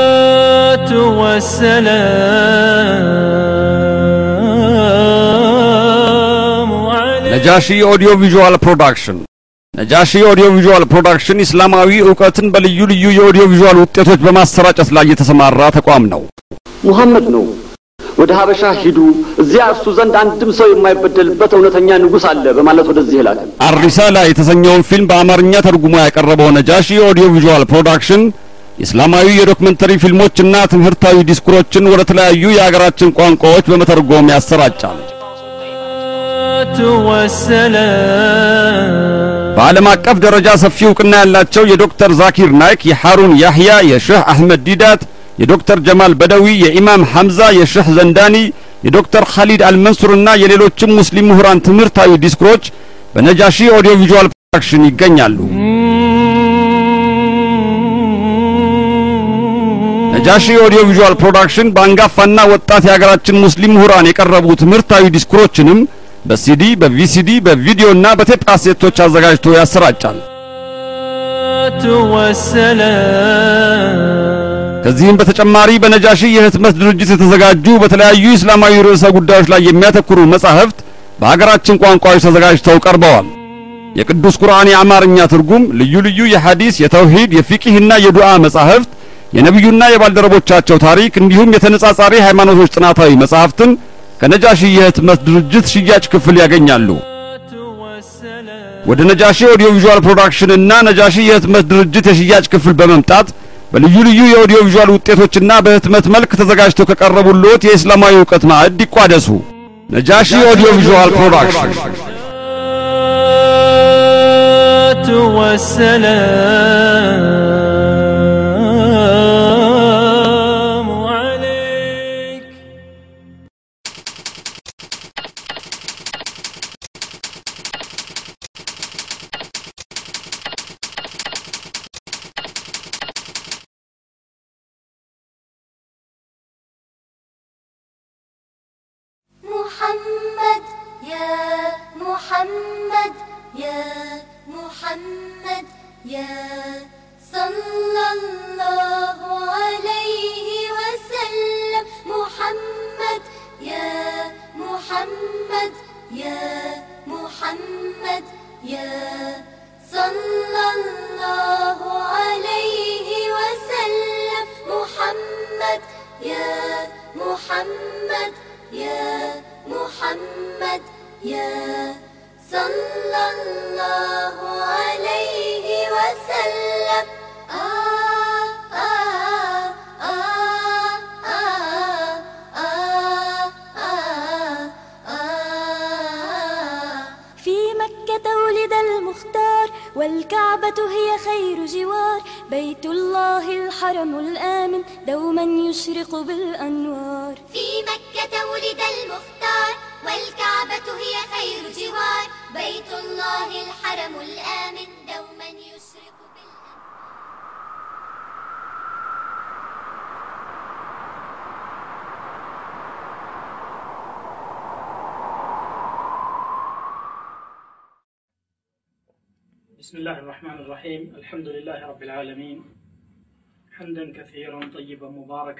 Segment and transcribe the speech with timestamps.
[0.00, 0.90] الصلاة
[5.40, 9.18] والسلام عليك ነጃሺ ኦዲዮ ቪዥዋል ፕሮዳክሽን
[9.74, 16.04] ነጃሺ ኦዲዮ ቪዥዋል ፕሮዳክሽን ኢስላማዊ እውቀትን በልዩ ልዩ የኦዲዮ ቪዥዋል ውጤቶች በማሰራጨት ላይ የተሰማራ ተቋም
[16.14, 16.22] ነው።
[16.88, 17.44] ሙሐመድ ነው።
[18.17, 18.97] ወደ ሀበሻ ሂዱ፣
[19.41, 25.07] እዚያ እሱ ዘንድ አንድም ሰው የማይበደልበት እውነተኛ ንጉሥ አለ በማለት ወደዚህ ላከን። አሪሳላ የተሰኘውን ፊልም
[25.09, 28.23] በአማርኛ ተርጉሞ ያቀረበው ነጃሺ audio visual production
[28.77, 34.97] ኢስላማዊ የዶክመንተሪ ፊልሞችና ትምህርታዊ ዲስኩሮችን ወደ ተለያዩ የአገራችን ቋንቋዎች በመተርጎም ያሰራጫል።
[39.57, 45.01] በዓለም አቀፍ ደረጃ ሰፊ እውቅና ያላቸው የዶክተር ዛኪር ናይክ፣ የሐሩን ያህያ፣ የሼህ አህመድ ዲዳት
[45.37, 48.35] የዶክተር ጀማል በደዊ፣ የኢማም ሐምዛ የሸህ ዘንዳኒ፣
[48.85, 52.63] የዶክተር ኻሊድ አልመንሱርና የሌሎችም ሙስሊም ምሁራን ትምህርታዊ ዲስክሮች
[53.15, 55.37] በነጃሺ audio visual production ይገኛሉ።
[60.15, 65.79] ነጃሺ audio visual production በአንጋፋና ወጣት የሀገራችን ሙስሊም ምሁራን የቀረቡ ትምህርታዊ ዲስኩሮችንም
[66.25, 70.17] በ CD፣ በ VCD፣ በቪዲዮና በቴፕ ካሴቶች አዘጋጅቶ ያሰራጫል።
[74.85, 80.77] ከዚህም በተጨማሪ በነጃሺ የህትመት ድርጅት የተዘጋጁ በተለያዩ እስላማዊ ርዕሰ ጉዳዮች ላይ የሚያተኩሩ መጻሕፍት
[81.19, 83.27] በሀገራችን ቋንቋዎች ተዘጋጅተው ቀርበዋል።
[83.99, 88.89] የቅዱስ ቁርአን የአማርኛ ትርጉም፣ ልዩ ልዩ የሐዲስ፣ የተውሂድ፣ የፊቅህና የዱዓ መጻሕፍት፣
[89.33, 93.71] የነቢዩና የባልደረቦቻቸው ታሪክ እንዲሁም የተነጻጻሪ ሃይማኖቶች ጥናታዊ መጻሕፍትን
[94.21, 96.89] ከነጃሺ የህትመት ድርጅት ሽያጭ ክፍል ያገኛሉ።
[98.85, 103.27] ወደ ነጃሺ audio visual production እና ነጃሺ የህትመት ድርጅት የሽያጭ ክፍል በመምጣት
[103.75, 109.27] በልዩ ልዩ የ audio visual ውጤቶችና በህትመት መልክ ተዘጋጅተው ከቀረቡልዎት የእስላማዊ እውቀት ማዕድ ይቋደሱ።
[109.89, 111.71] ነጃሺ audio visual production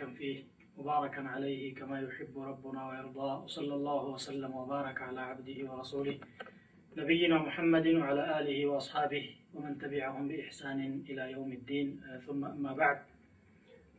[0.04, 0.36] مباركا فيه
[0.76, 6.16] مباركا عليه كما يحب ربنا ويرضى وصلى الله وسلم وبارك على عبده ورسوله
[6.92, 9.24] نبينا محمد وعلى آله وأصحابه
[9.54, 10.78] ومن تبعهم بإحسان
[11.10, 12.98] إلى يوم الدين آه، ثم أما بعد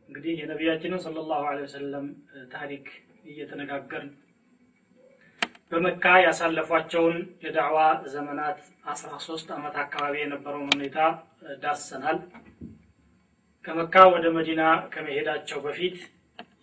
[0.08, 2.86] እንግዲህ የነቢያችንን ሰለላሁ ዐለይሂ ወሰለም እ፣ ታሪክ
[3.24, 4.10] እየተነጋገርን
[5.72, 7.78] በመካ ያሳለፏቸውን የዳዕዋ
[8.14, 8.58] ዘመናት
[8.92, 10.98] አስራ ሶስት ዓመት አካባቢ የነበረውን ሁኔታ
[11.42, 12.18] እ፣ ዳሰናል።
[13.67, 14.61] ከመካ ወደ መዲና
[14.91, 15.97] ከመሄዳቸው በፊት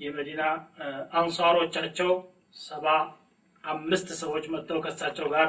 [0.05, 0.43] የመዲና
[1.19, 2.11] አንሷሮቻቸው
[2.61, 2.87] ሰባ
[3.65, 5.49] አምስት ሰዎች መጥተው ከእሳቸው ጋር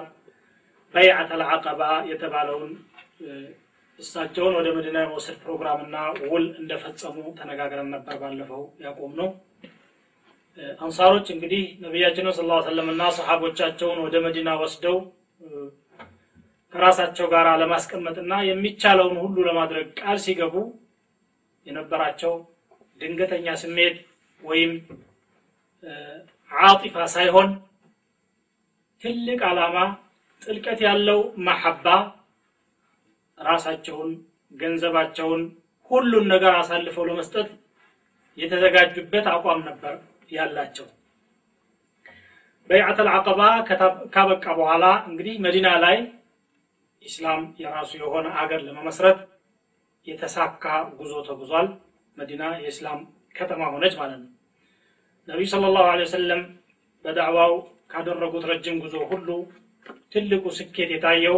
[0.94, 2.72] በይዓተል ዐቀባ የተባለውን
[4.00, 5.96] እሳቸውን ወደ መዲና የመውሰድ ፕሮግራምና
[6.32, 9.30] ውል እንደፈጸሙ ተነጋግረን ነበር ባለፈው ያቆም ነው።
[10.80, 14.98] አንሳሮች እንግዲህ ነቢያችንን ስለ ላ ሰለም እና ሰሓቦቻቸውን ወደ መዲና ወስደው
[16.74, 20.56] ከራሳቸው ጋር ለማስቀመጥና የሚቻለውን ሁሉ ለማድረግ ቃል ሲገቡ
[21.66, 22.34] የነበራቸው
[23.02, 23.96] ድንገተኛ ስሜት
[24.42, 24.72] ወይም
[25.84, 25.92] እ፣
[26.52, 27.50] ዓጢፋ ሳይሆን
[29.02, 29.78] ትልቅ ዓላማ
[30.42, 31.86] ጥልቀት ያለው መሐባ
[33.38, 34.12] ራሳቸውን
[34.52, 35.42] ገንዘባቸውን
[35.92, 37.48] ሁሉን ነገር አሳልፈው ለመስጠት
[38.38, 39.94] የተዘጋጁበት አቋም ነበር
[40.32, 40.88] ያላቸው።
[42.70, 43.42] በይዓተል አቀባ
[44.14, 45.98] ካበቃ በኋላ እንግዲህ መዲና ላይ
[47.02, 49.20] ኢስላም የራሱ የሆነ አገር ለመመስረት
[50.08, 50.64] የተሳካ
[50.98, 51.68] ጉዞ ተጉዟል።
[52.18, 53.00] መዲና የእስላም
[53.36, 54.32] ከተማ ሆነች ማለት ነው።
[55.28, 56.42] ነቢዩ ስለ ላሁ ወሰለም
[57.06, 57.54] በዳዕዋው
[57.92, 59.28] ካደረጉት ረጅም ጉዞ ሁሉ
[60.14, 61.38] ትልቁ ስኬት የታየው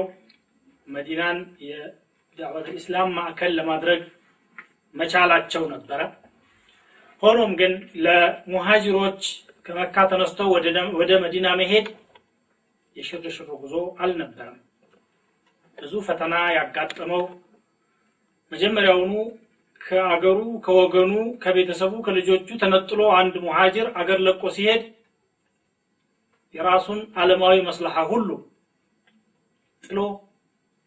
[0.88, 1.38] መዲናን
[1.68, 4.02] የዳዕወት ኢስላም ማዕከል ለማድረግ
[4.96, 6.02] መቻላቸው ነበረ።
[7.24, 7.74] ሆኖም ግን
[8.06, 9.22] ለሙሃጅሮች
[9.66, 10.50] ከመካ ተነስተው
[11.00, 11.88] ወደ መዲና መሄድ
[12.96, 14.58] የሽርሽር ጉዞ አልነበረም።
[15.78, 17.24] ብዙ ፈተና ያጋጠመው
[18.52, 19.14] መጀመሪያውኑ
[19.82, 21.14] ከአገሩ ከወገኑ
[21.44, 24.84] ከቤተሰቡ ከልጆቹ ተነጥሎ አንድ ሙሃጅር አገር ለቆ ሲሄድ
[26.56, 28.30] የራሱን ዓለማዊ መስለሐ ሁሉ
[29.84, 30.00] ጥሎ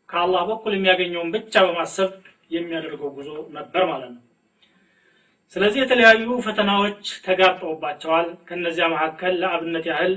[0.09, 2.11] ከአላህ በኩል የሚያገኘውን ብቻ በማሰብ
[2.51, 4.23] የሚያደርገው ጉዞ ነበር ማለት ነው።
[5.56, 10.13] ስለዚህ የተለያዩ ፈተናዎች ተጋርጠውባቸዋል። ከነዚያ መካከል ለአብነት ያህል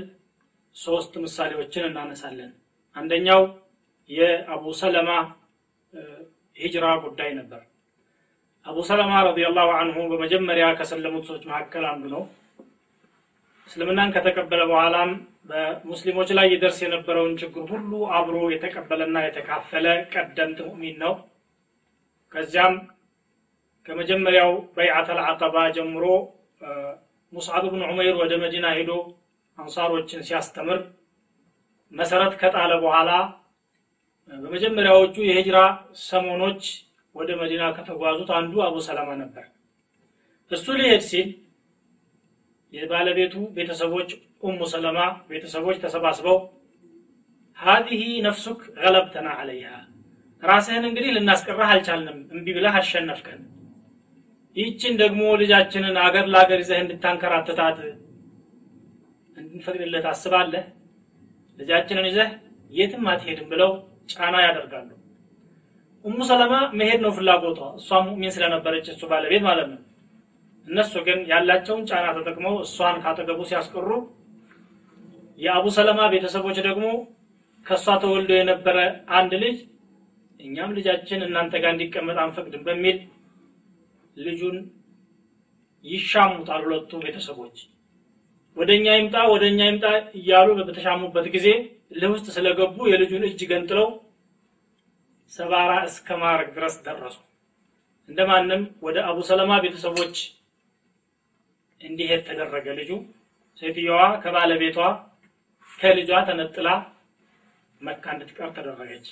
[0.76, 2.52] ሶስት ምሳሌዎችን እናነሳለን።
[2.96, 3.42] አንደኛው
[4.10, 5.10] የአቡ ሰለማ
[6.56, 7.62] ሂጅራ ጉዳይ ነበር።
[8.66, 12.22] አቡ ሰለማ ረዲየላሁ አንሁ በመጀመሪያ ከሰለሙት ሰዎች መካከል አንዱ ነው።
[13.68, 15.10] እስልምናን ከተቀበለ በኋላም
[15.50, 21.14] በሙስሊሞች ላይ ይደርስ የነበረውን ችግር ሁሉ አብሮ የተቀበለና የተካፈለ ቀደምት ሙእሚን ነው።
[22.34, 22.74] ከዚያም
[23.88, 26.04] ከመጀመሪያው በይዓተል አቀባ ጀምሮ
[27.32, 28.92] ሙስዓብ ብን ዑመይር ወደ መዲና ሄዶ
[29.58, 30.78] አንሳሮችን ሲያስተምር
[31.92, 33.10] መሰረት ከጣለ በኋላ
[34.30, 35.58] በመጀመሪያዎቹ የሂጅራ
[36.04, 36.62] ሰሞኖች
[37.14, 39.44] ወደ መዲና ከተጓዙት አንዱ አቡ ሰለማ ነበር።
[40.50, 41.28] እሱ ሊሄድ ሲል
[42.72, 44.10] የባለቤቱ ቤተሰቦች
[44.44, 44.98] ኡሙ ሰለማ
[45.30, 46.38] ቤተሰቦች ተሰባስበው
[47.58, 49.68] ሀዲህ ነፍሱክ ገለብተና አለይሃ
[50.42, 53.42] ራስህን እንግዲህ ልናስቀራህ አልቻልንም እምቢ ብለህ አሸነፍከን።
[54.56, 57.78] ይህችን ደግሞ ልጃችንን አገር ለአገር ይዘህ እንድታንከራትታት
[59.36, 60.64] እንድንፈቅድልህ ታስባለህ?
[61.58, 62.28] ልጃችንን ይዘህ
[62.72, 63.72] የትም አትሄድም ብለው
[64.08, 64.90] ጫና ያደርጋሉ።
[66.04, 69.80] ኡሙ ሰለማ መሄድ ነው ፍላጎቷ። እሷ ሙእሚን ስለነበረች እሱ ባለቤት ማለት ነው።
[70.66, 73.88] እነሱ ግን ያላቸውን ጫና ተጠቅመው እሷን ካጠገቡ ሲያስቀሩ
[75.38, 76.84] የአቡ ሰለማ ቤተሰቦች ደግሞ
[77.66, 78.78] ከእሷ ተወልዶ የነበረ
[79.18, 79.56] አንድ ልጅ
[80.40, 82.96] እኛም ልጃችን እናንተ ጋር እንዲቀመጥ አንፈቅድም በሚል
[84.16, 84.56] ልጁን
[85.84, 87.56] ይሻሙታል ሁለቱ ቤተሰቦች።
[88.56, 89.86] ወደ እኛ ይምጣ ወደ እኛ ይምጣ
[90.18, 91.48] እያሉ በተሻሙበት ጊዜ
[91.94, 93.88] ለውስጥ ስለገቡ የልጁን እጅ ገንጥለው
[95.32, 97.16] ሰባራ እስከ ማድረግ ድረስ ደረሱ።
[98.08, 100.16] እንደማንም ወደ አቡ ሰለማ ቤተሰቦች
[101.80, 102.90] እንዲሄድ ተደረገ። ልጁ
[103.62, 104.78] ሴትየዋ ከባለቤቷ
[105.78, 106.68] ከልጇ ተነጥላ
[107.80, 109.06] መካ እንድትቀር ተደረገች።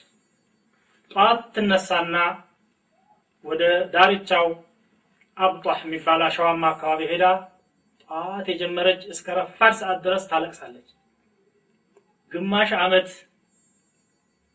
[1.11, 2.17] ጠዋት ትነሳና
[3.45, 3.63] ወደ
[3.95, 4.47] ዳርቻው
[5.37, 7.25] አብጧህ የሚባል አሸዋማ አካባቢ ሄዳ
[8.03, 10.89] ጠዋት የጀመረች እስከ ረፋድ ሰዓት ድረስ ታለቅሳለች
[12.33, 13.09] ግማሽ አመት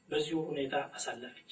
[0.09, 1.51] በዚሁ ሁኔታ አሳለፈች።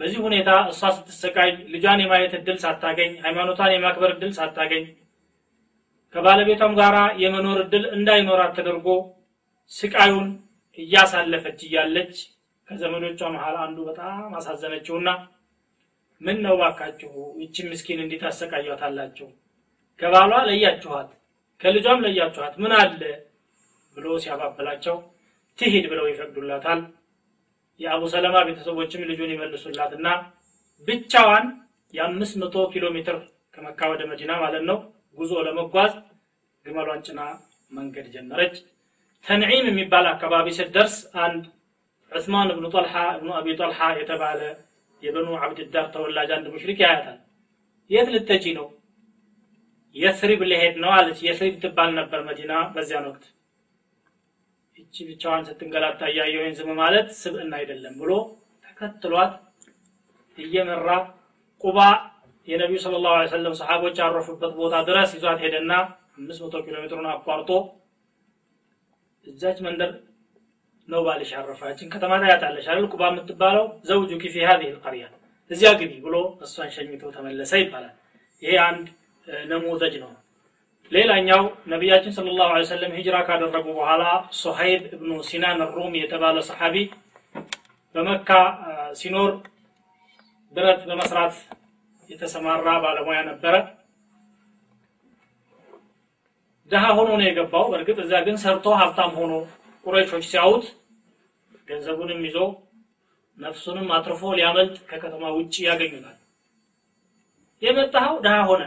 [0.00, 4.84] በዚህ ሁኔታ እሷ ስትሰቃይ ልጇን የማየት እድል ሳታገኝ ሃይማኖቷን የማክበር እድል ሳታገኝ
[6.14, 8.86] ከባለቤቷም ጋራ የመኖር እድል እንዳይኖራት ተደርጎ
[9.72, 10.28] ስቃዩን
[10.78, 12.14] እያሳለፈች እያለች
[12.68, 15.08] ከዘመዶቿ መሀል አንዱ በጣም አሳዘነችውና
[16.20, 17.12] ምን ነው ባካችሁ
[17.42, 19.28] ይቺ ምስኪን እንዴት አሰቃያታላችሁ?
[20.00, 21.10] ከባሏ ለያችኋት
[21.60, 23.00] ከልጇም ለያችኋት ምን አለ
[23.96, 24.96] ብሎ ሲያባበላቸው
[25.58, 26.80] ትሂድ ብለው ይፈቅዱላታል።
[27.80, 30.06] የአቡ ሰለማ ቤተሰቦችም ልጁን ይመልሱላትና
[30.88, 31.46] ብቻዋን
[31.94, 33.16] የአምስት መቶ ኪሎ ሜትር
[33.54, 34.78] ከመካ ወደ መዲና ማለት ነው
[35.18, 35.92] ጉዞ ለመጓዝ
[36.66, 37.20] ግመሏን ጭና
[37.72, 38.54] መንገድ ጀመረች።
[39.26, 40.94] ተንዒም የሚባል አካባቢ ስትደርስ
[41.24, 41.42] አንድ
[42.12, 44.40] ዑስማን እብኑ ጠልሓ እብኑ አቢ ጠልሓ የተባለ
[45.02, 47.18] የበኑ አብድዳር ተወላጅ አንድ ሙሽሪክ ያያታል።
[47.90, 48.66] የት ልተጂ ነው?
[49.96, 53.24] የስሪብ ልሄድ ነው አለች። የስሪብ ትባል ነበር መዲና በዚያን ወቅት
[54.80, 58.12] እቺ ብቻዋን ስትንገላታ እያየሁኝ ዝም ማለት ስብዕና አይደለም ብሎ
[58.64, 59.32] ተከትሏት
[60.38, 60.88] እየመራ
[61.64, 61.78] ቁባ
[62.48, 65.72] የነቢዩ ስለ ላሁ ሰለም ሰሓቦች ያረፉበት ቦታ ድረስ ይዟት ሄደና
[66.18, 67.50] አምስት መቶ ኪሎ ሜትሩን አቋርጦ
[69.26, 69.90] እዛች መንደር
[70.88, 72.86] ነው ባልሽ ያረፋችን ከተማ ታያታለሽ አይደል?
[72.92, 75.04] ቁባ የምትባለው ዘውጁኪ ፊ ሀዚህ ልቀርያ
[75.50, 77.94] እዚያ ግቢ ብሎ እሷን ሸኝቶ ተመለሰ ይባላል።
[78.42, 78.86] ይሄ አንድ
[79.50, 80.10] نموذج ነው
[80.92, 81.42] ሌላኛው
[81.72, 84.04] ነቢያችን صلى الله عليه وسلم ሂጅራ ካደረጉ በኋላ
[84.38, 86.76] ሶሀይብ እብኑ ሲናን ሩም የተባለ ሰሓቢ
[87.94, 88.30] በመካ
[89.00, 89.30] ሲኖር
[90.54, 91.34] ብረት በመስራት
[92.10, 93.54] የተሰማራ ባለሙያ ነበረ።
[96.70, 99.32] ድሃ ሆኖ ነው የገባው። በእርግጥ እዚያ ግን ሰርቶ ሀብታም ሆኖ
[99.86, 100.66] ቁረይሾች ሲያዩት
[101.68, 102.38] ገንዘቡንም ይዞ
[103.38, 106.16] ነፍሱንም አትርፎ ሊያመልጥ ከከተማ ውጭ ያገኙታል።
[107.62, 108.62] የመጣኸው ድሃ ሆነ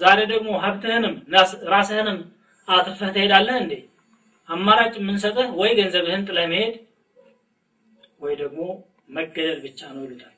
[0.00, 1.14] ዛሬ ደግሞ ሀብትህንም
[1.72, 2.18] ራስህንም
[2.68, 3.72] አትርፈህ ትሄዳለህ እንዴ?
[4.48, 6.74] አማራጭ የምንሰጥህ ወይ ገንዘብህን ጥለህ መሄድ
[8.20, 8.60] ወይ ደግሞ
[9.10, 10.34] መገደል ብቻ ነው ይሉታል።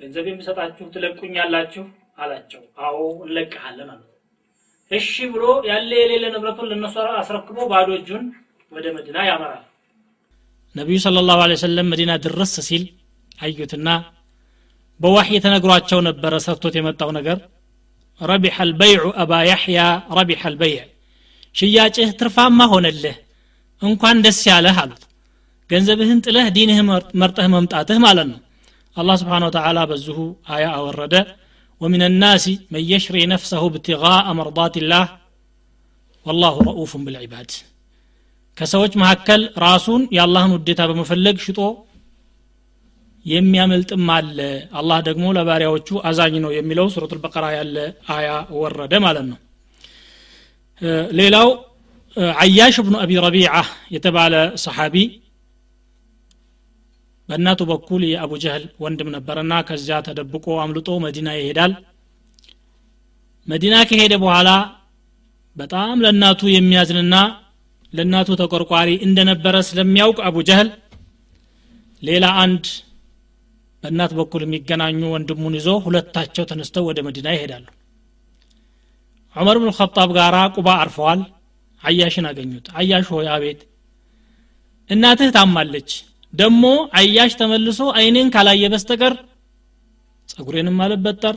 [0.00, 1.84] ገንዘብ የሚሰጣችሁ ትለቁኛላችሁ?
[2.18, 4.08] አላቸው። አዎ እንለቅሃለን አሉት
[4.90, 8.24] እሺ ብሎ ያለ የሌለ ንብረቱን ለነሱ አስረክቦ ባዶ እጁን
[8.72, 9.62] ወደ መዲና ያመራል።
[10.74, 12.84] ነቢዩ ስለ ላሁ ሰለም መዲና ድረስ ሲል
[13.38, 13.88] አዩትና
[15.00, 17.38] በዋሕይ ተነግሯቸው ነበረ ሰርቶት የመጣው ነገር
[18.21, 19.79] ረቢሐ አልበይዑ አባ ያሕያ
[20.19, 20.79] ረቢሐ አልበይዕ
[21.55, 23.17] ሽያጭህ ትርፋማ ሆነልህ
[23.81, 25.03] እንኳን ደስ ያለህ አሉት
[25.69, 26.77] ገንዘብህን ጥለህ ዲንህ
[27.21, 28.39] መርጠህ መምጣትህ ማለት ነው
[28.97, 30.17] አላህ ስብሓን ወተዓላ በዚሁ
[30.55, 31.15] አያ አወረደ
[31.81, 35.05] ومن الناس من يشري نفسه ابتغاء مرضات الله
[36.25, 37.49] والله رؤوف بالعباد
[38.57, 41.59] ከሰዎች መካከል ራሱን የአላህን ውዴታ በመፈለግ ሽጦ
[43.26, 44.38] የሚያመልጥም አለ።
[44.78, 47.76] አላህ ደግሞ ለባሪያዎቹ አዛኝ ነው የሚለው ሱረቱ ልበቀራ ያለ
[48.14, 48.28] አያ
[48.60, 49.38] ወረደ ማለት ነው።
[51.18, 51.48] ሌላው
[52.38, 53.52] አያሽ ብኑ አቢ ረቢዓ
[53.94, 54.96] የተባለ ሰሓቢ
[57.28, 61.72] በእናቱ በኩል የአቡ ጀህል ወንድም ነበረና ከዚያ ተደብቆ አምልጦ መዲና ይሄዳል።
[63.48, 64.48] መዲና ከሄደ በኋላ
[65.56, 67.14] በጣም ለእናቱ የሚያዝንና
[67.92, 70.68] ለእናቱ ተቆርቋሪ እንደነበረ ስለሚያውቅ አቡ ጀህል
[72.02, 72.64] ሌላ አንድ
[73.82, 77.64] በእናት በኩል የሚገናኙ ወንድሙን ይዞ ሁለታቸው ተነስተው ወደ መዲና ይሄዳሉ።
[79.36, 81.20] ዑመር ብን ኸጣብ ጋር ቁባ አርፈዋል።
[81.82, 83.60] አያሽን አገኙት። አያሽ ሆይ አቤት!
[84.90, 85.90] እናትህ ታማለች።
[86.32, 86.64] ደግሞ
[86.98, 89.14] አያሽ ተመልሶ አይኔን ካላየ በስተቀር
[90.28, 91.36] ጸጉሬንም አልበጠር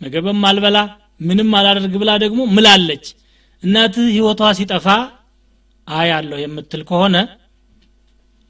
[0.00, 0.78] ምግብም አልበላ
[1.20, 3.04] ምንም አላደርግ ብላ ደግሞ ምላለች።
[3.62, 4.86] እናትህ ህይወቷ ሲጠፋ
[5.86, 7.16] አያለሁ የምትል ከሆነ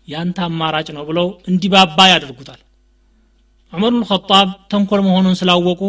[0.07, 2.61] ያንተ አማራጭ ነው ብለው እንዲባባ ያደርጉታል
[3.73, 5.83] ዑመር ብን ኸጣብ ተንኮል መሆኑን ስላወቁ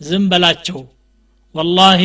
[0.00, 0.78] ዝም በላቸው።
[1.54, 2.00] ወላሂ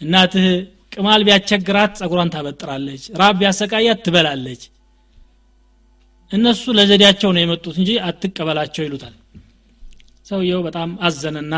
[0.00, 0.46] እናትህ
[0.94, 4.62] ቅማል ቢያስቸግራት ጸጉሯን ታበጥራለች ራብ ቢያሰቃያት ትበላለች።
[6.30, 9.14] እነሱ ለዘዴያቸው ነው የመጡት እንጂ አትቀበላቸው ይሉታል።
[10.26, 11.54] ሰውየው በጣም አዘነና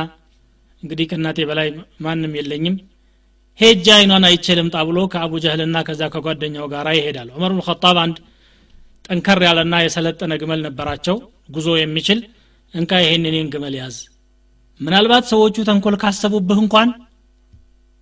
[0.83, 1.69] እንግዲህ ከእናቴ በላይ
[2.05, 2.77] ማንም የለኝም
[3.59, 7.63] ሄጃ አይኗን አይቼ ልምጣ ብሎ ከአቡ ጀህልና ከዛ ከጓደኛው ጋር ይሄዳል። ዑመር ብን
[8.05, 8.17] አንድ
[9.05, 11.17] ጠንከር ያለና የሰለጠነ ግመል ነበራቸው
[11.49, 12.21] ጉዞ የሚችል
[12.75, 13.97] እንካ ይሄን እኔን ግመል ያዝ።
[14.81, 16.89] ምናልባት ሰዎቹ ተንኮል ካሰቡብህ እንኳን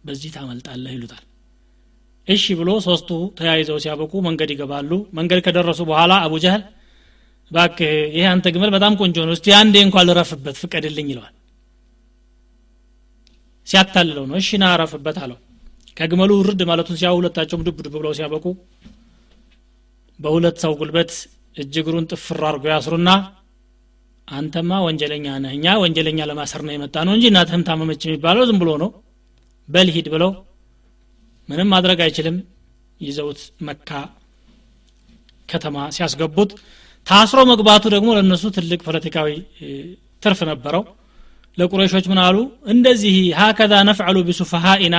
[0.05, 1.25] በዚህ ታመልጣለህ ይሉታል።
[2.29, 6.62] እሺ ብሎ ሶስቱ ተያይዘው ሲያበቁ መንገድ ይገባሉ። መንገድ ከደረሱ በኋላ አቡ ጀህል
[7.50, 11.35] ባክህ ይህ አንተ ግመል በጣም ቆንጆ ነው እስቲ አንዴ እንኳን ልረፍበት ፍቀድልኝ ይለዋል።
[13.67, 14.67] ሲያታልለው ነው እሺ ና
[15.25, 15.38] አለው።
[15.97, 18.45] ከግመሉ ውርድ ማለቱን ሲያው ሁለታቸውም ድብ ድብ ብለው ሲያበቁ
[20.19, 21.11] በሁለት ሰው ጉልበት
[21.57, 23.11] እጅ እግሩን ጥፍር አድርጎ ያስሩና
[24.32, 28.70] አንተማ ወንጀለኛ ነህ። እኛ ወንጀለኛ ለማሰር ነው የመጣ ነው እንጂ እናትህም ታመመች የሚባለው ዝም ብሎ
[28.82, 28.90] ነው።
[29.68, 30.30] በልሂድ ብለው
[31.48, 32.36] ምንም ማድረግ አይችልም።
[33.00, 33.90] ይዘውት መካ
[35.48, 36.50] ከተማ ሲያስገቡት
[37.06, 39.28] ታስሮ መግባቱ ደግሞ ለእነሱ ትልቅ ፖለቲካዊ
[40.22, 40.82] ትርፍ ነበረው።
[41.58, 42.36] ለቁረሾች ምን አሉ?
[42.72, 44.96] እንደዚህ ሀከዛ ነፍዐሉ ቢሱፈሃኢና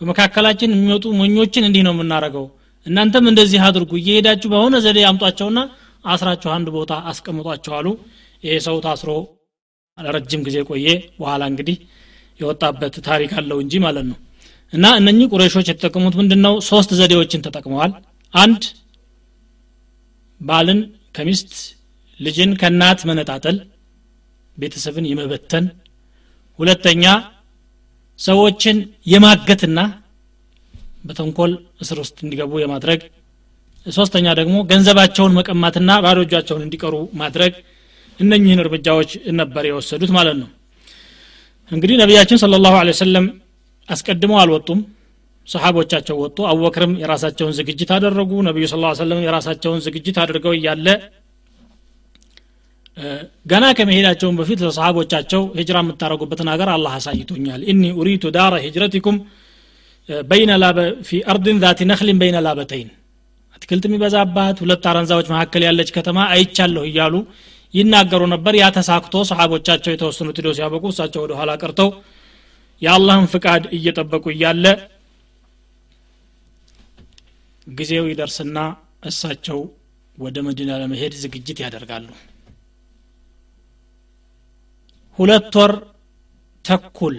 [0.00, 2.46] በመካከላችን የሚመጡ ሞኞችን እንዲህ ነው የምናደረገው
[2.86, 5.58] እናንተም እንደዚህ አድርጉ እየሄዳችሁ በሆነ ዘዴ አምጧቸውና
[6.04, 7.86] አስራቸው አንድ ቦታ አስቀምጧቸው አሉ
[8.44, 9.10] ይሄ ሰው ታስሮ
[9.98, 10.86] ረጅም ጊዜ ቆየ።
[11.18, 11.76] በኋላ እንግዲህ
[12.40, 14.18] የወጣበት ታሪክ አለው እንጂ ማለት ነው።
[14.72, 17.92] እና እነኚህ ቁረሾች የተጠቀሙት ምንድን ነው ሶስት ዘዴዎችን ተጠቅመዋል።
[18.34, 18.62] አንድ
[20.40, 20.80] ባልን
[21.16, 21.52] ከሚስት
[22.20, 23.56] ልጅን ከእናት መነጣጠል
[24.56, 25.64] ቤተሰብን የመበተን።
[26.58, 27.04] ሁለተኛ
[28.18, 29.78] ሰዎችን የማገትና
[31.04, 33.00] በተንኮል እስር ውስጥ እንዲገቡ የማድረግ።
[33.86, 37.54] ሶስተኛ ደግሞ ገንዘባቸውን መቀማትና ባዶ እጃቸውን እንዲቀሩ ማድረግ
[38.20, 40.48] እነኚህን እርምጃዎች ነበር የወሰዱት ማለት ነው።
[41.70, 43.26] እንግዲህ ነቢያችን ስለ ላሁ ሰለም
[43.88, 44.80] አስቀድመው አልወጡም።
[45.48, 50.86] ሰሓቦቻቸው ወጡ። አቡበክርም የራሳቸውን ዝግጅት አደረጉ። ነቢዩ ስ ሰለም የራሳቸውን ዝግጅት አድርገው እያለ
[53.50, 59.16] ገና ከመሄዳቸውን በፊት ለሰሓቦቻቸው ሂጅራ የምታደረጉበትን ሀገር አላህ አሳይቶኛል። እኒ ኡሪቱ ዳረ ሂጅረቲኩም
[60.24, 60.50] በይነ
[61.06, 62.90] ፊ አርድን ዛቲ ነክሊን በይነ ላበተይን።
[63.56, 67.14] አትክልት የሚበዛባት ሁለት አረንዛዎች መካከል ያለች ከተማ አይቻለሁ እያሉ
[67.74, 71.88] ይናገሩ ነበር። ያ ተሳክቶ ሰሓቦቻቸው የተወሰኑት ሂደው ሲያበቁ እሳቸው ወደ ኋላ ቀርተው
[72.82, 74.64] የአላህን ፍቃድ እየጠበቁ እያለ
[77.66, 78.58] ጊዜው ይደርስና
[79.10, 79.58] እሳቸው
[80.18, 82.08] ወደ መዲና ለመሄድ ዝግጅት ያደርጋሉ።
[85.18, 85.72] ሁለት ወር
[86.64, 87.16] ተኩል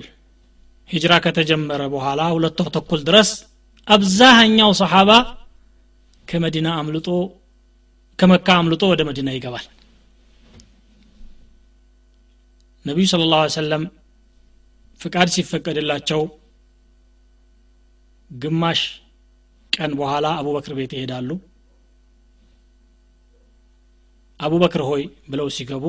[0.90, 3.30] ሂጅራ ከተጀመረ በኋላ ሁለት ወር ተኩል ድረስ
[3.88, 5.12] አብዛኛው ሰሓባ
[6.28, 7.08] ከመዲና አምልጦ
[8.20, 9.66] ከመካ አምልጦ ወደ መዲና ይገባል
[12.86, 13.84] ነቢዩ ስለ ላሁ ሰለም
[15.02, 16.22] ፍቃድ ሲፈቀድላቸው
[18.32, 18.82] ግማሽ
[19.74, 21.30] ቀን በኋላ አቡበክር ቤት ይሄዳሉ።
[24.40, 25.86] አቡበክር ሆይ ብለው ሲገቡ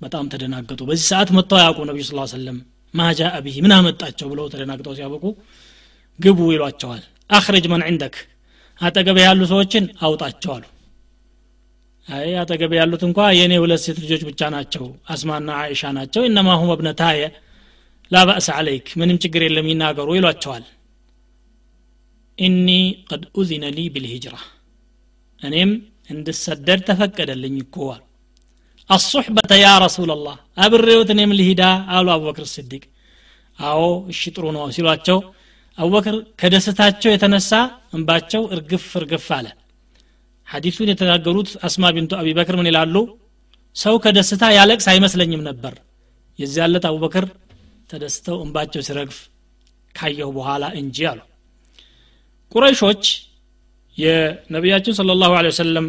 [0.00, 2.58] በጣም ተደናገጡ። በዚህ ሰዓት መጥተው አያውቁ ነቢዩ ስ ሰለም
[2.94, 5.24] ما جاء به ምን አመጣቸው ብለው ተደናግጠው ሲያበቁ
[6.18, 8.14] ግቡ ይሏቸዋል። أخرج من عندك
[8.80, 10.64] አጠገብ ያሉ ሰዎችን አውጣቸው አሉ
[12.10, 16.70] አይ አጠገብ ያሉት እንኳ የእኔ ሁለት ሴት ልጆች ብቻ ናቸው። አስማና አይሻ ናቸው። إنما هما
[16.74, 17.20] ابنتاي
[18.10, 20.64] لا بأس عليك ምንም ችግር የለም ይናገሩ ይሏቸዋል።
[22.38, 22.68] إني
[23.08, 24.36] قد أذن لي بالهجرة
[25.40, 25.70] እኔም
[26.10, 28.02] እንድሰደድ ተፈቀደልኝ እኮ አሉ።
[28.90, 31.62] አሱሕበተ ያ ረሱላላህ አብሬውት እኔም ልሂዳ
[31.96, 32.82] አሉ አቡበክር ስዲቅ።
[33.58, 35.18] አዎ እሺ ጥሩ ነው ሲሏቸው
[35.78, 37.52] አቡበክር ከደስታቸው የተነሳ
[37.94, 39.46] እንባቸው እርግፍ እርግፍ አለ
[40.50, 42.94] ሐዲሱን የተናገሩት አስማ ቢንቱ አቢበክር ምን ይላሉ?
[43.76, 45.74] ሰው ከደስታ ያለቅስ አይመስለኝም ነበር።
[46.38, 47.24] የዚህ ያለት አቡበክር
[47.90, 49.18] ተደስተው እንባቸው ሲረግፍ
[49.94, 51.20] ካየሁ በኋላ እንጂ አሉ።
[52.52, 53.04] ቁረይሾች
[53.96, 55.86] የነቢያችን ስለ ላሁ ወሰለም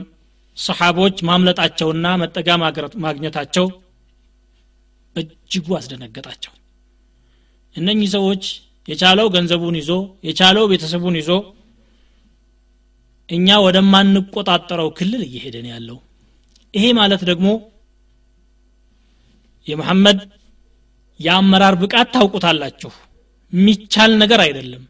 [0.57, 2.49] ሰሓቦች ማምለጣቸውና መጠጋ
[3.05, 3.65] ማግኘታቸው
[5.15, 6.53] በእጅጉ አስደነገጣቸው።
[7.75, 8.43] እነኚህ ሰዎች
[8.87, 9.91] የቻለው ገንዘቡን ይዞ
[10.27, 11.31] የቻለው ቤተሰቡን ይዞ
[13.31, 15.97] እኛ ወደማንቆጣጠረው ክልል እየሄደን ያለው።
[16.73, 17.47] ይሄ ማለት ደግሞ
[19.67, 20.19] የመሐመድ
[21.19, 22.91] የአመራር ብቃት ታውቁታላችሁ።
[23.53, 24.83] የሚቻል ነገር አይደለም።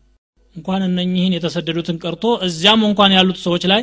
[0.56, 3.82] እንኳን እነኚህን የተሰደዱትን ቀርቶ እዚያም እንኳን ያሉት ሰዎች ላይ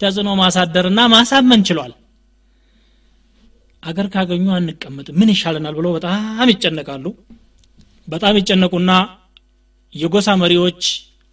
[0.00, 1.92] ተጽዕኖ ማሳደርና ማሳመን ችሏል።
[3.82, 7.06] አገር ካገኙ አንቀመጥ ምን ይሻለናል ብለው በጣም ይጨነቃሉ።
[8.08, 8.90] በጣም ይጨነቁና
[9.92, 10.82] የጎሳ መሪዎች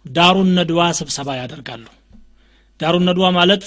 [0.06, 1.84] ዳሩን ነድዋ ስብሰባ ያደርጋሉ
[2.82, 3.64] ዳሩን ነድዋ ማለት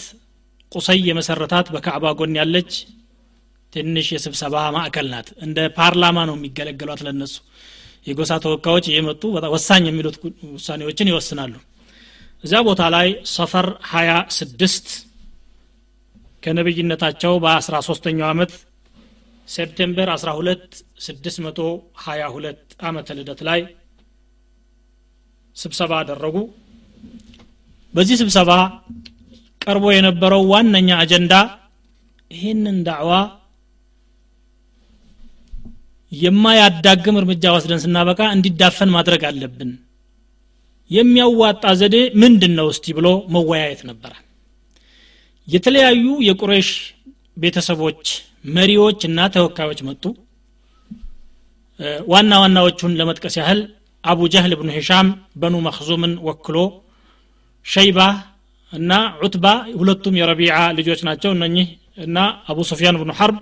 [0.71, 2.71] ቁሰይ የመሰረታት በካዕባ ጎን ያለች
[3.73, 7.35] ትንሽ የስብሰባ ማዕከል ናት። እንደ ፓርላማ ነው የሚገለገሏት ለነሱ።
[8.07, 9.21] የጎሳ ተወካዮች እየመጡ
[9.55, 10.17] ወሳኝ የሚሉት
[10.55, 11.53] ውሳኔዎችን ይወስናሉ።
[12.43, 14.91] እዚያ ቦታ ላይ ሰፈር 26
[16.43, 18.51] ከነብይነታቸው በ13ኛው ዓመት
[19.47, 23.61] ሴፕቴምበር 12 622 ዓመተ ልደት ላይ
[25.55, 26.37] ስብሰባ አደረጉ
[27.95, 28.51] በዚህ ስብሰባ
[29.61, 31.33] ቀርቦ የነበረው ዋነኛ አጀንዳ
[32.31, 33.11] ይህንን ዳዕዋ
[36.11, 39.71] የማያዳግም እርምጃ ወስደን ስናበቃ እንዲዳፈን ማድረግ አለብን።
[40.91, 44.13] የሚያዋጣ ዘዴ ምንድን ነው እስቲ ብሎ መወያየት ነበረ
[45.47, 46.69] የተለያዩ የቁሬሽ
[47.37, 48.03] ቤተሰቦች
[48.55, 50.03] መሪዎች እና ተወካዮች መጡ።
[52.11, 53.59] ዋና ዋናዎቹን ለመጥቀስ ያህል
[54.03, 55.07] አቡ ጀህል ብኑ ሂሻም
[55.41, 56.57] በኑ መክዙምን ወክሎ
[57.65, 57.99] ሸይባ
[58.73, 59.45] እና ዑትባ
[59.79, 61.67] ሁለቱም የረቢዓ ልጆች ናቸው እነኚህ
[62.05, 62.17] እና
[62.51, 63.37] አቡ ሱፊያን ብኑ ሐርብ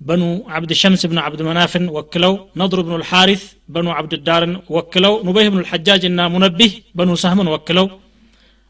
[0.00, 0.22] በኑ
[0.56, 3.42] ዓብድ ሸምስ ብን ዓብድ መናፍን ወክለው ነድሩ ብኑ ልሓሪት
[3.74, 7.86] በኑ ዓብድዳርን ወክለው ኑበይህ ብኑ ልሐጃጅ እና ሙነቢህ በኑ ሰህምን ወክለው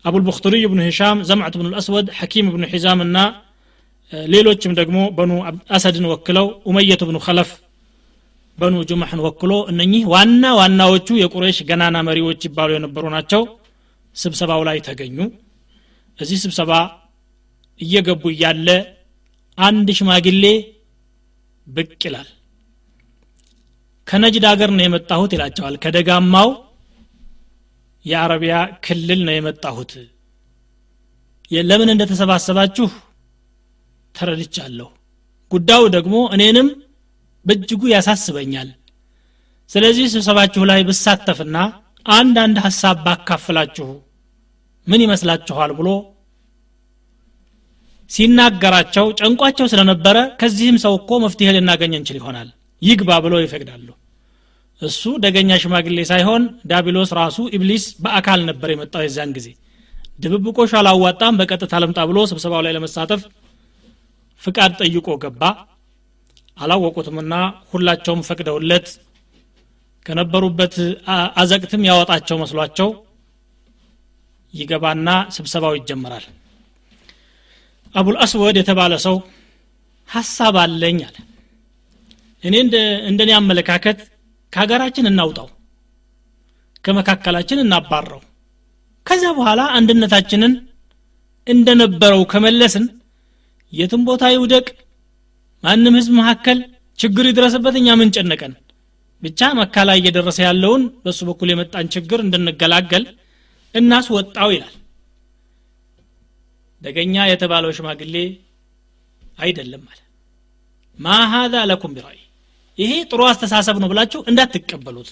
[0.04, 3.16] አቡልቡክትሪይ ብኑ ሂሻም ዘምዓት ብኑ ልአስወድ ሐኪም ብኑ ሒዛም እና
[4.28, 5.30] ሌሎችም ደግሞ በኑ
[5.76, 7.50] አሰድን ወክለው ኡመየት ብኑ ከለፍ
[8.58, 13.42] በኑ ጁማሕን ወክሎ እነኚህ ዋና ዋናዎቹ የቁረይሽ ገናና መሪዎች ይባሉ የነበሩ ናቸው
[14.16, 15.18] ስብሰባው ላይ ተገኙ።
[16.18, 16.72] እዚህ ስብሰባ
[17.80, 18.68] እየገቡ እያለ
[19.58, 20.44] አንድ ሽማግሌ
[21.66, 22.28] ብቅ ይላል።
[24.06, 26.50] ከነጅድ አገር ነው የመጣሁት ይላቸዋል። ከደጋማው
[28.04, 29.92] የአረቢያ ክልል ነው የመጣሁት።
[31.64, 32.88] ለምን እንደተሰባሰባችሁ
[34.14, 34.88] ተረድቻለሁ።
[35.52, 36.68] ጉዳዩ ደግሞ እኔንም
[37.46, 38.68] በእጅጉ ያሳስበኛል።
[39.70, 41.56] ስለዚህ ስብሰባችሁ ላይ ብሳተፍና
[42.06, 43.88] አንዳንድ ሀሳብ ባካፍላችሁ
[44.86, 45.88] ምን ይመስላችኋል ብሎ
[48.10, 52.48] ሲናገራቸው ጨንቋቸው ስለነበረ ከዚህም ሰው እኮ መፍትሄ ልናገኝ እንችል ይሆናል።
[52.82, 53.88] ይግባ ብለው ይፈቅዳሉ።
[54.82, 59.48] እሱ ደገኛ ሽማግሌ ሳይሆን ዳቢሎስ ራሱ ኢብሊስ በአካል ነበር የመጣው የዚያን ጊዜ።
[60.20, 63.22] ድብብቆሽ አላዋጣም በቀጥታ ለምጣ ብሎ ስብሰባው ላይ ለመሳተፍ
[64.42, 65.42] ፍቃድ ጠይቆ ገባ።
[66.56, 67.34] አላወቁትምና
[67.72, 68.86] ሁላቸውም ፈቅደውለት
[70.06, 70.74] ከነበሩበት
[71.40, 72.88] አዘቅትም ያወጣቸው መስሏቸው
[74.56, 76.26] ይገባና ስብሰባው ይጀመራል።
[77.94, 79.16] አቡል አስወድ የተባለ ሰው
[80.08, 81.16] ሀሳብ አለኝ አለ።
[82.42, 82.54] እኔ
[83.10, 83.98] እንደኔ አመለካከት
[84.52, 85.48] ከሀገራችን እናውጣው
[86.84, 88.20] ከመካከላችን እናባረው።
[89.06, 90.52] ከዚያ በኋላ አንድነታችንን
[91.46, 92.84] እንደነበረው ከመለስን
[93.72, 94.66] የትም ቦታ ይውደቅ
[95.62, 96.58] ማንም ህዝብ መካከል
[96.98, 98.52] ችግር ይድረስበት እኛ ምን ጨነቀን?
[99.22, 103.04] ብቻ መካ ላይ እየደረሰ ያለውን በእሱ በኩል የመጣን ችግር እንድንገላገል
[103.76, 104.74] እናስወጣው ይላል።
[106.82, 108.14] ደገኛ የተባለው ሽማግሌ
[109.38, 110.00] አይደለም አለ።
[110.98, 112.20] ማ ሀዛ ለኩም ቢራእይ
[112.78, 115.10] ይሄ ጥሩ አስተሳሰብ ነው ብላችሁ እንዳትቀበሉት።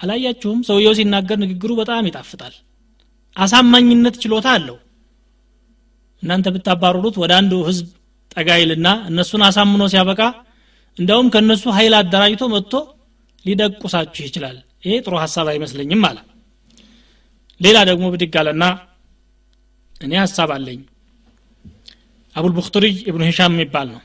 [0.00, 0.60] አላያችሁም?
[0.68, 2.54] ሰውየው ሲናገር ንግግሩ በጣም ይጣፍጣል።
[3.36, 4.78] አሳማኝነት ችሎታ አለው።
[6.22, 7.86] እናንተ ብታባረሩት ወደ አንዱ ህዝብ
[8.36, 10.20] ጠጋይልና እነሱን አሳምኖ ሲያበቃ
[10.96, 12.74] እንደውም ከእነሱ ኃይል አደራጅቶ መጥቶ
[13.44, 16.18] ሊደቁሳችሁ ይችላል። ይሄ ጥሩ ሀሳብ አይመስለኝም አለ
[17.62, 18.64] ሌላ ደግሞ ብድግ አለና
[19.96, 20.80] እኔ ሀሳብ አለኝ።
[22.36, 24.00] አቡልቡክቱሪይ እብኑ ሂሻም የሚባል ነው።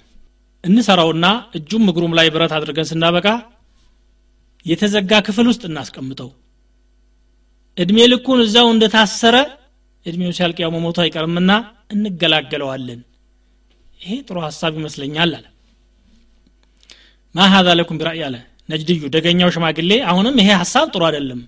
[0.64, 1.26] እንሰራውና
[1.58, 3.28] እጁም እግሩም ላይ ብረት አድርገን ስናበቃ
[4.66, 6.30] የተዘጋ ክፍል ውስጥ እናስቀምጠው።
[7.78, 9.36] እድሜ ልኩን እዛው እንደታሰረ
[10.06, 11.52] እድሜው ሲያልቅ ያው መሞቱ አይቀርምና
[11.94, 13.00] እንገላገለዋለን።
[14.02, 15.46] ይሄ ጥሩ ሀሳብ ይመስለኛል አለ።
[17.36, 18.36] ማ ሀዛ ለኩም ቢራእይ አለ
[18.70, 21.42] ነጅድዩ ደገኛው ሽማግሌ አሁንም ይሄ ሀሳብ ጥሩ አይደለም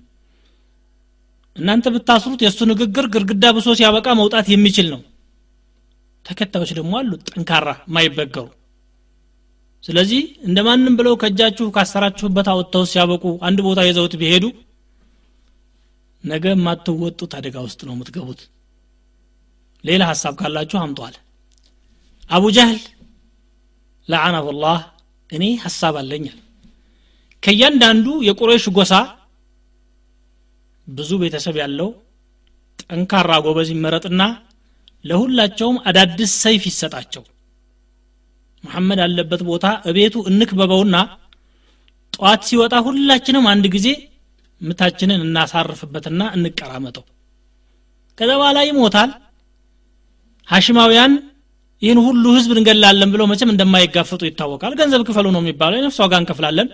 [1.60, 5.02] እናንተ ብታስሩት የእሱ ንግግር ግርግዳ ብሶ ሲያበቃ መውጣት የሚችል ነው።
[6.26, 8.48] ተከታዮች ደግሞ አሉ ጠንካራ ማይበገሩ
[9.84, 14.46] ስለዚህ እንደ ማንም ብለው ከእጃችሁ ካሰራችሁበት አወጥተው ሲያበቁ አንድ ቦታ ይዘውት ቢሄዱ
[16.24, 18.42] ነገ የማትወጡት አደጋ ውስጥ ነው የምትገቡት።
[19.84, 21.16] ሌላ ሀሳብ ካላችሁ አምጧል።
[22.30, 22.80] አቡ ጃህል
[24.08, 24.82] ለዓናሁ ላህ
[25.30, 26.38] እኔ ሀሳብ አለኛል
[27.44, 28.94] ከእያንዳንዱ የቁሬሽ ጎሳ
[30.90, 31.90] ብዙ ቤተሰብ ያለው
[32.84, 34.22] ጠንካራ ጎበዝ ይመረጥና
[35.06, 37.24] ለሁላቸውም አዳዲስ ሰይፍ ይሰጣቸው።
[38.64, 40.96] መሐመድ አለበት ቦታ እቤቱ እንክበበውና
[42.14, 43.88] ጠዋት ሲወጣ ሁላችንም አንድ ጊዜ
[44.62, 47.06] ምታችንን እናሳርፍበትና እንቀራመጠው።
[48.18, 49.12] ከዛ በኋላ ይሞታል።
[50.48, 51.14] ሀሽማውያን
[51.82, 56.70] ይህን ሁሉ ህዝብ እንገላለን ብለው መቼም እንደማይጋፈጡ ይታወቃል። ገንዘብ ክፈሉ ነው የሚባለው የነፍስ ዋጋ እንከፍላለን።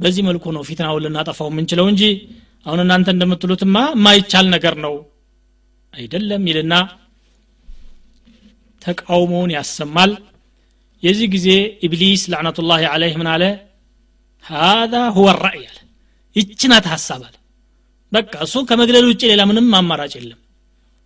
[0.00, 2.02] በዚህ መልኩ ነው ፊትናውን ልናጠፋው የምንችለው እንጂ
[2.66, 4.94] አሁን እናንተ እንደምትሉትማ የማይቻል ነገር ነው።
[5.94, 6.74] አይደለም ይልና
[8.82, 10.10] ተቃውሞውን ያሰማል።
[11.02, 11.48] የዚህ ጊዜ
[11.86, 13.42] ኢብሊስ ለዕነቱላህ አለይህ ምን አለ?
[14.44, 15.78] ሃذا ሁወ ራእይ አለ።
[16.36, 17.34] ይችናት ሀሳብ አለ።
[18.12, 20.40] በቃ እሱ ከመግደል ውጭ ሌላ ምንም አማራጭ የለም።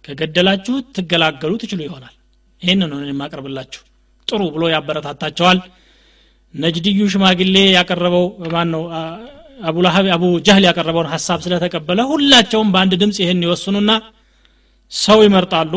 [0.04, 2.14] ከገደላችሁ ትገላገሉ ትችሉ ይሆናል።
[2.62, 3.82] ይህን ነው የማቀርብላችሁ።
[4.28, 5.58] ጥሩ ብሎ ያበረታታቸዋል።
[6.54, 8.82] ነጅድዩ ሽማግሌ ያቀረበው ማን ነው
[9.60, 13.90] አቡ ለሀብ አቡ ጃህል ያቀረበውን ሀሳብ ስለተቀበለ ሁላቸውም በአንድ ድምፅ ይህን ይወስኑና
[14.92, 15.72] ሰው ይመርጣሉ።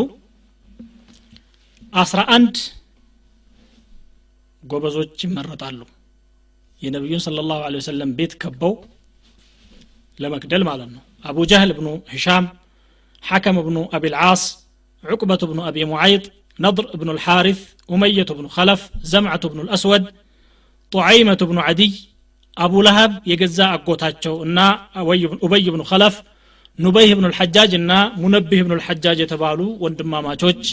[1.94, 2.56] አስራ አንድ
[4.64, 5.80] ጎበዞች ይመረጣሉ።
[6.82, 8.74] የነቢዩን ስለ ላሁ ወሰለም ቤት ከበው
[10.20, 12.46] ለመግደል ማለት ነው። አቡ ጃህል ብኑ ሂሻም
[13.24, 14.42] ሐከም ብኑ አቢ ልዓስ
[15.04, 16.24] ዑቅበቱ ብኑ አቢ ሙዓይጥ
[16.60, 20.04] ነضር ብኑ ልሓሪፍ ኡመየቱ ብኑ ኸለፍ ዘምዓቱ ብኑ ልአስወድ
[20.92, 21.94] ጡዓይመቱ ብኑ ዓዲይ
[22.58, 24.60] አቡ ለሀብ የገዛ አጎታቸው እና
[25.44, 26.16] ኡበይ ብኑ ኸለፍ
[26.80, 30.64] ኑበይህ ብኑ ልሐጃጅ እና ሙነቢህ ብኑ ልሐጃጅ የተባሉ ወንድማማቾች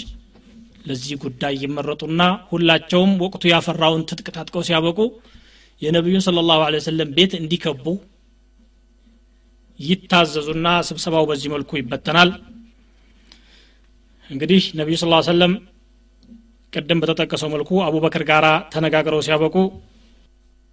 [0.86, 4.98] ለዚህ ጉዳይ ይመረጡና ሁላቸውም ወቅቱ ያፈራውን ትጥቅ ታጥቀው ሲያበቁ
[5.82, 7.84] የነቢዩን ስለ ላሁ ወሰለም ቤት እንዲከቡ
[9.80, 12.30] ይታዘዙና ስብሰባው በዚህ መልኩ ይበተናል።
[14.30, 15.52] እንግዲህ ነቢዩ ስ ሰለም
[16.72, 19.54] ቅድም በተጠቀሰው መልኩ አቡበክር ጋር ተነጋግረው ሲያበቁ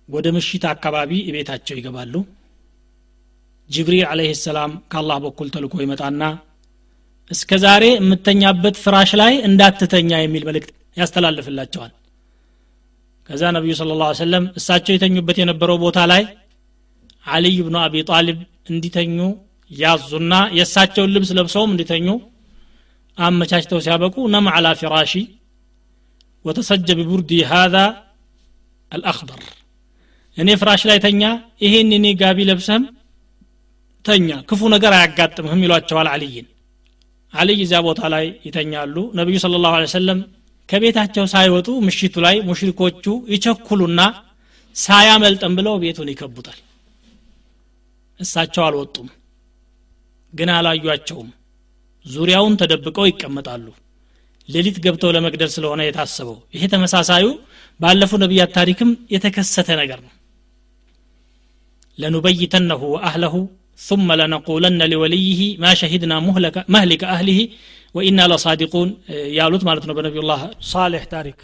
[0.10, 2.14] ወደ ምሽት አካባቢ ቤታቸው ይገባሉ።
[3.70, 6.22] ጅብሪል አለህ ሰላም ከአላህ በኩል ተልኮ ይመጣና
[7.32, 11.92] እስከ ዛሬ የምተኛበት ፍራሽ ላይ እንዳትተኛ የሚል መልእክት ያስተላልፍላቸዋል።
[13.30, 16.24] ከዛ ነቢዩ ስለ ላ ሰለም እሳቸው የተኙበት የነበረው ቦታ ላይ
[17.26, 18.40] አልይ ብኑ አቢ ጣሊብ
[18.72, 19.18] እንዲተኙ
[19.72, 22.08] ያዙና የእሳቸውን ልብስ ለብሰውም እንዲተኙ
[23.18, 25.14] አመቻችተው ሲያበቁ ነም አላ ፊራሺ
[26.46, 27.86] ወተሰጀ ቢቡርዲ ሃذا
[28.92, 29.40] አልአክበር
[30.38, 31.22] እኔ ፍራሽ ላይ ተኛ
[31.62, 32.84] ይሄን እኔ ጋቢ ለብሰህም
[34.06, 36.48] ተኛ ክፉ ነገር አያጋጥምህም ይሏቸዋል አልይን።
[37.34, 40.20] አልይ እዚያ ቦታ ላይ ይተኛሉ። ነቢዩ ስለ ላሁ ሰለም
[40.70, 44.02] ከቤታቸው ሳይወጡ ምሽቱ ላይ ሙሽሪኮቹ ይቸኩሉና
[44.76, 46.60] ሳያመልጠን ብለው ቤቱን ይከቡታል።
[48.20, 49.08] እሳቸው አልወጡም
[50.34, 51.30] ግን አላዩቸውም
[52.06, 53.66] ዙሪያውን ተደብቀው ይቀመጣሉ።
[54.50, 57.26] ሌሊት ገብተው ለመግደል ስለሆነ የታሰበው ይሄ ተመሳሳዩ
[57.80, 60.12] ባለፉ ነቢያት ታሪክም የተከሰተ ነገር ነው
[61.99, 63.35] ለኑበይተነሁ ወአህለሁ
[63.89, 67.39] ثم لنقولن لوليه ما شهدنا مهلك مهلك أهله
[67.97, 68.89] وإنا لصادقون
[69.39, 70.41] ያሉት ማለት ነው በነቢዩላህ
[70.73, 71.39] ሳሌሕ ታሪክ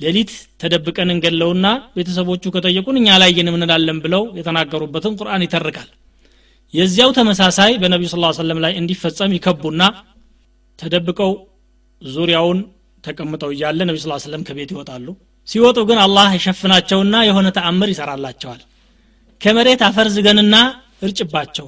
[0.00, 0.30] ሌሊት
[0.60, 5.88] ተደብቀን እንገለውና ቤተሰቦቹ ከጠየቁን እኛ ላየንም እንላለን ብለው የተናገሩበትን ቁርአን ይተርካል
[6.74, 9.82] የዚያው ተመሳሳይ በነቢዩ ስ ሰለም ላይ እንዲፈጸም ይከቡና
[10.78, 11.32] ተደብቀው
[12.02, 12.58] ዙሪያውን
[13.04, 15.06] ተቀምጠው እያለ ነቢ ስ ሰለም ከቤት ይወጣሉ
[15.48, 18.60] ሲወጡ ግን አላህ ይሸፍናቸውና የሆነ ተአምር ይሰራላቸዋል
[19.41, 20.55] ከመሬት አፈር ዝገንና
[21.03, 21.67] እርጭባቸው።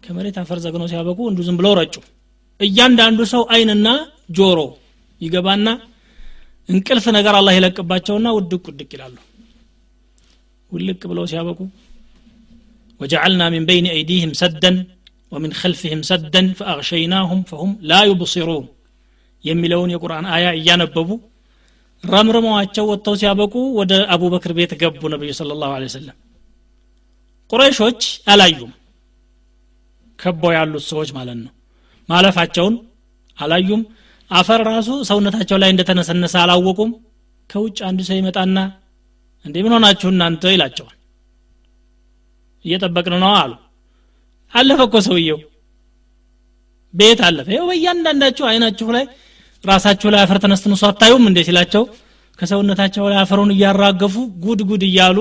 [0.00, 1.94] ከመሬት አፈር ዘግነው ሲያበቁ እንዱ ዝም ብለው ረጩ።
[2.60, 3.88] እያንዳንዱ ሰው አይንና
[4.36, 4.58] ጆሮ
[5.20, 5.68] ይገባና
[6.68, 9.16] እንቅልፍ ነገር አላህ ይለቅባቸውና ውድቅ ውድቅ ይላሉ።
[10.70, 11.58] ውልቅ ብለው ሲያበቁ
[13.00, 14.76] وجعلنا من بين أيديهم سدا
[15.32, 18.66] ومن خلفهم سدا فأغشيناهم فهم لا يبصرون
[19.44, 21.08] የሚለውን የቁርአን አያ እያነበቡ
[22.04, 26.16] ረምርመዋቸው ወጥተው ሲያበቁ ወደ አቡበክር ቤት ገቡ ነቢዩ صلى الله عليه وسلم
[27.50, 28.00] ቁረይሾች
[28.32, 28.72] አላዩም።
[30.18, 31.52] ከበው ያሉት ሰዎች ማለት ነው።
[32.08, 32.74] ማለፋቸውን
[33.38, 33.82] አላዩም።
[34.30, 36.90] አፈር ራሱ ሰውነታቸው ላይ እንደተነሰነሰ አላወቁም።
[37.50, 38.58] ከውጭ አንድ ሰው ይመጣና
[39.44, 40.96] እንዴ ምን ሆናችሁ እናንተ ይላቸዋል።
[42.64, 43.52] እየጠበቅን ነው አሉ።
[44.52, 45.38] አለፈ እኮ ሰውየው።
[46.94, 49.04] ቤት አለፈ። ይኸው በእያንዳንዳችሁ አይናችሁ ላይ
[49.66, 51.82] ራሳችሁ ላይ አፈር ተነስትንሱ አታዩም እንዴ ሲላቸው
[52.38, 55.18] ከሰውነታቸው ላይ አፈሩን እያራገፉ ጉድ ጉድ እያሉ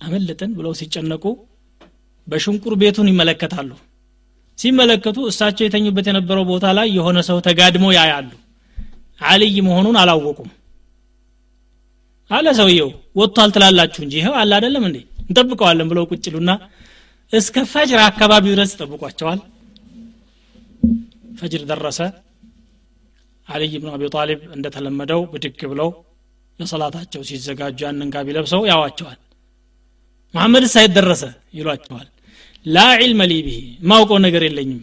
[0.00, 1.24] አመለጠን ብለው ሲጨነቁ
[2.26, 3.70] በሽንቁር ቤቱን ይመለከታሉ።
[4.58, 8.30] ሲመለከቱ እሳቸው የተኙበት የነበረው ቦታ ላይ የሆነ ሰው ተጋድሞ ያያሉ።
[9.22, 10.50] አልይ መሆኑን አላወቁም።
[12.30, 14.98] አለ ሰውየው ወጥቷል ትላላችሁ እንጂ ይኸው አለ አይደለም እንዴ?
[15.22, 16.50] እንጠብቀዋለን ብለው ቁጭሉና
[17.32, 19.40] እስከ ፈጅር አካባቢ ድረስ ይጠብቋቸዋል።
[21.38, 21.98] ፈጅር ደረሰ
[23.48, 25.88] አልይ ብኑ አቢ ጣሊብ እንደተለመደው ብድግ ብለው
[26.58, 29.18] ለሰላታቸው ሲዘጋጁ ያንን ጋቢ ለብሰው ያዋቸዋል።
[30.34, 31.22] መሐመድ የት ደረሰ
[31.58, 32.08] ይሏቸዋል።
[32.66, 33.58] لا علم لي به
[33.90, 34.80] ማውቀው ነገር የለኝም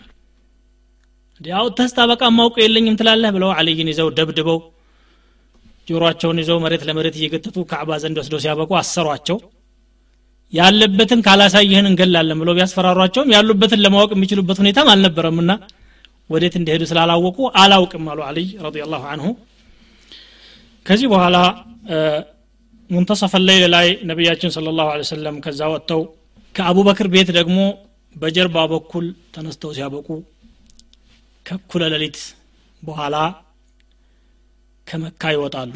[1.41, 4.60] ያው ተስታ በቃ ማውቀው የለኝም ትላለህ ብለው አልይን ይዘው ደብድበው
[5.88, 9.38] ጆሮአቸውን ይዘው መሬት ለመሬት እየገተቱ ካዕባ ዘንድ ወስደው ሲያበቁ አሰሯቸው።
[10.54, 15.52] ያለበትን ካላሳይህን እንገላለን ብለው ቢያስፈራሯቸውም ያሉበትን ለማወቅ የሚችሉበት ሁኔታም አልነበረምና
[16.32, 19.28] ወዴት እንደሄዱ ስላላወቁ አላውቅም አሉ አልይ ረዲየላሁ አንሁ።
[20.86, 21.38] ከዚህ በኋላ
[22.89, 26.02] ሙንተሰፈ ሌይል ላይ ነቢያችን ስለ ላሁ ሰለም ከዛ ወጥተው
[26.56, 27.58] ከአቡበክር ቤት ደግሞ
[28.15, 30.08] በጀርባ በኩል ተነስተው ሲያበቁ
[31.46, 32.17] ከኩለ ሌሊት
[32.84, 33.15] በኋላ
[34.88, 35.76] ከመካ ይወጣሉ።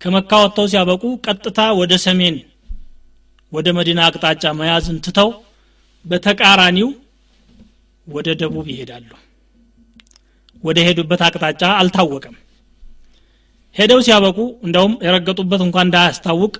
[0.00, 2.36] ከመካ ወጥተው ሲያበቁ ቀጥታ ወደ ሰሜን
[3.52, 5.28] ወደ መዲና አቅጣጫ መያዝን ትተው
[6.04, 6.88] በተቃራኒው
[8.06, 9.10] ወደ ደቡብ ይሄዳሉ
[10.62, 12.34] ወደ ሄዱበት አቅጣጫ አልታወቀም።
[13.76, 16.54] ሄደው ሲያበቁ እንደውም የረገጡበት እንኳን እንዳያስታውቅ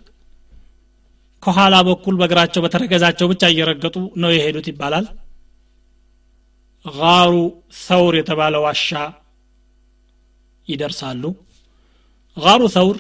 [1.43, 5.07] ከኋላ በኩል በእግራቸው በተረገዛቸው ብቻ እየረገጡ ነው የሄዱት ይባላል።
[6.87, 7.33] ጋሩ
[7.81, 8.89] ሰውር የተባለ ዋሻ
[10.67, 11.25] ይደርሳሉ።
[12.37, 12.99] ጋሩ ሰውር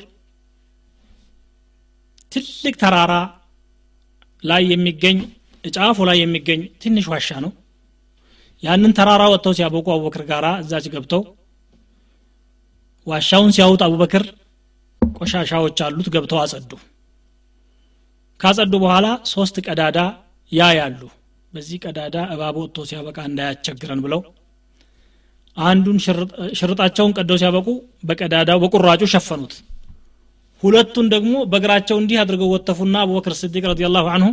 [2.32, 3.12] ትልቅ ተራራ
[4.42, 5.18] ላይ የሚገኝ
[5.64, 7.50] ጫፉ ላይ የሚገኝ ትንሽ ዋሻ ነው
[8.62, 11.22] ያንን ተራራ ወጥተው ሲያበቁ አቡበክር ጋር እዛች ገብተው
[13.06, 14.24] ዋሻውን ሲያውጥ አቡበክር
[15.02, 16.70] ቆሻሻዎች አሉት ገብተው አጸዱ።
[18.40, 19.98] ካጸዱ በኋላ ሶስት ቀዳዳ
[20.52, 21.00] ያ ያሉ
[21.52, 24.20] በዚህ ቀዳዳ እባብ ወጥቶ ሲያበቃ እንዳያስቸግረን ብለው
[25.56, 25.98] አንዱን
[26.58, 27.68] ሽርጣቸውን ቀደው ሲያበቁ
[28.08, 29.54] በቀዳዳው በቁራጩ ሸፈኑት።
[30.62, 34.28] ሁለቱን ደግሞ በእግራቸው እንዲህ አድርገው ወተፉና አቡበክር ስዲቅ ረዲየላሁ አንሁ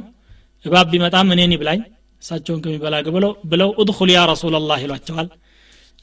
[0.65, 1.81] እባብ ቢመጣም እኔን ይብላኝ
[2.21, 5.27] እሳቸውን ከሚበላ ብለው ብለው እድኹል ያ ረሱላላህ ይሏቸዋል።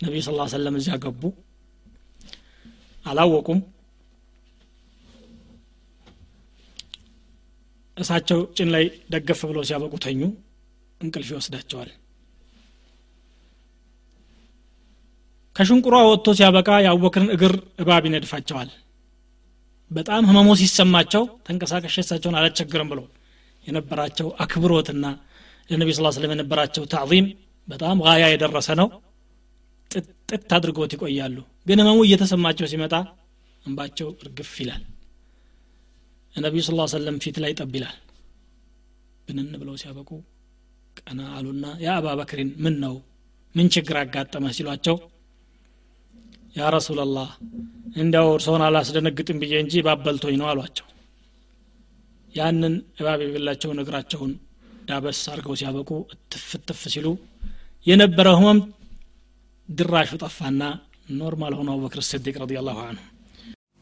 [0.02, 1.22] ነቢዩ ስ ሰለም እዚያ ገቡ።
[3.04, 3.60] አላወቁም።
[7.96, 10.20] እሳቸው ጭን ላይ ደገፍ ብለው ሲያበቁ ተኙ።
[11.00, 11.90] እንቅልፍ ይወስዳቸዋል።
[15.56, 17.52] ከሽንቁሯ ወጥቶ ሲያበቃ የአቡበክርን እግር
[17.82, 18.70] እባብ ይነድፋቸዋል።
[19.90, 23.06] በጣም ህመሞ ሲሰማቸው ተንቀሳቀሽ እሳቸውን አላስቸግርም ብለው
[23.66, 25.04] የነበራቸው አክብሮትና
[25.68, 27.26] ለነቢ ስ ስለም የነበራቸው ታዕዚም
[27.68, 28.88] በጣም ጋያ የደረሰ ነው።
[29.90, 32.94] ጥጥት አድርገውት ይቆያሉ። ግን ህመሙ እየተሰማቸው ሲመጣ
[33.64, 34.82] እንባቸው እርግፍ ይላል።
[36.34, 37.96] ነቢዩ ስ ሰለም ፊት ላይ ጠብ ይላል።
[39.28, 40.10] ብንን ብለው ሲያበቁ
[41.00, 42.94] ቀና አሉና يا أبا بكر ምን ነው?
[43.54, 44.44] ምን ችግር አጋጠመ?
[44.56, 44.96] ሲሏቸው
[46.56, 47.30] يا رسول الله
[47.96, 50.86] እንዲያው እርስዎን አላስደነግጥም ብዬ እንጂ እባብ በልቶኝ ነው አሏቸው።
[52.32, 54.32] ያንን እባብ የበላቸውን እግራቸውን
[54.89, 57.07] ዳበስ አድርገው ሲያበቁ እትፍ እትፍ ሲሉ
[57.87, 58.59] የነበረው ህመም
[59.69, 60.63] ድራሹ ጠፋና
[61.19, 63.05] ኖርማል ሆኖ አቡበክር ስዲቅ ረዲ ላሁ አንሁ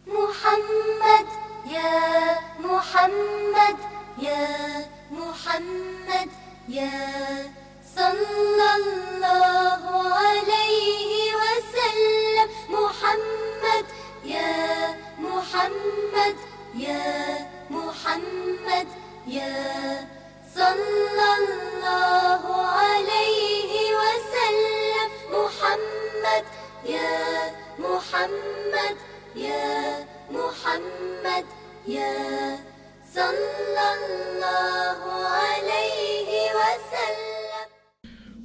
[0.07, 1.27] محمد
[1.75, 1.93] يا
[2.65, 3.77] محمد
[4.27, 4.45] يا
[5.19, 6.29] محمد
[6.69, 6.95] يا
[7.97, 9.72] صلى الله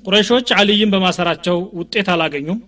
[0.10, 2.60] ቁረይሾች አልይን በማሰራቸው ውጤት አላገኙም።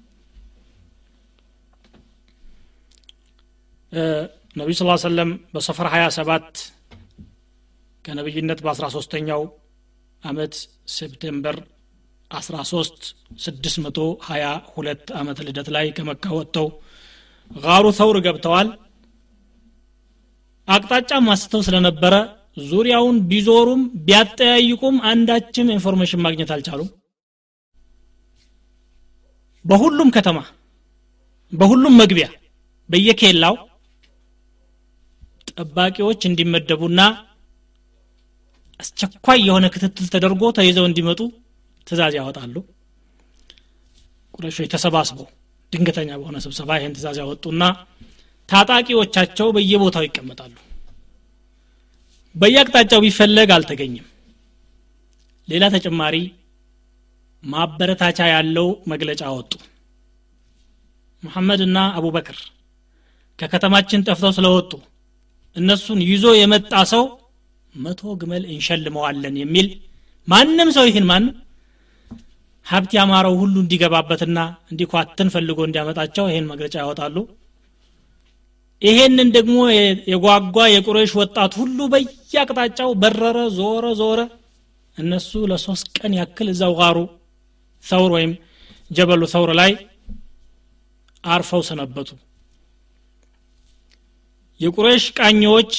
[4.55, 6.61] ነቢዩ صلى الله عليه وسلم በሰፈር 27
[8.05, 9.41] ከነቢይነት በ13ተኛው
[10.23, 10.53] አመት
[10.95, 11.57] September
[12.31, 16.67] 13 622 ዓመት ልደት ላይ ከመካ ወጥተው
[17.51, 18.69] ጋሩ ተውር ገብተዋል።
[20.67, 22.15] አቅጣጫ ማስተው ስለነበረ
[22.69, 26.89] ዙሪያውን ቢዞሩም ቢያጠያይቁም አንዳችም information ማግኘት አልቻሉም
[29.65, 30.37] በሁሉም ከተማ
[31.53, 32.27] በሁሉም መግቢያ
[32.89, 33.55] በየኬላው
[35.51, 37.01] ጠባቂዎች እንዲመደቡና
[38.79, 41.19] አስቸኳይ የሆነ ክትትል ተደርጎ ተይዘው እንዲመጡ
[41.87, 42.55] ትእዛዝ ያወጣሉ።
[44.33, 45.27] ቁረሾች ተሰባስበው
[45.71, 47.63] ድንገተኛ በሆነ ስብሰባ ይህን ትእዛዝ ያወጡና
[48.49, 50.55] ታጣቂዎቻቸው በየቦታው ይቀመጣሉ።
[52.35, 54.07] በየአቅጣጫው ቢፈለግ አልተገኘም።
[55.47, 56.15] ሌላ ተጨማሪ
[57.43, 59.51] ማበረታቻ ያለው መግለጫ አወጡ
[61.23, 62.37] መሐመድና አቡበክር
[63.39, 64.71] ከከተማችን ጠፍተው ስለወጡ
[65.55, 67.03] እነሱን ይዞ የመጣ ሰው
[67.75, 69.67] መቶ ግመል እንሸልመዋለን የሚል
[70.27, 71.35] ማንም ሰው ይህን ማንም
[72.65, 74.39] ሀብት ያማረው ሁሉ እንዲገባበትና
[74.71, 77.15] እንዲኳትን ፈልጎ እንዲያመጣቸው ይህን መግለጫ ያወጣሉ።
[78.81, 79.55] ይሄንን ደግሞ
[80.11, 84.19] የጓጓ የቁረይሽ ወጣት ሁሉ በየአቅጣጫው በረረ ዞረ ዞረ።
[84.97, 86.97] እነሱ ለሶስት ቀን ያክል እዛው ጋሩ
[87.83, 88.31] ሰውር ወይም
[88.91, 89.71] ጀበሉ ሰውር ላይ
[91.23, 92.09] አርፈው ሰነበቱ።
[94.59, 95.73] የቁረይሽ ቃኞች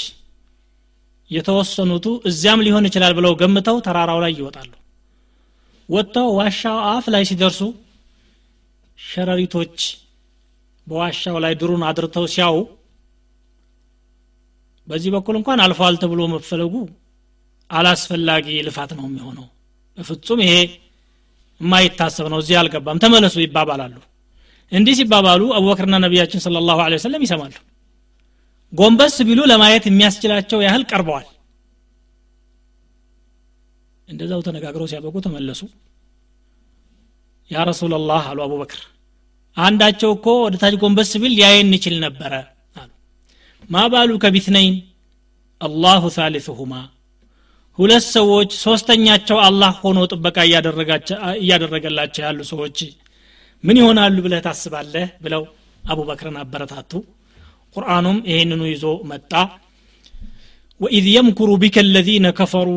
[1.31, 4.71] የተወሰኑቱ እዚያም ሊሆን ይችላል ብለው ገምተው ተራራው ላይ ይወጣሉ።
[5.89, 7.61] ወጥተው ዋሻው አፍ ላይ ሲደርሱ
[8.99, 9.79] ሸረሪቶች
[10.87, 12.57] በዋሻው ላይ ድሩን አድርተው ሲያው
[14.89, 16.75] በዚህ በኩል እንኳን አልፏል ተብሎ መፈለጉ
[17.71, 19.47] አላስፈላጊ ልፋት ነው የሚሆነው።
[19.99, 20.55] በፍጹም ይሄ
[21.63, 23.97] የማይታሰብ ነው። እዚህ አልገባም። ተመለሱ ይባባላሉ።
[24.73, 27.55] እንዲህ ሲባባሉ አቡበክርና ነቢያችን ስለ ላሁ ወሰለም ይሰማሉ።
[28.73, 31.27] ጎንበስ ቢሉ ለማየት የሚያስችላቸው ያህል ቀርበዋል።
[34.09, 35.61] እንደዛው ተነጋግረው ሲያበቁ ተመለሱ።
[37.51, 38.81] ያ ረሱላላህ አሉ አቡበክር
[39.57, 42.33] አንዳቸው እኮ ወደ ታች ጎንበስ ቢል ሊያየን እንችል ነበረ
[42.77, 42.91] አሉ።
[43.71, 44.77] ማ ባሉ ከቢትነይን?
[45.61, 46.73] አላሁ ሳሊሱሁማ
[47.79, 50.37] ሁለት ሰዎች ሶስተኛቸው አላህ ሆኖ ጥበቃ
[51.41, 52.79] እያደረገላቸው ያሉ ሰዎች
[53.65, 55.05] ምን ይሆናሉ ብለህ ታስባለህ?
[55.25, 55.43] ብለው
[55.85, 56.93] አቡበክርን አበረታቱ።
[57.75, 59.33] ቁርአኑም ይህንኑ ይዞ መጣ።
[60.81, 62.69] ወኢዝ የምኩሩ ቢከ አለዚነ ከፈሩ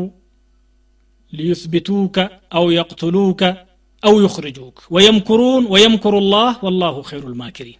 [1.33, 2.17] ሊዩስቢቱከ
[2.57, 3.41] አው የቅትሉከ
[4.03, 7.79] አው ዩክርጁክ ወየምኩሩን ወየምኩሩ ላህ ወላሁ ኸይሩ ልማኪሪን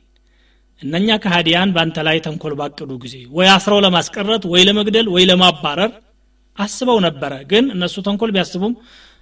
[0.81, 5.91] እነኛ ከሃዲያን በአንተ ላይ ተንኮል ባቅዱ ጊዜ ወይ አስረው ለማስቀረት ወይ ለመግደል ወይ ለማባረር
[6.57, 8.73] አስበው ነበረ። ግን እነሱ ተንኮል ቢያስቡም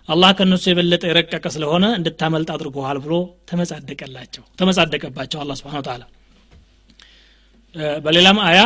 [0.10, 3.14] አላህ ከእነሱ የበለጠ የረቀቀ ስለሆነ እንድታመልጥ አድርጎሃል ብሎ
[3.50, 6.04] ተመጻደቀላቸው ተመጻደቀባቸው አላ ስብን ተላ
[8.06, 8.60] በሌላም አያ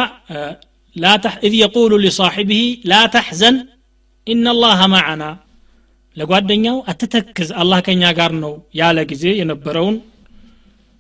[1.42, 3.58] إذ يقول لصاحبه لا تحزن
[4.28, 5.24] إن الله معنا
[6.18, 9.98] ለጓደኛው አትተክዝ አላህ ከኛ ጋር ነው ያለ ጊዜ የነበረውን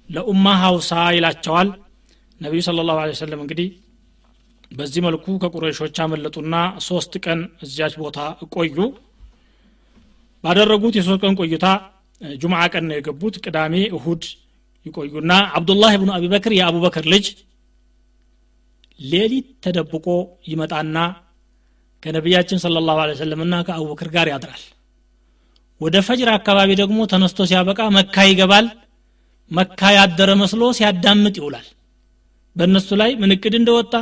[0.09, 1.69] ለኡማ ሀውሳ ይላቸዋል።
[2.41, 3.67] ነቢዩ صلى الله عليه وسلم እንግዲህ
[4.71, 6.55] በዚህ መልኩ ከቁረይሾች አመለጡና
[6.87, 8.17] ሶስት ቀን እዚያች ቦታ
[8.55, 8.77] ቆዩ።
[10.43, 11.65] ባደረጉት የሶስት ቀን ቆይታ
[12.37, 14.23] ጁምዓ ቀን ነው የገቡት። ቅዳሜ እሁድ
[14.85, 17.25] ይቆዩና አብዱላህ ብኑ አቢበክር የአቡበክር ልጅ
[18.99, 20.05] ሌሊት ተደብቆ
[20.47, 20.97] ይመጣና
[22.03, 24.63] ከነቢያችን صلى الله وسلم ና ከአቡበክር ጋር ያድራል።
[25.81, 28.67] ወደ ፈጅር አካባቢ ደግሞ ተነስቶ ሲያበቃ መካ ይገባል።
[29.51, 31.67] መካ ያደረ መስሎ ሲያዳምጥ ይውላል።
[32.55, 33.93] በእነሱ ላይ ምን እቅድ እንደወጣ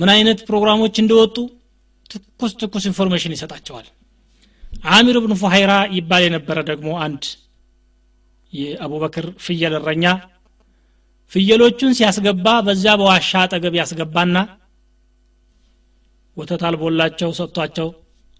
[0.00, 1.36] ምን አይነት ፕሮግራሞች እንደወጡ
[2.10, 3.86] ትኩስ ትኩስ information ይሰጣቸዋል።
[4.90, 7.22] አሚር ብኑ ፉሀይራ ይባል የነበረ ደግሞ አንድ
[8.52, 10.04] የአቡበክር ፍየል እረኛ
[11.32, 14.36] ፍየሎቹን ሲያስገባ በዚያ በዋሻ አጠገብ ያስገባና
[16.36, 17.88] ወተት አልቦላቸው ሰጥቷቸው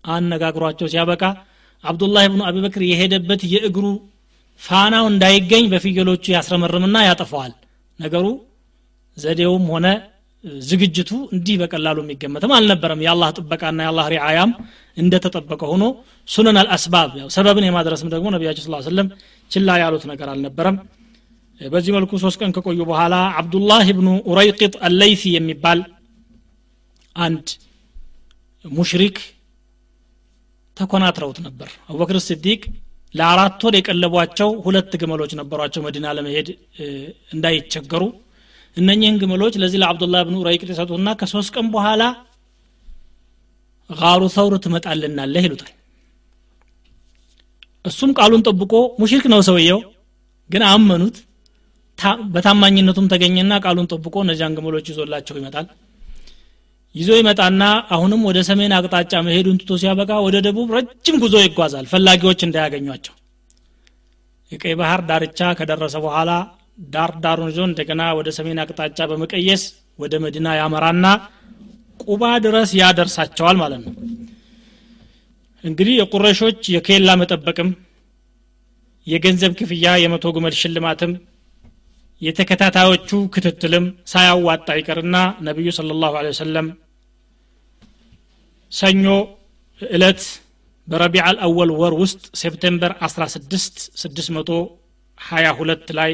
[0.05, 1.23] አነጋግሯቸው ሲያበቃ
[1.85, 3.87] አብዱላህ ብኑ አቢበክር የሄደበት የእግሩ
[4.63, 7.53] ፋናው እንዳይገኝ በፍየሎቹ ያስረመርምና ያጠፈዋል
[7.99, 8.27] ነገሩ
[9.17, 9.87] ዘዴውም ሆነ
[10.65, 14.53] ዝግጅቱ እንዲህ በቀላሉ የሚገመትም አልነበረም። የአላህ ጥበቃና የአላህ ሪዓያም
[14.97, 15.85] እንደተጠበቀ ሆኖ
[16.29, 19.09] ሱነን አልአስባብ ያው ሰበብን የማድረስም ደግሞ ነቢያችን ስ ስለም
[19.51, 20.77] ችላ ያሉት ነገር አልነበረም።
[21.61, 25.81] በዚህ መልኩ ሶስት ቀን ከቆዩ በኋላ አብዱላህ ብኑ ኡረይቅጥ አለይሲ የሚባል
[27.17, 27.47] አንድ
[28.65, 29.19] ሙሽሪክ
[30.77, 32.61] ተኮናትረውት ነበር። አቡበክር ስዲቅ
[33.15, 36.49] ለአራት ወር የቀለቧቸው ሁለት ግመሎች ነበሯቸው መዲና ለመሄድ
[37.35, 38.03] እንዳይቸገሩ
[38.77, 42.03] እነኚህን ግመሎች ለዚህ ለአብዱላህ ብኑ ረይቅጥ የሰጡና ከሶስት ቀን በኋላ
[43.91, 45.73] ጋሩ ሰውር ትመጣልናለህ ይሉታል።
[47.85, 49.81] እሱም ቃሉን ጠብቆ ሙሽሪክ ነው ሰውየው
[50.51, 51.17] ግን አመኑት።
[52.35, 55.67] በታማኝነቱም ተገኘና ቃሉን ጠብቆ እነዚያን ግመሎች ይዞላቸው ይመጣል።
[56.95, 57.63] ይዞ ይመጣና
[57.95, 63.15] አሁንም ወደ ሰሜን አቅጣጫ መሄዱን ትቶ ሲያበቃ ወደ ደቡብ ረጅም ጉዞ ይጓዛል ፈላጊዎች እንዳያገኟቸው።
[64.51, 66.31] የቀይ ባህር ዳርቻ ከደረሰ በኋላ
[66.89, 69.63] ዳር ዳሩን ይዞ እንደገና ወደ ሰሜን አቅጣጫ በመቀየስ
[69.99, 71.07] ወደ መዲና ያመራና
[72.05, 73.95] ቁባ ድረስ ያደርሳቸዋል ማለት ነው።
[75.65, 77.71] እንግዲህ የቁረሾች የኬላ መጠበቅም
[79.07, 81.13] የገንዘብ ክፍያ የመቶ ግመል ሽልማትም
[82.23, 85.17] የተከታታዮቹ ክትትልም ሳያዋጣ ይቀርና
[85.47, 86.67] ነቢዩ صلى الله وسلم
[88.73, 89.05] ሰኞ
[89.81, 90.23] እለት
[90.89, 96.13] በረቢዕ አልአወል ወር ውስጥ September 16 622 ላይ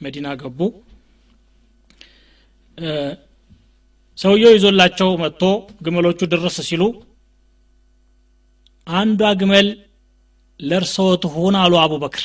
[0.00, 0.58] መዲና ገቡ።
[4.18, 5.42] ሰውየው ይዞላቸው መጥቶ
[5.86, 6.82] ግመሎቹ ድርስ ሲሉ
[8.86, 9.68] አንዷ ግመል
[10.60, 12.24] ለእርስዎ ትሆን አሉ አቡበክር።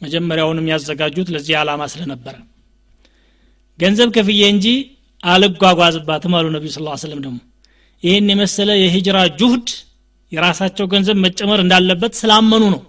[0.00, 2.34] መጀመሪያውንም ያዘጋጁት ለዚህ ዓላማ ስለነበረ።
[3.78, 4.66] ገንዘብ ከፍዬ እንጂ
[5.22, 7.38] አልጓጓዝባትም አሉ ነቢዩ ስ ስለም ደግሞ።
[8.02, 9.68] ይህን የመሰለ የሂጅራ ጁህድ
[10.32, 12.80] የራሳቸው ገንዘብ መጨመር እንዳለበት ስላመኑ ነው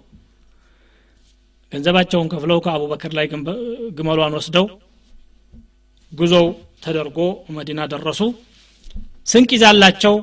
[1.74, 3.26] ገንዘባቸውን ከፍለው ከአቡበክር ላይ
[3.98, 4.66] ግመሏን ወስደው
[6.12, 6.46] ጉዞው
[6.84, 7.18] ተደርጎ
[7.56, 8.20] መዲና ደረሱ።
[9.26, 10.14] ስንቅ ይዛላቸው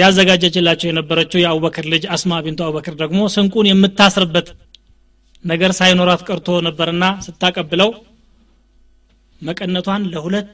[0.00, 4.48] ያዘጋጀችላቸው የነበረችው የአቡበክር ልጅ አስማ ቢንቱ አቡበክር ደግሞ ስንቁን የምታስርበት
[5.44, 7.90] ነገር ሳይኖራት ቀርቶ ነበርና ስታቀብለው
[9.42, 10.48] መቀነቷን ለሁለት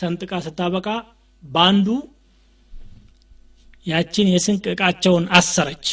[0.00, 0.88] ሰንጥቃ ስታበቃ
[1.42, 1.88] በአንዱ
[3.86, 5.86] ያችን የስንቅ እቃቸውን አሰረች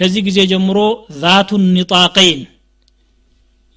[0.00, 0.78] ከዚህ ጊዜ ጀምሮ
[1.22, 2.40] ዛቱ ኒጣቀይን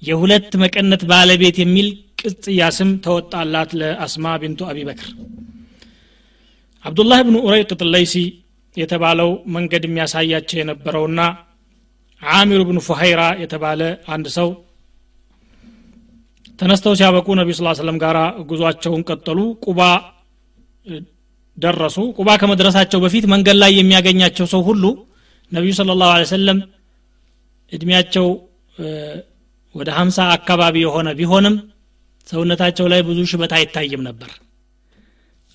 [0.02, 1.88] የሁለት መቀነት ባለቤት የሚል
[2.20, 5.08] ቅጽያ ስም ተወጣላት ለአስማ ቢንቱ አቢበክር
[6.84, 8.14] አብዱላህ ብኑ ኡረይቅጥ ለይሲ
[8.76, 11.20] የተባለው መንገድ የሚያሳያቸው የነበረውና
[12.22, 13.80] አሚር ብኑ ፉሀይራ የተባለ
[14.14, 14.48] አንድ ሰው
[16.58, 18.16] ተነስተው ሲያበቁ ነቢዩ ስ ሰለም ጋር
[18.50, 19.80] ጉዟቸውን ቀጠሉ። ቁባ
[21.58, 24.84] ደረሱ። ቁባ ከመድረሳቸው በፊት መንገድ ላይ የሚያገኛቸው ሰው ሁሉ
[25.54, 26.58] ነቢዩ ስለ ላሁ ሰለም
[27.72, 28.26] እድሜያቸው
[29.74, 31.54] ወደ ሀምሳ አካባቢ የሆነ ቢሆንም
[32.26, 34.30] ሰውነታቸው ላይ ብዙ ሽበት አይታይም ነበር።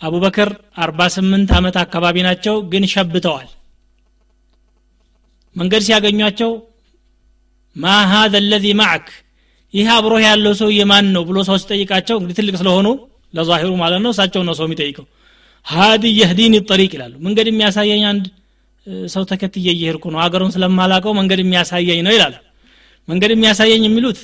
[0.01, 0.49] አቡበክር
[0.83, 3.47] አርባ ስምንት ዓመት አካባቢ ናቸው ግን ሸብተዋል።
[5.55, 6.51] መንገድ ሲያገኟቸው
[7.75, 9.07] ማ ሀዘ ለዚ ማዕክ?
[9.73, 11.23] ይህ አብሮህ ያለው ሰው የማን ነው?
[11.29, 12.87] ብሎ ሰው ሲጠይቃቸው እንግዲህ ትልቅ ስለሆኑ
[13.33, 15.05] ለዛሂሩ ማለት ነው እሳቸው ነው ሰው የሚጠይቀው።
[15.65, 17.13] ሀዲ የህዲን ጠሪቅ ይላሉ.
[17.25, 18.25] መንገድ የሚያሳየኝ አንድ
[19.13, 22.35] ሰው ተከትዬ እየሄድኩ ነው። ሀገሩን ስለማላቀው መንገድ የሚያሳየኝ ነው ይላሉ
[23.07, 24.19] መንገድ የሚያሳየኝ የሚሉት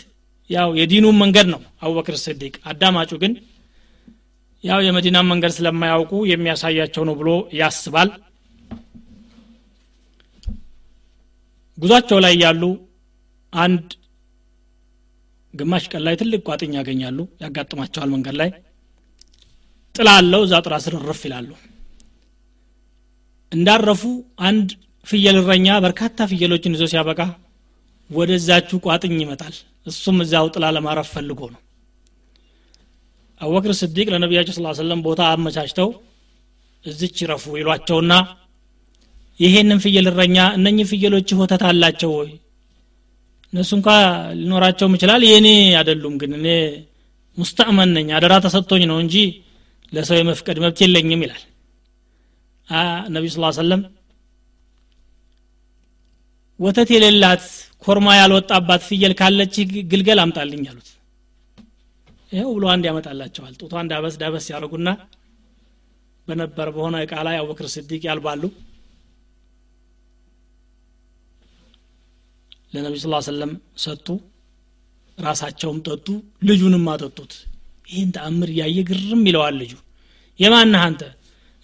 [0.50, 3.34] ያው የዲኑን መንገድ ነው። አቡበክር ስዲቅ አዳማጩ ግን
[4.64, 8.10] ያው የመዲናን መንገድ ስለማያውቁ የሚያሳያቸው ነው ብሎ ያስባል።
[11.78, 12.64] ጉዟቸው ላይ ያሉ
[13.54, 13.86] አንድ
[15.54, 18.50] ግማሽ ቀን ላይ ትልቅ ቋጥኝ ያገኛሉ። ያጋጥማቸዋል መንገድ ላይ።
[19.96, 21.50] ጥላ አለው እዛ ጥላ ስር እርፍ ይላሉ
[23.56, 24.02] እንዳረፉ
[24.48, 24.70] አንድ
[25.08, 27.20] ፍየል እረኛ በርካታ ፍየሎችን ይዞ ሲያበቃ
[28.10, 29.56] ወደዛችሁ ቋጥኝ ይመጣል።
[29.88, 31.62] እሱም እዚያው ጥላ ለማረፍ ፈልጎ ነው።
[33.42, 35.90] አቡበክር ስዲቅ ለነቢያቸው ስ ሰለም ቦታ አመቻችተው
[36.86, 38.14] እዚች ይረፉ ይሏቸውና
[39.40, 42.30] ይሄንን ፍየል እረኛ እነኚህ ፍየሎች ወተት አላቸው ወይ?
[43.54, 43.90] እነሱ እንኳ
[44.40, 45.48] ሊኖራቸውም ይችላል። የእኔ
[45.80, 46.48] አይደሉም ግን እኔ
[47.38, 49.16] ሙስተእመን ነኝ። አደራ ተሰጥቶኝ ነው እንጂ
[49.94, 51.44] ለሰው የመፍቀድ መብት የለኝም ይላል
[53.10, 53.82] ነቢዩ ስ ሰለም
[56.60, 57.44] ወተት የሌላት
[57.86, 59.56] ኮርማ ያልወጣባት ፍየል ካለች
[59.92, 60.90] ግልገል አምጣልኝ አሉት።
[62.32, 64.90] ይኸው ብሎ አንድ ያመጣላቸዋል። ጡቷ እንዳበስ ዳበስ ያደርጉና
[66.28, 68.44] በነበር በሆነ እቃ ላይ አቡበክር ስዲቅ ያልባሉ።
[72.74, 73.52] ለነቢ ስ ሰለም
[73.84, 74.08] ሰጡ
[75.18, 76.08] ራሳቸውም ጠጡ
[76.48, 77.34] ልጁንም አጠጡት።
[77.90, 79.74] ይህን ተአምር እያየ ግርም ይለዋል ልጁ።
[80.40, 81.02] የማንህ አንተ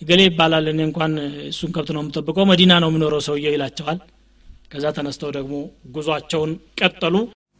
[0.01, 1.11] እገሌ ይባላል እኔ እንኳን
[1.49, 3.99] እሱን ከብት ነው የምጠብቀው መዲና ነው የምኖረው ሰውየው ይላቸዋል።
[4.71, 5.53] ከዛ ተነስተው ደግሞ
[5.95, 7.15] ጉዟቸውን ቀጠሉ።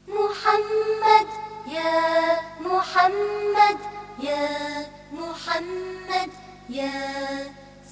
[0.07, 1.29] ሙሐመድ
[1.73, 1.79] ያ
[2.65, 3.79] ሙሐመድ
[4.25, 4.29] ያ
[5.17, 6.31] ሙሐመድ
[6.71, 6.81] ያ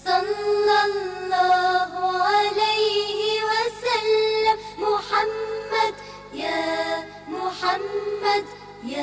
[0.04, 1.94] ሰለላሁ
[2.32, 3.20] ዐለይሂ
[3.50, 5.96] ወሰለም። ሙሐመድ
[6.42, 6.46] ያ
[7.34, 8.48] ሙሐመድ
[8.88, 8.98] ያ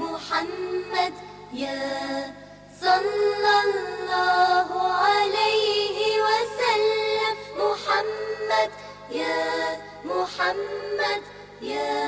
[0.00, 1.14] ሙሐመድ
[1.56, 1.66] ያ
[2.84, 4.68] صلى الله
[5.08, 7.34] عليه وسلم.
[7.60, 8.70] محمد
[9.20, 9.44] يا
[10.10, 11.22] محمد
[11.74, 12.00] يا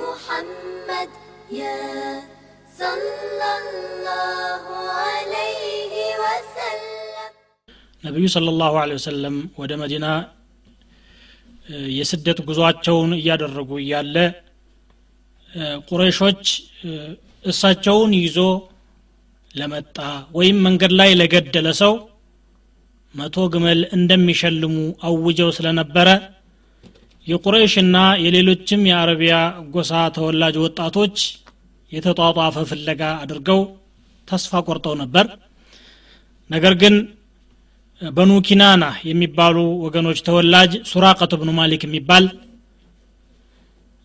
[0.00, 1.10] محمد
[1.62, 1.80] يا
[2.80, 4.64] صلى الله
[5.02, 7.30] عليه وسلم.
[8.06, 10.12] نبي صلى الله عليه وسلم ودم مدينة
[11.98, 14.16] የስደት ጉዟቸውን እያደረጉ እያለ
[15.88, 16.44] ቁረሾች
[17.50, 18.38] እሳቸውን ይዞ
[19.54, 19.96] ለመጣ
[20.36, 21.92] ወይም መንገድ ላይ ለገደለ ሰው
[23.14, 24.76] መቶ ግመል እንደሚሸልሙ
[25.08, 26.08] አውጀው ስለነበረ
[27.26, 29.36] የቁረይሽና የሌሎችም የአረቢያ
[29.74, 31.16] ጎሳ ተወላጅ ወጣቶች
[31.92, 33.60] የተጧጧፈ ፍለጋ አድርገው
[34.28, 35.26] ተስፋ ቆርጠው ነበር።
[36.50, 36.94] ነገር ግን
[38.00, 42.24] በኑ ኪናና የሚባሉ ወገኖች ተወላጅ ሱራቀት ብኑ ማሊክ የሚባል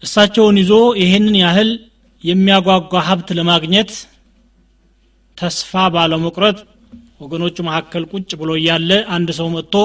[0.02, 1.70] እሳቸውን ይዞ ይህንን ያህል
[2.24, 3.92] የሚያጓጓ ሀብት ለማግኘት
[5.40, 6.58] ተስፋ ባለመቁረጥ
[7.22, 9.76] ወገኖቹ መካከል ቁጭ ብሎ እያለ አንድ ሰው መጥቶ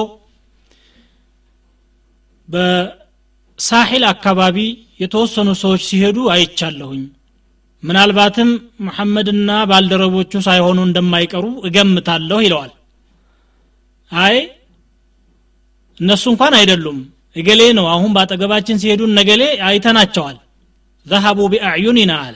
[2.47, 4.57] በሳሒል አካባቢ
[5.01, 7.03] የተወሰኑ ሰዎች ሲሄዱ አይቻለሁኝ።
[7.83, 8.49] ምናልባትም
[8.85, 12.71] መሐመድና ባልደረቦቹ ሳይሆኑ እንደማይቀሩ እገምታለሁ ይለዋል።
[14.11, 14.37] አይ
[15.97, 16.97] እነሱ እንኳን አይደሉም።
[17.35, 20.37] እገሌ ነው አሁን በአጠገባችን ሲሄዱ ነገሌ አይተናቸዋል።
[21.05, 22.35] ዘሀቡ ቢአዕዩኒና አለ።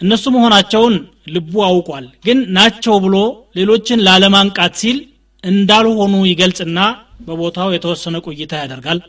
[0.00, 0.94] እነሱ መሆናቸውን
[1.30, 3.16] ልቡ አውቋል። ግን ናቸው ብሎ
[3.58, 4.98] ሌሎችን ላለማንቃት ሲል
[5.44, 6.78] እንዳልሆኑ ይገልጽና
[7.26, 9.00] በቦታው የተወሰነ ቆይታ ያደርጋል።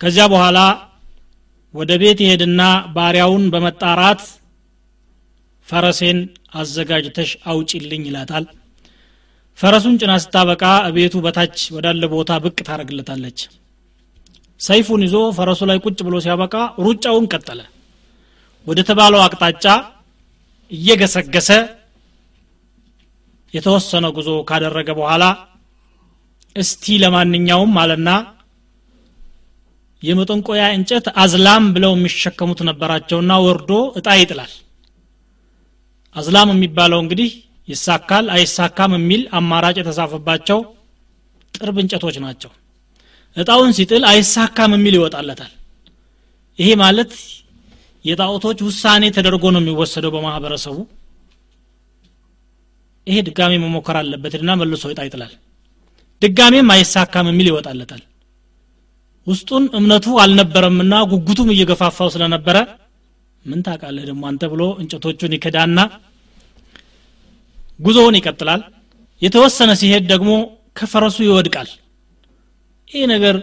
[0.00, 0.58] ከዚያ በኋላ
[1.74, 2.62] ወደ ቤት ይሄድና
[2.96, 4.22] ባሪያውን በመጣራት
[5.68, 6.18] ፈረሴን
[6.54, 8.44] አዘጋጅተሽ አውጪልኝ ይላታል።
[9.58, 10.62] ፈረሱን ጭና ስታበቃ
[10.96, 13.38] ቤቱ በታች ወዳለ ቦታ ብቅ ታደረግለታለች
[14.60, 16.54] ሰይፉን ይዞ ፈረሱ ላይ ቁጭ ብሎ ሲያበቃ
[16.84, 17.60] ሩጫውን ቀጠለ።
[18.66, 19.64] ወደ ተባለው አቅጣጫ
[20.74, 21.50] እየገሰገሰ
[23.54, 25.24] የተወሰነ ጉዞ ካደረገ በኋላ
[26.56, 28.08] እስቲ ለማንኛውም አለና
[30.02, 34.52] የመጠንቆያ እንጨት አዝላም ብለው የሚሸከሙት ነበራቸውና ወርዶ እጣ ይጥላል።
[36.16, 37.30] አዝላም የሚባለው እንግዲህ
[37.68, 40.58] ይሳካል አይሳካም የሚል አማራጭ የተጻፈባቸው
[41.54, 42.50] ጥርብ እንጨቶች ናቸው።
[43.36, 45.52] እጣውን ሲጥል አይሳካም የሚል ይወጣለታል።
[46.58, 47.12] ይሄ ማለት
[48.04, 50.76] የጣዖቶች ውሳኔ ተደርጎ ነው የሚወሰደው በማህበረሰቡ።
[53.06, 55.32] ይሄ ድጋሜ መሞከር አለበትና መልሶ እጣ ይጥላል
[56.22, 58.02] ድጋሜም አይሳካም የሚል ይወጣለታል።
[59.26, 62.56] ውስጡን እምነቱ አልነበረምና ጉጉቱም እየገፋፋው ስለነበረ
[63.44, 65.78] ምን ታውቃለህ ደግሞ አንተ ብሎ እንጨቶቹን ይከዳና
[67.80, 68.62] ጉዞውን ይቀጥላል።
[69.22, 70.30] የተወሰነ ሲሄድ ደግሞ
[70.78, 71.68] ከፈረሱ ይወድቃል።
[72.90, 73.36] ይህ ነገር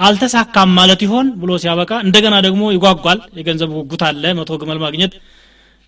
[0.00, 5.12] አልተሳካም ማለት ይሆን ብሎ ሲያበቃ እንደገና ደግሞ ይጓጓል። የገንዘብ ጉጉት አለ መቶ ግመል ማግኘት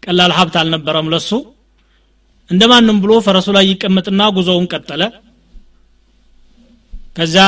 [0.03, 1.31] ቀላል ሀብት አልነበረም ለሱ።
[2.51, 5.03] እንደማንም ብሎ ፈረሱ ላይ ይቀመጥና ጉዞውን ቀጠለ።
[7.17, 7.45] ከዚያ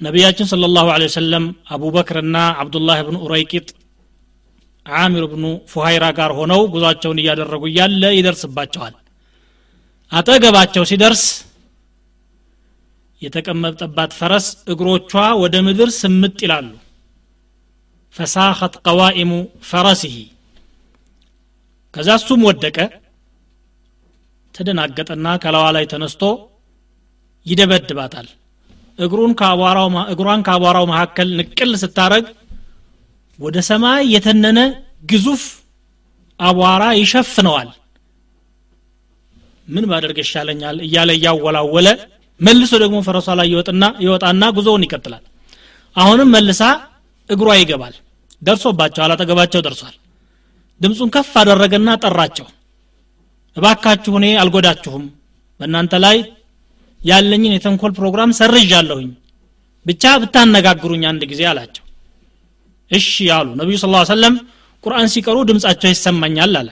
[0.00, 3.66] ነቢያችን ስለ ላሁ ወሰለም አቡበክርና አብዱላህ ብኑ ኡረይቂጥ
[4.86, 8.94] አሚር ብኑ ፉሃይራ ጋር ሆነው ጉዟቸውን እያደረጉ እያለ ይደርስባቸዋል።
[10.12, 11.22] አጠገባቸው ሲደርስ
[13.24, 15.12] የተቀመጠባት ፈረስ እግሮቿ
[15.42, 16.68] ወደ ምድር ስምጥ ይላሉ።
[18.16, 19.30] ፈሳኸት ቀዋኢሙ
[19.68, 20.16] ፈረሲሂ
[21.94, 22.78] ከዛ እሱም ወደቀ
[24.54, 26.22] ተደናገጠና ከላዋ ላይ ተነስቶ
[27.46, 28.28] ይደበድባታል።
[28.98, 29.32] እግሩን
[30.12, 32.26] እግሯን ከአቧራው መካከል ንቅል ስታረግ
[33.38, 34.58] ወደ ሰማይ የተነነ
[35.10, 35.44] ግዙፍ
[36.40, 37.70] አቧራ ይሸፍነዋል።
[39.68, 41.88] ምን ባደርግ ይሻለኛል እያለ እያወላወለ
[42.40, 45.22] መልሶ ደግሞ ፈረሷ ላይ ይወጥና ይወጣና ጉዞውን ይቀጥላል።
[45.96, 46.60] አሁንም መልሳ
[47.30, 47.94] እግሯ ይገባል።
[48.42, 49.94] ደርሶባቸዋል አጠገባቸው ደርሷል።
[50.80, 52.46] ድምፁን ከፍ አደረገና ጠራቸው።
[53.56, 55.04] እባካችሁ እኔ አልጎዳችሁም።
[55.60, 56.16] በእናንተ ላይ
[57.00, 59.08] ያለኝን የተንኮል ፕሮግራም ሰርዣለሁኝ።
[59.86, 61.84] ብቻ ብታነጋግሩኝ አንድ ጊዜ አላቸው።
[62.90, 63.06] እሺ
[63.36, 64.34] አሉ። ነቢዩ ስ ሰለም
[64.84, 66.68] ቁርአን ሲቀሩ ድምፃቸው ይሰማኛል አለ።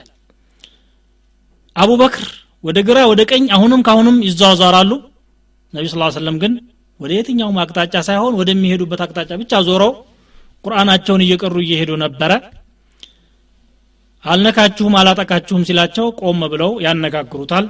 [1.75, 2.25] አቡበክር
[2.63, 4.91] ወደ ግራ ወደ ቀኝ አሁንም ካሁንም ይዘዋዘራሉ
[5.73, 6.53] ነቢ ስ ሰለም ግን
[6.99, 9.91] ወደ የትኛውም አቅጣጫ ሳይሆን ወደሚሄዱበት አቅጣጫ ብቻ ዞረው
[10.63, 12.31] ቁርአናቸውን እየቀሩ እየሄዱ ነበረ።
[14.23, 17.65] አልነካችሁም አላጠቃችሁም ሲላቸው ቆም ብለው ያነጋግሩታል።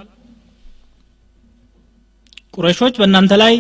[2.54, 3.54] ቁረሾች በእናንተ ላይ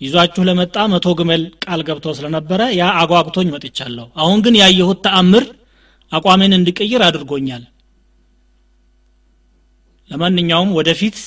[0.00, 5.44] ይዟችሁ ለመጣ መቶ ግመል ቃል ገብቶ ስለነበረ ያ አጓጉቶኝ መጥቻለሁ አሁን ግን ያየሁት ተአምር
[6.12, 7.62] አቋሜን እንድቀይር አድርጎኛል።
[10.10, 11.18] ለማንኛውም ወደፊት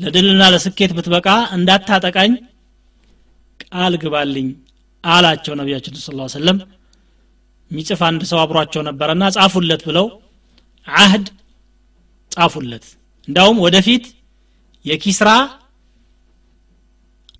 [0.00, 1.26] ለድልና ለስኬት ብትበቃ
[1.56, 2.32] እንዳታጠቃኝ
[3.64, 4.48] ቃል ግባልኝ
[5.04, 6.58] አላቸው ነቢያችን ስ ሰለም
[7.70, 10.06] ሚጽፍ አንድ ሰው አብሯቸው ነበረና ጻፉለት ብለው
[10.88, 11.26] አህድ
[12.32, 12.86] ጻፉለት።
[13.28, 14.04] እንዳውም ወደፊት
[14.84, 15.30] የኪስራ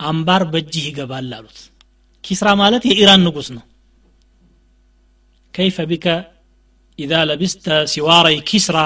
[0.00, 1.58] አምባር በእጅህ ይገባል አሉት።
[2.24, 3.64] ኪስራ ማለት የኢራን ንጉስ ነው።
[5.54, 6.06] ከይፈ ቢከ
[6.98, 8.78] ኢዛ ለቢስተ ሲዋረይ ኪስራ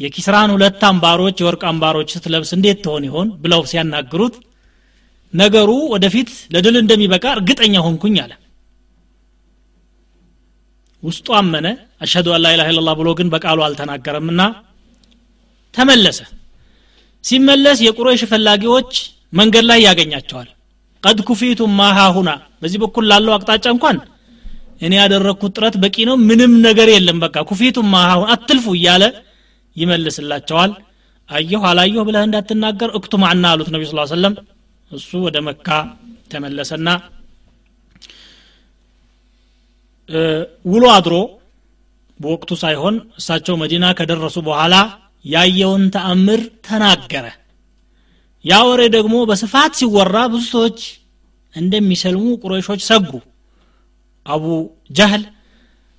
[0.00, 4.36] የኪስራን ሁለት አምባሮች የወርቅ አምባሮች ስትለብስ እንዴት ትሆን ይሆን ብለው ሲያናግሩት
[5.32, 8.32] ነገሩ ወደፊት ለድል እንደሚበቃ እርግጠኛ ሆንኩኝ አለ።
[11.02, 11.66] ውስጡ አመነ።
[12.04, 14.40] አሽሀዱ አን ላኢላሃ ኢለላህ ብሎ ግን በቃሉ አልተናገረምና
[15.74, 16.20] ተመለሰ።
[17.24, 18.92] ሲመለስ የቁረይሽ ፈላጊዎች
[19.32, 20.48] መንገድ ላይ ያገኛቸዋል።
[21.02, 22.30] ቀድ ኩፊቱም ማሃሁና
[22.62, 23.96] በዚህ በኩል ላለው አቅጣጫ እንኳን
[24.80, 29.04] እኔ ያደረግኩት ጥረት በቂ ነው ምንም ነገር የለም በቃ ኩፊቱም ማሃሁን አትልፉ እያለ
[29.76, 30.72] ይመልስላቸዋል።
[31.28, 34.34] አየሁ አላየሁ ብለህ እንዳትናገር እክቱ ማዕና አሉት ነቢ ስ ሰለም
[34.90, 35.68] እሱ ወደ መካ
[36.32, 36.88] ተመለሰና
[40.64, 41.14] ውሎ አድሮ
[42.20, 44.74] በወቅቱ ሳይሆን እሳቸው መዲና ከደረሱ በኋላ
[45.24, 47.26] ያየውን ተአምር ተናገረ።
[48.44, 50.78] ያ ወሬ ደግሞ በስፋት ሲወራ ብዙ ሰዎች
[51.54, 53.10] እንደሚሰልሙ ቁረይሾች ሰጉ።
[54.26, 54.44] አቡ
[54.98, 55.22] ጃህል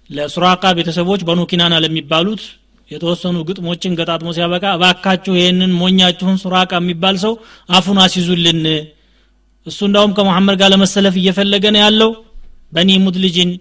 [0.09, 2.43] ለሱራቃ ቤተሰቦች በኑ ኪናና ለሚባሉት
[2.89, 7.33] የተወሰኑ ግጥሞችን ገጣጥሞ ሲያበቃ እባካችሁ ይህንን ሞኛችሁን ሱራቃ የሚባል ሰው
[7.69, 8.61] አፉን አስይዙልን።
[9.67, 12.11] እሱ እንዳውም ከመሐመድ ጋር ለመሰለፍ እየፈለገ ነው ያለው።
[12.71, 13.51] በኒ ሙድልጅን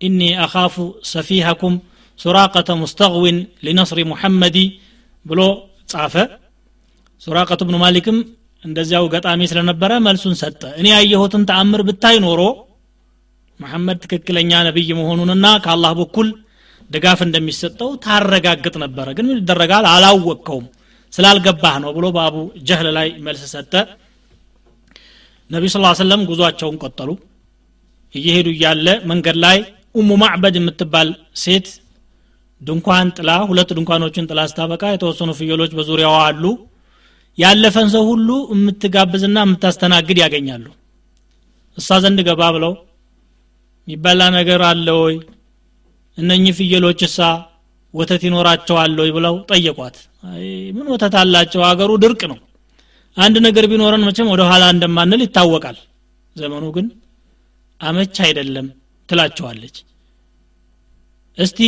[0.00, 0.74] ኢኒ አኻፉ
[1.12, 1.74] ሰፊሐኩም
[2.18, 4.56] ሱራቀተ ሙስተግዊን ሊነስሪ ሙሐመዲ
[5.26, 5.40] ብሎ
[5.92, 6.14] ጻፈ።
[7.22, 8.18] ሱራቀቱ ብኑ ማሊክም
[8.62, 12.40] እንደዚያው ገጣሚ ስለነበረ መልሱን ሰጠ። እኔ ያየሁትን ተአምር ብታይ ኖሮ
[13.60, 16.28] መሐመድ ትክክለኛ ነቢይ መሆኑንና ከአላህ በኩል
[16.92, 19.84] ድጋፍ እንደሚሰጠው ታረጋግጥ ነበረ ግን ምን ይደረጋል?
[19.92, 20.66] አላወቅከውም።
[21.12, 22.36] ስላልገባህ ነው ብሎ በአቡ
[22.68, 23.72] ጀህል ላይ መልስ ሰጠ።
[25.50, 27.10] ነቢ ስ ሰለም ጉዟቸውን ቀጠሉ።
[28.14, 29.58] እየሄዱ እያለ መንገድ ላይ
[29.94, 31.08] ኡሙ ማዕበድ የምትባል
[31.42, 31.66] ሴት
[32.60, 36.44] ድንኳን ጥላ ሁለት ድንኳኖችን ጥላ ስታበቃ የተወሰኑ ፍየሎች በዙሪያዋ አሉ።
[37.38, 40.66] ያለፈን ሰው ሁሉ የምትጋብዝና የምታስተናግድ ያገኛሉ።
[41.78, 42.72] እሷ ዘንድ ገባ ብለው
[43.88, 45.14] የሚበላ ነገር አለ ወይ
[46.18, 47.18] እነኚህ ፍየሎች እሳ
[47.94, 49.96] ወተት ይኖራቸዋል ብለው ጠየቋት።
[50.76, 51.60] ምን ወተት አላቸው?
[51.68, 52.38] አገሩ ድርቅ ነው።
[53.16, 55.78] አንድ ነገር ቢኖረን መቼም ወደ ኋላ እንደማንል ይታወቃል።
[56.36, 56.86] ዘመኑ ግን
[57.80, 58.66] አመች አይደለም
[59.08, 59.76] ትላቸዋለች።
[61.38, 61.60] እስቲ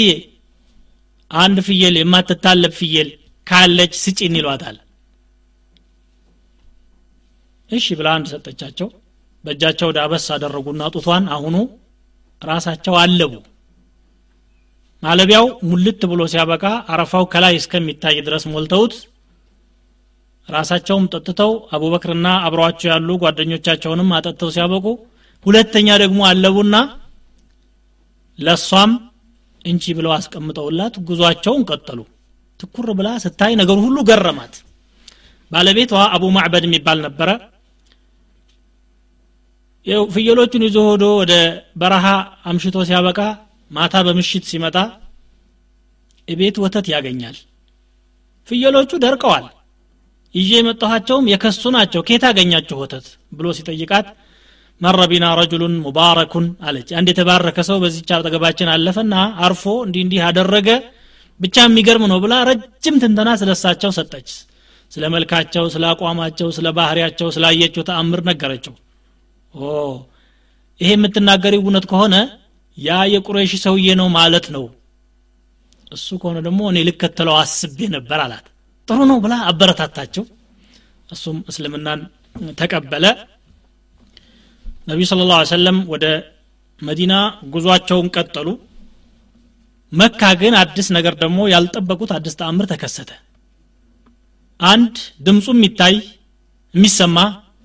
[1.30, 3.08] አንድ ፍየል የማትታለብ ፍየል
[3.46, 4.76] ካለች ስጪን ይሏታል።
[7.70, 8.88] እሺ ብላ አንድ ሰጠቻቸው።
[9.44, 11.56] በእጃቸው ዳበስ አደረጉና ጡቷን አሁኑ
[12.42, 13.32] ራሳቸው አለቡ
[15.04, 18.94] ማለቢያው ሙልት ብሎ ሲያበቃ አረፋው ከላይ እስከሚታይ ድረስ ሞልተውት
[20.48, 24.86] ራሳቸውም ጠጥተው አቡበክርና አብረዋቸው ያሉ ጓደኞቻቸውንም አጠጥተው ሲያበቁ
[25.46, 26.76] ሁለተኛ ደግሞ አለቡና
[28.38, 28.92] ለሷም
[29.64, 32.00] እንቺ ብለው አስቀምጠውላት ጉዟቸውን ቀጠሉ።
[32.60, 34.54] ትኩር ብላ ስታይ ነገሩ ሁሉ ገረማት።
[35.50, 37.30] ባለቤቷ አቡ ማዕበድ የሚባል ነበረ።
[40.14, 41.32] ፍየሎቹን ይዞ ሆዶ ወደ
[41.80, 42.06] በረሃ
[42.50, 43.18] አምሽቶ ሲያበቃ
[43.70, 44.76] ማታ በምሽት ሲመጣ
[46.28, 47.36] እቤት ወተት ያገኛል።
[48.48, 49.44] ፍየሎቹ ደርቀዋል።
[50.34, 53.06] ይዤ የመጣኋቸውም የከሱ ናቸው። ኬት አገኛችሁ ወተት?
[53.32, 54.06] ብሎ ሲጠይቃት
[54.80, 59.14] መረ ቢና ረጁሉን ሙባረኩን አለች። አንድ የተባረከ ሰው በዚች አጠገባችን አለፈና
[59.46, 60.68] አርፎ እንዲህ እንዲህ አደረገ።
[61.40, 64.28] ብቻ የሚገርም ነው ብላ ረጅም ትንተና ስለሳቸው ሰጠች።
[64.92, 68.74] ስለ መልካቸው ስለ አቋማቸው ስለ ባህሪያቸው ስላየችው ተአምር ነገረችው።
[69.54, 69.70] ኦ!
[70.80, 72.14] ይሄ የምትናገሪ እውነት ከሆነ
[72.78, 74.64] ያ የቁረይሽ ሰውዬ ነው ማለት ነው።
[75.92, 78.46] እሱ ከሆነ ደግሞ እኔ ልከተለው አስቤ ነበር አላት።
[78.88, 80.24] ጥሩ ነው ብላ አበረታታቸው።
[81.08, 82.00] እሱም እስልምናን
[82.58, 83.04] ተቀበለ።
[84.88, 86.06] ነቢዩ ስለ ላ ሰለም ወደ
[86.80, 87.12] መዲና
[87.52, 88.48] ጉዟቸውን ቀጠሉ።
[89.92, 93.10] መካ ግን አዲስ ነገር ደግሞ ያልጠበቁት አዲስ ተአምር ተከሰተ።
[94.60, 95.94] አንድ ድምፁ የሚታይ
[96.74, 97.16] የሚሰማ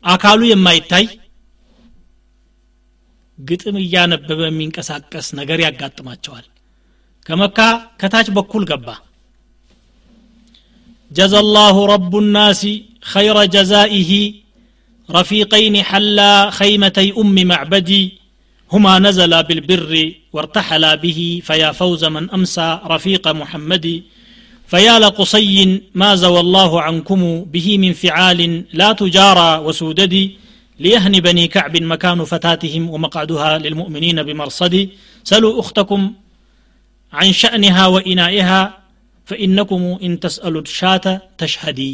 [0.03, 1.05] አካሉ የማይታይ
[3.38, 6.46] ግጥም እያነበበ የሚንቀሳቀስ ነገር ያጋጥማቸዋል
[7.26, 7.58] ከመካ
[8.02, 8.88] ከታች በኩል ገባ
[11.18, 12.62] جزى الله رب الناس
[13.12, 14.10] خير جزائه
[15.08, 18.04] رفيقين حلا خيمتي أم معبدي
[18.70, 19.92] هما نزلا بالبر
[20.34, 24.02] وارتحلا به فيا فوز من أمسى رفيق محمد
[24.68, 25.56] فيا لقصي
[25.94, 28.40] ما زوى الله عنكم به من فعال
[28.72, 30.14] لا تجارى وسودد
[30.80, 34.74] ليهن بني كعب مكان فتاتهم ومقعدها للمؤمنين بمرصد
[35.26, 36.00] سلوا أختكم
[37.12, 38.60] عن شأنها وإنائها
[39.28, 41.06] فإنكم إن تسألوا الشاة
[41.40, 41.92] تشهدي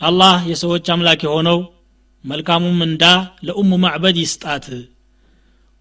[0.00, 1.58] الله يسوج أملاك هونو
[2.24, 3.04] መልካሙም እንዳ
[3.46, 4.64] ለኡሙ ማዕበድ ይስጣት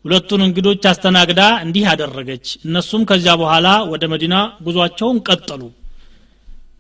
[0.06, 4.36] ሁለቱን እንግዶች አስተናግዳ እንዲህ አደረገች እነሱም ከዚያ በኋላ ወደ መዲና
[4.66, 5.62] ጉዟቸውን ቀጠሉ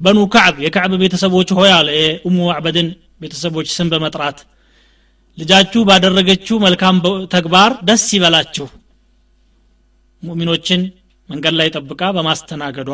[0.02, 2.90] በኑ ከዕብ የከዕብ ቤተሰቦች ሆይ አለ የኡሙ ማዕበድን
[3.24, 4.38] ቤተሰቦች ስም በመጥራት
[5.39, 6.97] ልጃችሁ ባደረገችው መልካም
[7.35, 8.67] ተግባር ደስ ይበላችሁ።
[10.23, 10.83] ሙእሚኖችን
[11.29, 12.91] መንገድ ላይ ጠብቃ በማስተናገዷ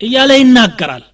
[0.00, 1.04] እያለ ይናገራል።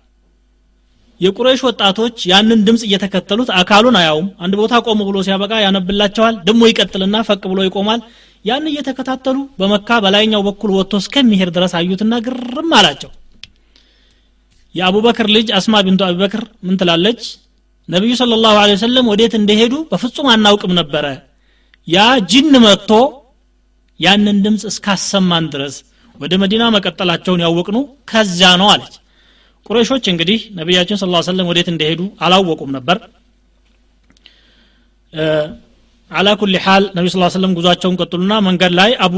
[1.21, 7.17] የቁረይሽ ወጣቶች ያንን ድምፅ እየተከተሉት አካሉን አያውም። አንድ ቦታ ቆም ብሎ ሲያበቃ ያነብላቸዋል። ደሞ ይቀጥልና
[7.29, 8.01] ፈቅ ብሎ ይቆማል።
[8.45, 13.11] ያን እየተከታተሉ በመካ በላይኛው በኩል ወጥቶ እስከሚሄድ ድረስ አዩትና ግርም አላቸው።
[14.75, 17.23] የአቡበክር ልጅ አስማ ቢንቱ አቡበክር ምን ትላለች
[17.89, 21.05] ነቢዩ ስለ ላሁ ወሰለም ወዴት እንደሄዱ በፍጹም አናውቅም ነበረ።
[21.89, 21.99] ያ
[22.31, 22.91] ጅን መጥቶ
[24.01, 25.77] ያንን ድምፅ እስካሰማን ድረስ
[26.17, 27.77] ወደ መዲና መቀጠላቸውን ያወቅኑ
[28.11, 28.95] ከዚያ ነው አለች።
[29.67, 32.99] ቁረይሾች እንግዲህ ነቢያችን ስለ ሰለም ወዴት እንደሄዱ አላወቁም ነበር።
[36.11, 39.15] አላ ኩል ሓል ነቢ ስ ሰለም ጉዟቸውን ቀጥሉና መንገድ ላይ አቡ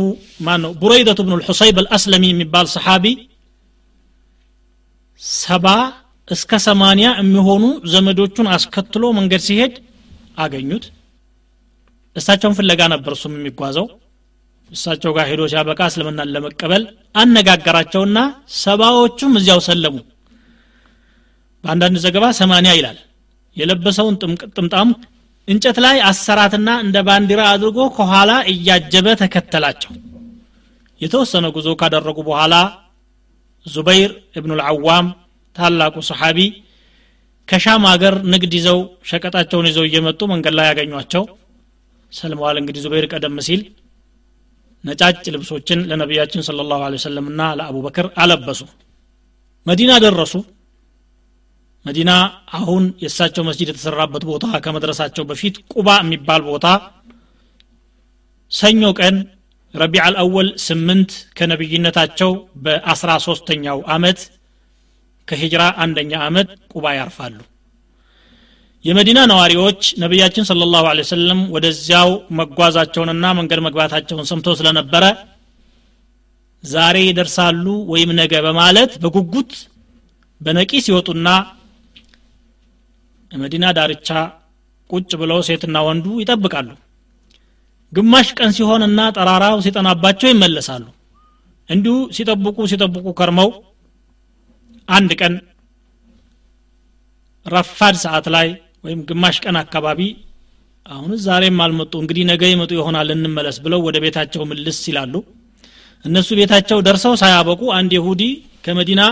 [0.47, 3.05] ማን ነው ቡረይደቱ ብኑ ልሑሰይብ አልአስለሚ የሚባል ሰሓቢ
[5.41, 5.67] ሰባ
[6.31, 9.75] እስከ ሰማንያ የሚሆኑ ዘመዶቹን አስከትሎ መንገድ ሲሄድ
[10.39, 10.85] አገኙት።
[12.17, 13.87] እሳቸውን ፍለጋ ነበር እሱም የሚጓዘው።
[14.71, 16.83] እሳቸው ጋር ሄዶ ሲያበቃ እስልምናን ለመቀበል
[17.15, 18.19] አነጋገራቸውና
[18.61, 19.97] ሰባዎቹም እዚያው ሰለሙ።
[21.65, 22.99] በአንዳንድ ዘገባ ሰማንያ ይላል።
[23.57, 24.15] የለበሰውን
[24.57, 24.91] ጥምጣም
[25.49, 29.93] እንጨት ላይ አሰራትና እንደ ባንዲራ አድርጎ ከኋላ እያጀበ ተከተላቸው።
[31.01, 32.55] የተወሰነ ጉዞ ካደረጉ በኋላ
[33.67, 35.07] ዙበይር እብኑ ልዓዋም
[35.57, 36.39] ታላቁ ሰሓቢ
[37.49, 38.79] ከሻም አገር ንግድ ይዘው
[39.11, 41.25] ሸቀጣቸውን ይዘው እየመጡ መንገድ ላይ ያገኟቸው።
[42.13, 43.61] ሰልመዋል እንግዲህ ዙበይር ቀደም ሲል
[44.85, 48.61] ነጫጭ ልብሶችን ለነቢያችን ስለ ላሁ ወሰለም ና ለአቡበክር አለበሱ።
[49.67, 50.35] መዲና ደረሱ።
[51.87, 52.11] መዲና
[52.59, 56.67] አሁን የእሳቸው መስጂድ የተሰራበት ቦታ ከመድረሳቸው በፊት ቁባ የሚባል ቦታ
[58.53, 59.17] ሰኞ ቀን
[59.75, 62.31] ረቢዕ አልአወል ስምንት ከነቢይነታቸው
[62.65, 64.21] በአስራ ሶስተኛው አመት
[65.31, 67.39] ከሂጅራ አንደኛ አመት ቁባ ያርፋሉ።
[68.85, 75.05] የመዲና ነዋሪዎች ነቢያችን ስለ ላሁ ወሰለም ወደዚያው መጓዛቸውንና መንገድ መግባታቸውን ሰምተው ስለነበረ
[76.65, 79.53] ዛሬ ይደርሳሉ ወይም ነገ በማለት በጉጉት
[80.41, 81.29] በነቂስ ይወጡና
[83.31, 84.09] መዲና ዳርቻ
[84.91, 86.71] ቁጭ ብለው ሴትና ወንዱ ይጠብቃሉ።
[87.93, 90.85] ግማሽ ቀን ሲሆንና ጠራራው ሲጠናባቸው ይመለሳሉ።
[91.69, 93.51] እንዲሁ ሲጠብቁ ሲጠብቁ ከርመው
[94.91, 95.35] አንድ ቀን
[97.47, 98.49] ረፋድ ሰዓት ላይ
[98.85, 100.01] ወይም ግማሽ ቀን አካባቢ
[100.87, 105.15] አሁን ዛሬም አልመጡ እንግዲህ ነገ ይመጡ ይሆናል እንመለስ ብለው ወደ ቤታቸው ምልስ ይላሉ።
[106.05, 108.23] እነሱ ቤታቸው ደርሰው ሳያበቁ አንድ ይሁዲ
[108.65, 109.03] ከመዲና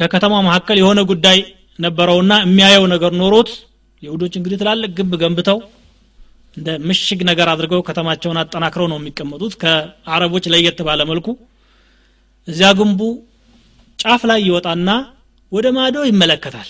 [0.00, 1.38] ከከተማ መካከል የሆነ ጉዳይ
[1.78, 3.50] ነበረውና የሚያየው ነገር ኖሮት
[4.02, 5.58] የሁዶች እንግዲህ ትላልቅ ግንብ ገንብተው
[6.56, 11.28] እንደ ምሽግ ነገር አድርገው ከተማቸውን አጠናክረው ነው የሚቀመጡት። ከአረቦች ለየት ባለ መልኩ
[12.48, 13.00] እዚያ ግንቡ
[14.00, 14.90] ጫፍ ላይ ይወጣና
[15.52, 16.68] ወደ ማዶ ይመለከታል።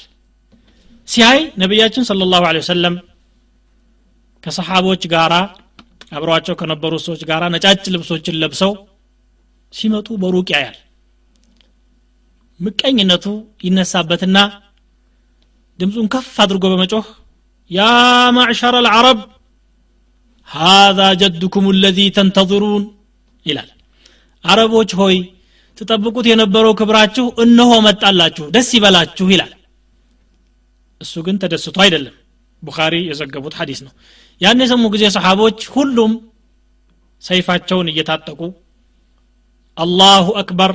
[1.08, 2.94] ሲያይ ነቢያችን ስለ ላሁ ወሰለም
[4.44, 5.34] ከሰሓቦች ጋራ
[6.16, 8.72] አብረዋቸው ከነበሩ ሰዎች ጋራ ነጫጭ ልብሶችን ለብሰው
[9.72, 10.78] ሲመጡ በሩቅ ያያል።
[12.60, 13.26] ምቀኝነቱ
[13.66, 14.38] ይነሳበትና
[15.78, 17.06] ድምፁን ከፍ አድርጎ በመጮህ
[17.70, 17.82] ያ
[18.36, 19.20] ማዕሸረ አልዓረብ
[20.48, 22.84] ሃذا ጀድኩም الذي ተንተظሩን
[23.46, 23.68] ይላል።
[24.44, 25.16] አረቦች ሆይ
[25.80, 29.52] ትጠብቁት የነበረው ክብራችሁ እነሆ መጣላችሁ ደስ ይበላችሁ ይላል።
[31.00, 32.14] እሱ ግን ተደስቶ አይደለም።
[32.62, 33.92] ቡኻሪ የዘገቡት ሐዲስ ነው።
[34.40, 36.12] ያን የሰሙ ጊዜ ሰሓቦች ሁሉም
[37.22, 38.40] ሰይፋቸውን እየታጠቁ
[39.76, 40.72] አላሁ አክበር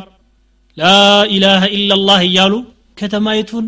[0.78, 2.54] ላኢላሃ ኢላላህ እያሉ
[2.98, 3.66] ከተማይቱን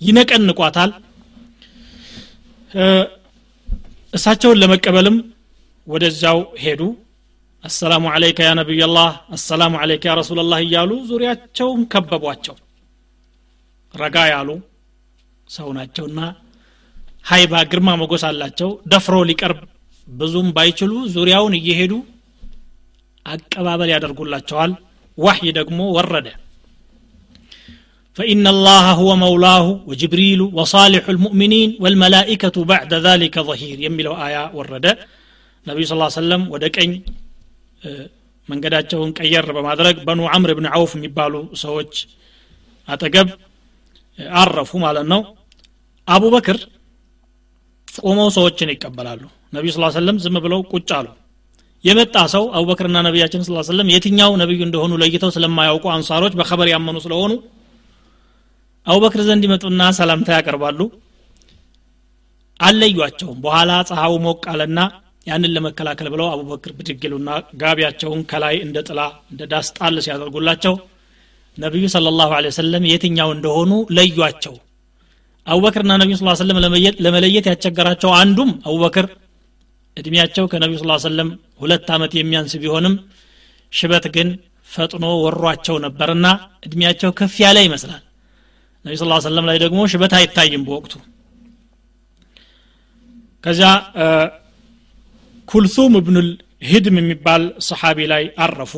[0.00, 0.90] ይነቀንቋታል።
[4.12, 5.16] እሳቸውን ለመቀበልም
[5.86, 6.80] ወደዛው ሄዱ
[7.67, 12.55] አሰላሙ አለይከ ያ ነቢያላህ አሰላሙ አለይከ ያ ረሱላላህ እያሉ ዙሪያቸውን ከበቧቸው
[13.93, 14.49] ረጋ ያሉ
[15.47, 16.19] ሰው ናቸውና
[17.31, 19.59] ሀይባ ግርማ ሞገስ አላቸው ደፍሮ ሊቀርብ
[20.07, 21.93] ብዙም ባይችሉ ዙሪያውን እየሄዱ
[23.25, 24.71] አቀባበል ያደርጉላቸዋል
[25.17, 26.27] ዋሕይ ደግሞ ወረደ
[28.17, 34.85] فإن الله هو مولاه وجبريل وصالح المؤمنين والملائكة بعد ذلك ظهير يملو آية ورد
[35.65, 36.91] نبي صلى الله عليه وسلم ودكين
[38.48, 41.92] መንገዳቸውን ቀየር በማድረግ በኑ አምር ብን አውፍ የሚባሉ ሰዎች
[42.88, 43.28] አጠገብ
[44.38, 45.20] አረፉ ማለት ነው።
[46.08, 46.58] አቡበክር
[47.88, 49.22] ቆመው ሰዎችን ይቀበላሉ።
[49.52, 51.08] ነቢዩ ስ ሰለም ዝም ብለው ቁጭ አሉ።
[51.84, 57.32] የመጣ ሰው አቡበክርና ነቢያችን ስ ሰለም የትኛው ነቢዩ እንደሆኑ ለይተው ስለማያውቁ አንሳሮች በኸበር ያመኑ ስለሆኑ
[58.86, 60.80] አቡበክር ዘንድ ይመጡና ሰላምታ ያቀርባሉ።
[62.60, 64.78] አለዩቸውም በኋላ ፀሐዩ ሞቅ አለና
[65.28, 67.30] ያንን ለመከላከል ብለው አቡበክር ብድግሉና
[67.62, 69.00] ጋቢያቸውን ከላይ እንደ ጥላ
[69.32, 70.74] እንደ ዳስ ጣል ሲያደርጉላቸው
[71.56, 74.54] ነቢዩ ስለ ላሁ ሰለም የትኛው እንደሆኑ ለዩቸው
[75.46, 76.58] አቡበክርና ነቢዩ ስ ሰለም
[77.06, 79.06] ለመለየት ያስቸገራቸው አንዱም አቡበክር
[79.96, 81.28] እድሜያቸው ከነቢዩ ስ ሰለም
[81.60, 82.94] ሁለት ዓመት የሚያንስ ቢሆንም
[83.72, 84.28] ሽበት ግን
[84.70, 86.26] ፈጥኖ ወሯቸው ነበርና
[86.66, 88.02] እድሜያቸው ከፍ ያለ ይመስላል።
[88.84, 90.94] ነቢ ስ ሰለም ላይ ደግሞ ሽበት አይታይም በወቅቱ።
[93.44, 93.70] ከዚያ
[95.48, 96.28] ኩልሱም እብኑል
[96.70, 98.72] ሂድም የሚባል ሰሓቢ ላይ አረፉ።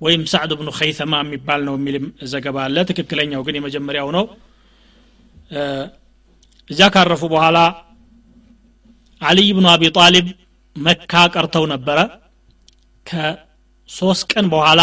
[0.00, 4.24] ወይም ሳዕድ ብኑ ኸይተማ የሚባል ነው የሚልም ዘገባ አለ። ትክክለኛው ግን የመጀመሪያው ነው።
[6.70, 7.58] እዚያ ካረፉ በኋላ
[9.22, 10.26] አልይ ብኑ አቢ ጣሊብ
[10.76, 11.98] መካ ቀርተው ነበረ።
[13.06, 14.80] ከሶስት ቀን በኋላ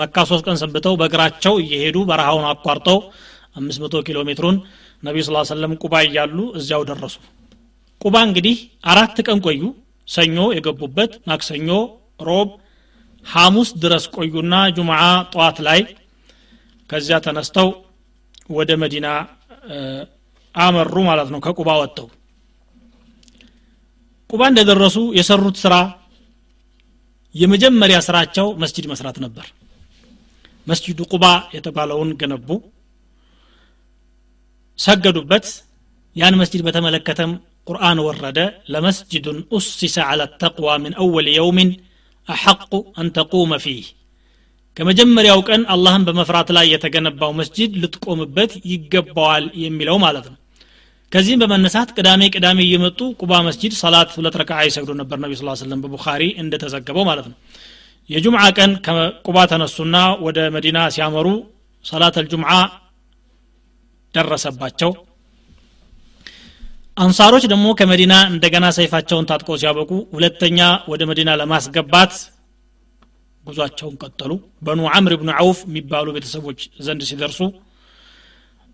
[0.00, 2.98] መካ ሶስት ቀን ሰንብተው በእግራቸው እየሄዱ በረሃውን አቋርጠው
[3.56, 4.56] አምስት መቶ ኪሎ ሜትሩን
[5.02, 7.16] ነቢዩ ስ ሰለም ቁባ እያሉ እዚያው ደረሱ
[8.00, 8.56] ቁባ እንግዲህ
[8.90, 9.62] አራት ቀን ቆዩ።
[10.08, 11.68] ሰኞ የገቡበት ማክሰኞ
[12.28, 12.48] ሮብ
[13.26, 15.00] ሐሙስ ድረስ ቆዩና ጁምዓ
[15.32, 15.80] ጠዋት ላይ
[16.90, 17.68] ከዚያ ተነስተው
[18.50, 19.06] ወደ መዲና
[20.54, 22.08] አመሩ ማለት ነው። ከቁባ ወጥተው
[24.30, 25.74] ቁባ እንደደረሱ የሰሩት ስራ
[27.34, 29.46] የመጀመሪያ ስራቸው መስጂድ መስራት ነበር።
[30.66, 31.24] መስጂዱ ቁባ
[31.54, 32.48] የተባለውን ገነቡ
[34.78, 35.46] ሰገዱበት።
[36.16, 37.32] ያን መስጂድ በተመለከተም
[37.70, 38.38] ቁርአን ወረደ።
[38.72, 41.70] ለመስጅዱን ኡሲሰ አላ ተቅዋ ምን አወል የውሚን
[42.28, 43.86] አሐቁ አን ተቁመ ፊህ።
[44.76, 50.36] ከመጀመሪያው ቀን አላህን በመፍራት ላይ የተገነባው መስጂድ ልትቆምበት ይገባዋል የሚለው ማለት ነው።
[51.12, 55.80] ከዚህም በመነሳት ቅዳሜ ቅዳሜ እየመጡ ቁባ መስጂድ ሰላት ሁለት ረክዓ ይሰግዱ ነበር ነቢ ስ ስለም
[55.84, 57.36] በቡኻሪ እንደተዘገበው ማለት ነው።
[58.10, 61.26] የጁምዓ ቀን ከቁባ ተነሱና ወደ መዲና ሲያመሩ
[61.84, 62.52] ሰላት አልጁምዓ
[64.14, 64.90] ደረሰባቸው
[66.96, 70.58] አንሳሮች ደግሞ ከመዲና እንደገና ሰይፋቸውን ታጥቀው ሲያበቁ ሁለተኛ
[70.92, 72.12] ወደ መዲና ለማስገባት
[73.44, 74.32] ጉዟቸውን ቀጠሉ።
[74.66, 77.38] በኑ አምር ብኑ አውፍ የሚባሉ ቤተሰቦች ዘንድ ሲደርሱ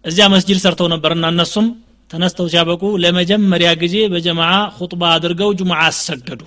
[0.04, 1.68] እዚያ መስጅድ ሰርተው ነበርና እነሱም
[2.10, 6.42] ተነስተው ሲያበቁ ለመጀመሪያ ጊዜ በጀማዓ ሁጥባ አድርገው ጁምዓ አሰገዱ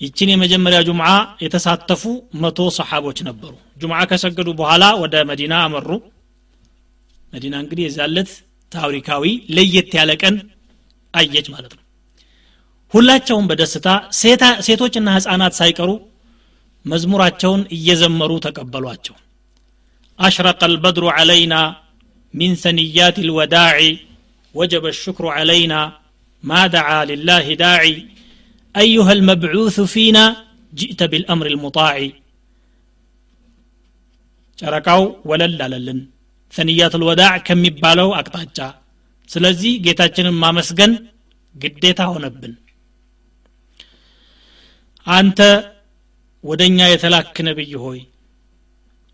[0.00, 1.06] ይችን የመጀመሪያ ጁምዓ
[1.44, 2.02] የተሳተፉ
[2.42, 5.88] መቶ ሰሓቦች ነበሩ። ጁምዓ ከሰገዱ በኋላ ወደ መዲና አመሩ።
[7.32, 8.30] መዲና እንግዲህ የዛለት
[8.71, 10.35] ታሪካዊ ለየት ያለ ቀን
[11.13, 11.83] አየች ማለት ነው
[12.93, 13.87] ሁላቸውም በደስታ
[14.67, 15.91] ሴቶችና ህፃናት ሳይቀሩ
[16.85, 19.15] መዝሙራቸውን እየዘመሩ ተቀበሏቸው
[20.19, 21.61] አሽረቀ البدر علينا
[22.33, 23.77] من ثنيات الوداع
[24.55, 25.79] وجب الشكر علينا
[26.43, 27.95] ما دعا لله داعي
[28.75, 30.25] أيها المبعوث فينا
[30.73, 31.95] جئت بالأمر المطاع
[34.59, 35.99] ጨረቃው ወለል አለልን
[36.52, 38.58] ሰንያት ልወዳዕ ከሚባለው አቅጣጫ።
[39.30, 40.92] ስለዚህ ጌታችንን ማመስገን
[41.54, 42.54] ግዴታ ሆነብን።
[45.06, 45.38] አንተ
[46.44, 48.00] ወደ እኛ የተላክ ነብይ ሆይ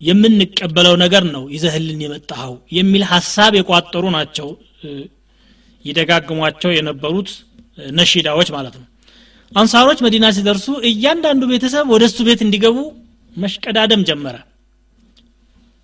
[0.01, 4.47] የምንቀበለው ነገር ነው ይዘህልን የመጣኸው የሚል ሀሳብ የቋጠሩ ናቸው
[5.85, 7.29] ይደጋግሟቸው የነበሩት
[7.93, 8.85] ነሺዳዎች ማለት ነው።
[9.51, 12.77] አንሳሮች መዲና ሲደርሱ እያንዳንዱ ቤተሰብ ወደ እሱ ቤት እንዲገቡ
[13.35, 14.35] መሽቀዳደም ጀመረ።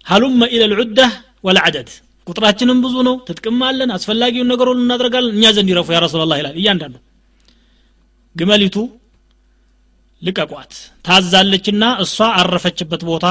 [0.05, 1.11] ሀሉመ ኢለ ልዑዳህ
[1.43, 1.89] ወልዓደድ
[2.27, 6.55] ቁጥራችንም ብዙ ነው ትጥቅም አለን አስፈላጊውን ነገር ሁሉ እናደርጋለን። እኛ ዘንድ ይረፉ ያ ረሱላላህ ይላል
[6.61, 6.97] እያንዳንዱ።
[8.35, 8.75] ግመሊቱ
[10.21, 10.73] ልቀቋት።
[11.05, 13.25] ታዛለችና እሷ አረፈችበት ቦታ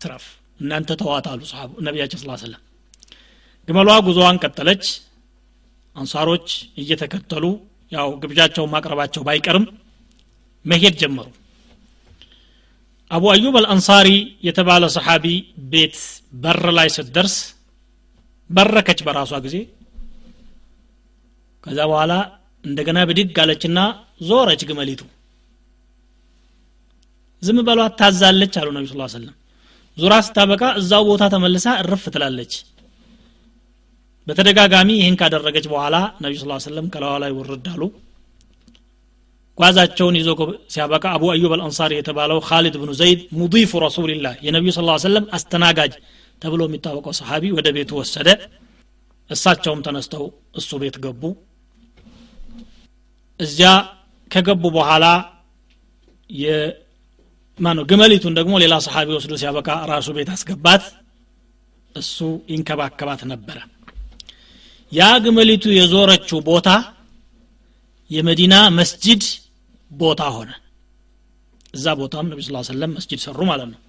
[0.00, 0.24] ትረፍ።
[0.60, 1.40] እናንተ ተዋት አሉ
[1.86, 2.62] ነቢያችን ስላ ሰለም
[3.68, 4.84] ግመሏ ጉዞዋን ቀጠለች።
[5.96, 6.48] አንሳሮች
[6.82, 7.44] እየተከተሉ
[7.92, 9.64] ያው ግብዣቸውን ማቅረባቸው ባይቀርም
[10.64, 11.26] መሄድ ጀመሩ
[13.10, 14.08] አቡ አዩብ አልአንሳሪ
[14.46, 15.26] የተባለ ሰሓቢ
[15.72, 15.96] ቤት
[16.42, 17.34] በር ላይ ስትደርስ
[18.50, 19.56] በረከች በራሷ ጊዜ።
[21.64, 22.12] ከዛ በኋላ
[22.64, 23.78] እንደገና ብድግ አለችና
[24.28, 25.00] ዞረች ግመሊቱ።
[27.42, 29.34] ዝም በሏት ታዛለች አሉ ነቢ ስ ሰለም
[29.98, 32.52] ዞራ ስታበቃ እዛው ቦታ ተመልሳ እርፍ ትላለች።
[34.26, 37.82] በተደጋጋሚ ይህን ካደረገች በኋላ ነቢ ስ ሰለም ከላይዋ ላይ ውርድ አሉ
[39.58, 40.28] ጓዛቸውን ይዞ
[40.72, 45.92] ሲያበቃ አቡ አዩብ አልአንሳሪ የተባለው ካሊድ ብኑ ዘይድ مضيف رسول الله የነቢዩ ስ ሰለም አስተናጋጅ
[46.42, 48.28] ተብሎ የሚታወቀው ሰሓቢ ወደ ቤቱ ወሰደ።
[49.30, 50.24] እሳቸውም ተነስተው
[50.58, 51.22] እሱ ቤት ገቡ።
[53.40, 53.70] እዚያ
[54.30, 55.06] ከገቡ በኋላ
[57.58, 60.84] ማነው ግመሊቱን ደግሞ ሌላ ሰሓቢ ወስዶ ሲያበቃ ራሱ ቤት አስገባት።
[61.94, 62.16] እሱ
[62.52, 63.58] ይንከባከባት ነበረ።
[64.92, 66.68] ያ ግመሊቱ የዞረችው ቦታ
[68.10, 69.22] የመዲና መስጅድ
[69.90, 70.50] ቦታ ሆነ።
[71.74, 73.80] እዛ ቦታም ነቢ ስ ሰለም መስጅድ ሰሩ ማለት ነው።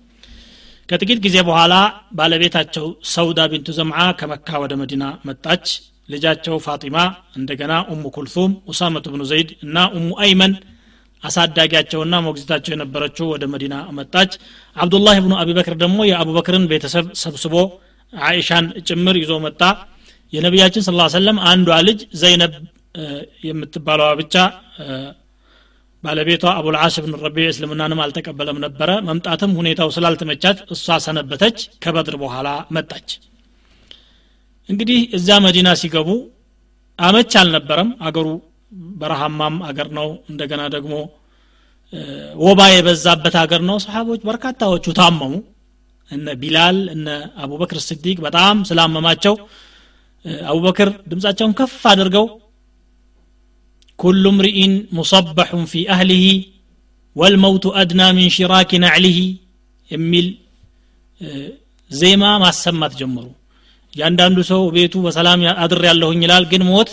[0.90, 1.74] ከጥቂት ጊዜ በኋላ
[2.18, 5.66] ባለቤታቸው ሰውዳ ቢንቱ ዘምዓ ከመካ ወደ መዲና መጣች።
[6.10, 6.98] ልጃቸው ፋጢማ
[7.38, 10.54] እንደገና ኡሙ ኩልሱም ኡሳመቱ ብኑ ዘይድ እና ኡሙ አይመን
[11.24, 14.32] አሳዳጊያቸውና ሞግዚታቸው የነበረችው ወደ መዲና መጣች።
[14.76, 17.56] አብዱላህ ብኑ አቢበክር ደግሞ የአቡበክርን ቤተሰብ ሰብስቦ
[18.14, 19.62] አይሻን ጭምር ይዞ መጣ።
[20.34, 22.54] የነቢያችን ስ ሰለም አንዷ ልጅ ዘይነብ
[23.48, 24.36] የምትባለዋ ብቻ
[26.04, 33.10] ባለቤቷ አቡልዓስ ብን ረቢ እስልምናንም አልተቀበለም ነበረ። መምጣትም ሁኔታው ስላልተመቻት እሷ ሰነበተች ከበድር በኋላ መጣች።
[34.70, 36.10] እንግዲህ እዛ መዲና ሲገቡ
[37.00, 38.28] አመች አልነበረም። አገሩ
[39.02, 40.94] በረሃማም አገር ነው። እንደገና ደግሞ
[42.42, 45.34] ወባ የበዛበት ሀገር ነው። ሰሓቦች በርካታዎቹ ታመሙ።
[46.12, 47.08] እነ ቢላል እነ
[47.44, 49.36] አቡበክር ስዲቅ በጣም ስላመማቸው
[50.46, 52.26] አቡበክር ድምፃቸውን ከፍ አድርገው
[53.99, 56.25] ኩሉ ምርኢን ሙሰበሑን ፊ አህሊህ
[57.17, 59.19] ወልመውቱ አድና ሚን ሽራኪ ናዕሊህ
[59.91, 60.29] የሚል
[61.91, 63.27] ዜማ ማሰማት ጀመሩ
[63.95, 66.91] እያንዳንዱ ሰው ቤቱ በሰላም አድር ያለሁኝ ይላል ግን ሞት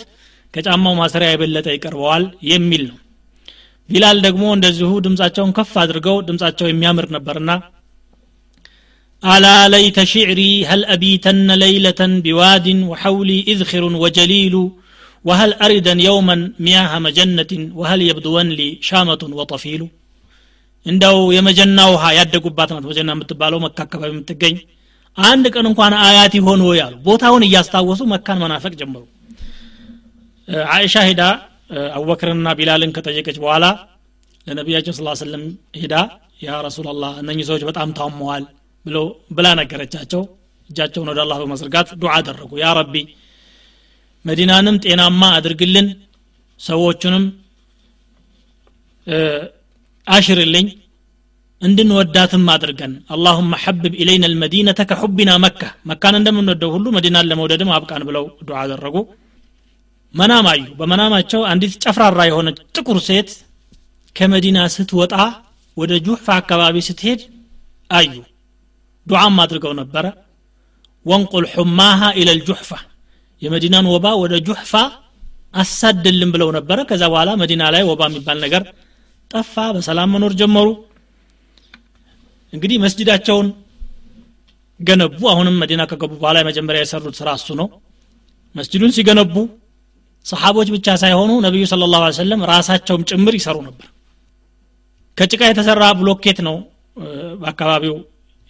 [0.54, 2.98] ከጫማው ማሰሪያ የበለጠ ይቀርበዋል የሚል ነው
[3.88, 7.50] ቢላል ደግሞ እንደዚሁ ድምፃቸውን ከፍ አድርገው ድምፃቸው የሚያምር ነበርና
[9.22, 14.54] አላ ለይተ ሽዕሪ هل أبيتن ليلة بواد وحولي إذخر وجليل
[15.24, 16.36] وهل أردا يوما
[16.66, 19.82] مياه مجنة وهل يبدون لي شامة وطفيل
[20.86, 24.54] እንደው የመጀና ውሃ ያደጉባት ናት መጀና የምትባለው መካ አካባቢ የምትገኝ
[25.18, 29.02] አንድ ቀን እንኳን አያት ይሆን ወይ አሉ ቦታውን እያስታወሱ መካን መናፈቅ ጀመሩ
[30.76, 31.22] አይሻ ሄዳ
[31.96, 33.64] አቡበክርና ቢላልን ከጠየቀች በኋላ
[34.46, 35.42] ለነቢያችን ስ ስለም
[35.82, 35.94] ሄዳ
[36.46, 38.44] ያ ረሱላላህ እነኚህ ሰዎች በጣም ታመዋል
[38.86, 40.22] ብለው ብላ ነገረቻቸው
[40.70, 42.94] እጃቸውን ወደ አላህ በመዝርጋት ዱዓ አደረጉ ያ ረቢ
[44.25, 45.87] መዲናንም ጤናማ አድርግልን
[46.59, 47.25] ሰዎቹንም
[50.07, 50.67] አሽርልኝ
[51.61, 58.25] እንድንወዳትም አድርገን። አላሁመ ሐብብ ኢለይና ልመዲነተ ከሑቢና መካ። መካን እንደምንወደው ሁሉ መዲናን ለመውደድም አብቃን ብለው
[58.47, 58.95] ዱዓ አደረጉ።
[60.13, 63.29] መናም አዩ። በመናማቸው አንዲት ጨፍራራ የሆነች ጥቁር ሴት
[64.15, 65.13] ከመዲና ስትወጣ
[65.77, 67.21] ወደ ጁሕፋ አካባቢ ስትሄድ
[67.89, 68.13] አዩ።
[69.07, 70.05] ዱዓም አድርገው ነበረ።
[71.05, 72.69] ወንቁል ሑማሃ ኢለል ጁሕፋ
[73.41, 74.73] የመዲናን ወባ ወደ ጁሕፋ
[75.53, 78.63] አሳደልን ብለው ነበረ። ከዛ በኋላ መዲና ላይ ወባ የሚባል ነገር
[79.31, 80.67] ጠፋ በሰላም መኖር ጀመሩ።
[82.53, 83.47] እንግዲህ መስጅዳቸውን
[84.79, 87.67] ገነቡ። አሁንም መዲና ከገቡ በኋላ የመጀመሪያ የሰሩት ስራ እሱ ነው።
[88.55, 89.35] መስጅዱን ሲገነቡ
[90.25, 93.87] ሰሓቦች ብቻ ሳይሆኑ ነቢዩ ስለ ላሁ ሰለም ራሳቸውም ጭምር ይሰሩ ነበር።
[95.17, 96.55] ከጭቃ የተሰራ ብሎኬት ነው
[97.41, 97.95] በአካባቢው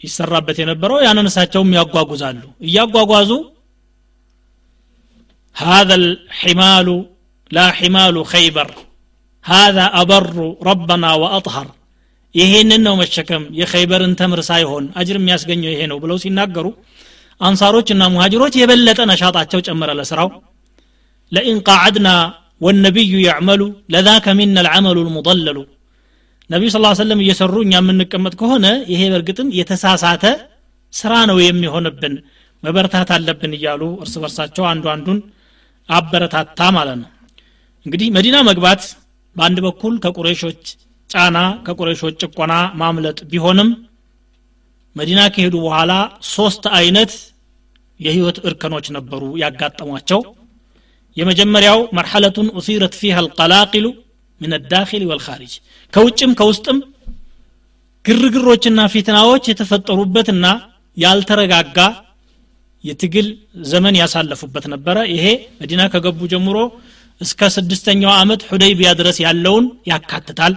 [0.02, 3.32] ይሰራበት የነበረው። ያንን እሳቸውም ያጓጉዛሉ። እያጓጓዙ
[5.56, 6.88] هذا الحمال
[7.56, 8.70] لا حمال خيبر.
[9.54, 10.36] هذا أبر
[10.70, 11.68] ربنا وأطهر.
[12.40, 13.42] يهين إنه مشكم.
[13.62, 16.72] يخيبر أنت مرسايهون أجر مياس قنيو يهينو بلو سينا قرو
[17.48, 20.30] أنصاروش إنا مهاجروش يبلت أنا شاطع تشوش أمر الأسراو
[21.36, 22.14] لئن قعدنا
[22.64, 23.62] والنبي يعمل
[23.94, 25.58] لذاك منا العمل المضلل.
[26.54, 30.24] نبي صلى الله عليه وسلم يسرون يا منك أمت هنا يهي برقتم يتساسات
[31.00, 32.14] سرانو يمي هون ابن
[32.64, 35.20] مبرتها تالبن يالو ارسو ارسات شو عندو عندون.
[35.90, 37.10] አበረታታ ማለት ነው።
[37.86, 38.84] እንግዲህ መዲና መግባት
[39.36, 40.62] በአንድ በኩል ከቁሬሾች
[41.10, 43.70] ጫና ከቁሬሾች ጭቆና ማምለጥ ቢሆንም
[44.96, 45.94] መዲና ከሄዱ በኋላ
[46.36, 47.12] ሶስት አይነት
[48.00, 50.22] የህይወት እርከኖች ነበሩ ያጋጠሟቸው።
[51.18, 53.86] የመጀመሪያው መርሐለቱን ኡሲረት ፊሃ አልቀላቂሉ
[54.42, 55.54] ምን አዳኪል ወልኻሪጅ
[55.94, 56.80] ከውጭም ከውስጥም
[58.06, 60.46] ግርግሮችና ፊትናዎች የተፈጠሩበትና
[60.98, 61.78] ያልተረጋጋ
[62.86, 63.28] የትግል
[63.70, 65.26] ዘመን ያሳለፉበት ነበረ። ይሄ
[65.62, 66.58] መዲና ከገቡ ጀምሮ
[67.22, 70.54] እስከ ስድስተኛው ዓመት ሁደይቢያ ድረስ ያለውን ያካትታል።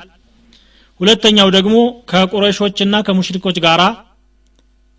[1.01, 1.77] ሁለተኛው ደግሞ
[2.11, 3.81] ከቁረሾችና ከሙሽሪኮች ጋር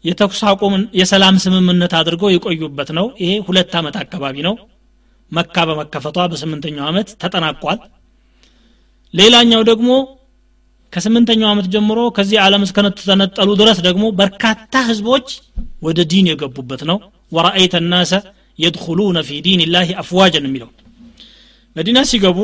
[0.04, 4.54] የተኩስ አቁም የሰላም ስምምነት አድርገው የቆዩበት ነው። ይሄ ሁለት ዓመት አካባቢ ነው።
[5.32, 7.80] መካ በመከፈቷ በስምንተኛው ዓመት ተጠናቋል።
[9.14, 9.90] ሌላኛው ደግሞ
[10.94, 15.28] ከስምንተኛው ዓመት ጀምሮ ከዚህ ዓለም እስከተነጠሉ ድረስ ደግሞ በርካታ ህዝቦች
[15.84, 16.98] ወደ ዲን የገቡበት ነው
[17.32, 18.12] ወረአይተ ናሰ
[18.60, 20.70] የድኹሉነ ፊ ዲን ላህ አፍዋጀን የሚለው
[21.76, 22.40] መዲና ሲገቡ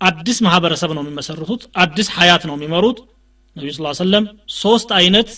[0.00, 2.98] አዲስ ማህበረሰብ ነው የሚመሰርቱት አዲስ ሀያት ነው የሚመሩት።
[3.56, 4.24] ነቢዩ ስ ሰለም
[4.58, 5.30] ሶስት አይነት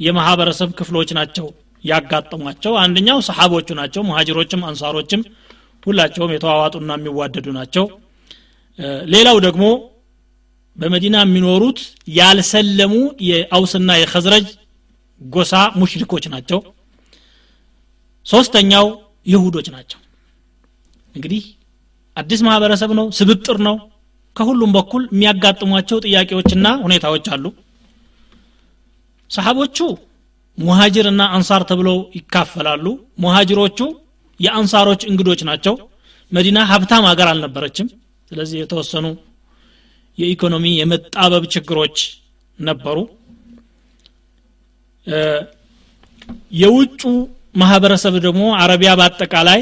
[0.00, 1.46] የማህበረሰብ ክፍሎች ናቸው
[1.84, 5.22] ያጋጠሟቸው። አንደኛው ሰሓቦቹ ናቸው ሙሃጅሮችም አንሳሮችም
[5.86, 7.84] ሁላቸውም የተዋዋጡና የሚዋደዱ ናቸው።
[9.14, 9.64] ሌላው ደግሞ
[10.76, 11.78] በመዲና የሚኖሩት
[12.18, 12.92] ያልሰለሙ
[13.28, 14.46] የአውስና የኸዝረጅ
[15.20, 16.60] ጎሳ ሙሽሪኮች ናቸው
[18.30, 18.86] ሶስተኛው
[19.26, 19.98] ይሁዶች ናቸው።
[21.14, 21.42] እንግዲህ
[22.16, 23.76] አዲስ ማህበረሰብ ነው ስብጥር ነው።
[24.36, 27.44] ከሁሉም በኩል የሚያጋጥሟቸው ጥያቄዎችና ሁኔታዎች አሉ።
[29.30, 29.78] ሰሓቦቹ
[30.58, 32.86] ሙሃጅርና አንሳር ተብለው ይካፈላሉ።
[33.18, 33.78] ሙሃጅሮቹ
[34.40, 35.74] የአንሳሮች እንግዶች ናቸው።
[36.32, 37.88] መዲና ሀብታም ሀገር አልነበረችም።
[38.30, 39.06] ስለዚህ የተወሰኑ
[40.18, 41.98] የኢኮኖሚ የመጣበብ ችግሮች
[42.58, 42.98] ነበሩ።
[46.52, 47.02] የውጩ
[47.54, 49.60] ማህበረሰብ ደግሞ አረቢያ በአጠቃላይ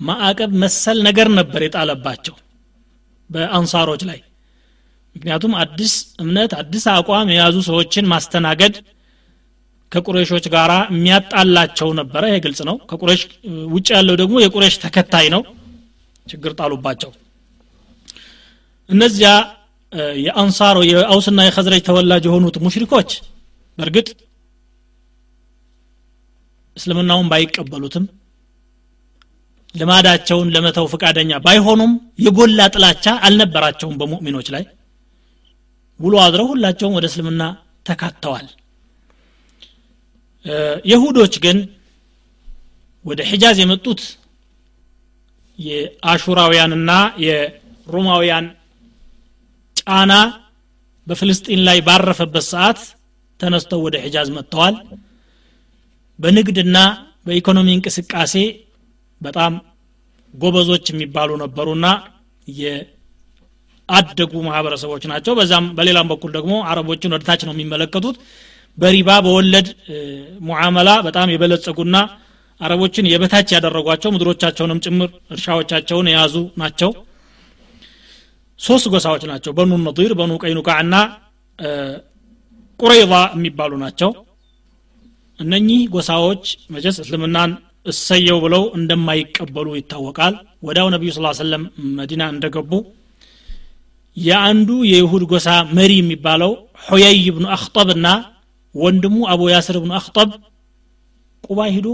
[0.00, 2.34] ማዕቀብ መሰል ነገር ነበር የጣለባቸው
[3.30, 4.18] በአንሳሮች ላይ።
[5.16, 5.92] ምክንያቱም አዲስ
[6.22, 8.74] እምነት አዲስ አቋም የያዙ ሰዎችን ማስተናገድ
[9.92, 13.22] ከቁረሾች ጋር የሚያጣላቸው ነበረ። ይሄ ግልጽ ነው። ከቁረሽ
[13.74, 15.42] ውጭ ያለው ደግሞ የቁረሽ ተከታይ ነው።
[16.26, 17.10] ችግር ጣሉባቸው።
[18.90, 19.30] እነዚያ
[20.24, 23.10] የአንሳር የአውስና የኸዝረጅ ተወላጅ የሆኑት ሙሽሪኮች
[23.78, 24.08] በእርግጥ
[26.76, 28.04] እስልምናውን ባይቀበሉትም
[29.74, 31.92] ልማዳቸውን ለመተው ፈቃደኛ ባይሆኑም
[32.24, 34.64] የጎላ ጥላቻ አልነበራቸውም በሙእሚኖች ላይ።
[36.00, 37.42] ውሎ አድረው ሁላቸውም ወደ እስልምና
[37.86, 38.46] ተካተዋል።
[40.90, 41.58] የሁዶች ግን
[43.04, 44.00] ወደ ሒጃዝ የመጡት
[45.58, 46.90] የአሹራውያንና
[47.24, 48.46] የሮማውያን
[49.76, 50.12] ጫና
[51.06, 52.80] በፍልስጢን ላይ ባረፈበት ሰዓት
[53.40, 54.74] ተነስተው ወደ ሒጃዝ መጥተዋል
[56.22, 56.78] በንግድና
[57.26, 58.34] በኢኮኖሚ እንቅስቃሴ
[59.20, 59.52] በጣም
[60.34, 61.86] ጎበዞች የሚባሉ ነበሩና
[62.48, 68.16] የአደጉ ማህበረሰቦች ናቸው። በዛም በሌላም በኩል ደግሞ አረቦችን ወደ ታች ነው የሚመለከቱት።
[68.78, 69.68] በሪባ በወለድ
[70.46, 71.96] ሙዓመላ በጣም የበለጸጉና
[72.60, 76.90] አረቦችን የበታች ያደረጓቸው ምድሮቻቸውንም ጭምር እርሻዎቻቸውን የያዙ ናቸው።
[78.60, 80.94] ሶስት ጎሳዎች ናቸው። በኑ ነዲር በኑ ቀይኑቃ እና
[82.80, 84.10] ቁረይዛ የሚባሉ ናቸው
[85.38, 87.52] እነኚህ ጎሳዎች መቸስ እስልምናን
[87.86, 90.34] እሰየው ብለው እንደማይቀበሉ ይታወቃል።
[90.66, 91.62] ወዲያው ነቢዩ ስ ሰለም
[91.98, 92.72] መዲና እንደገቡ
[94.16, 96.52] የአንዱ የይሁድ ጎሳ መሪ የሚባለው
[96.86, 98.06] ሑየይ ብኑ አክጠብ እና
[98.74, 100.28] ወንድሙ አቡ ያስር ብኑ አክጠብ
[101.44, 101.88] ቁባ ሂዶ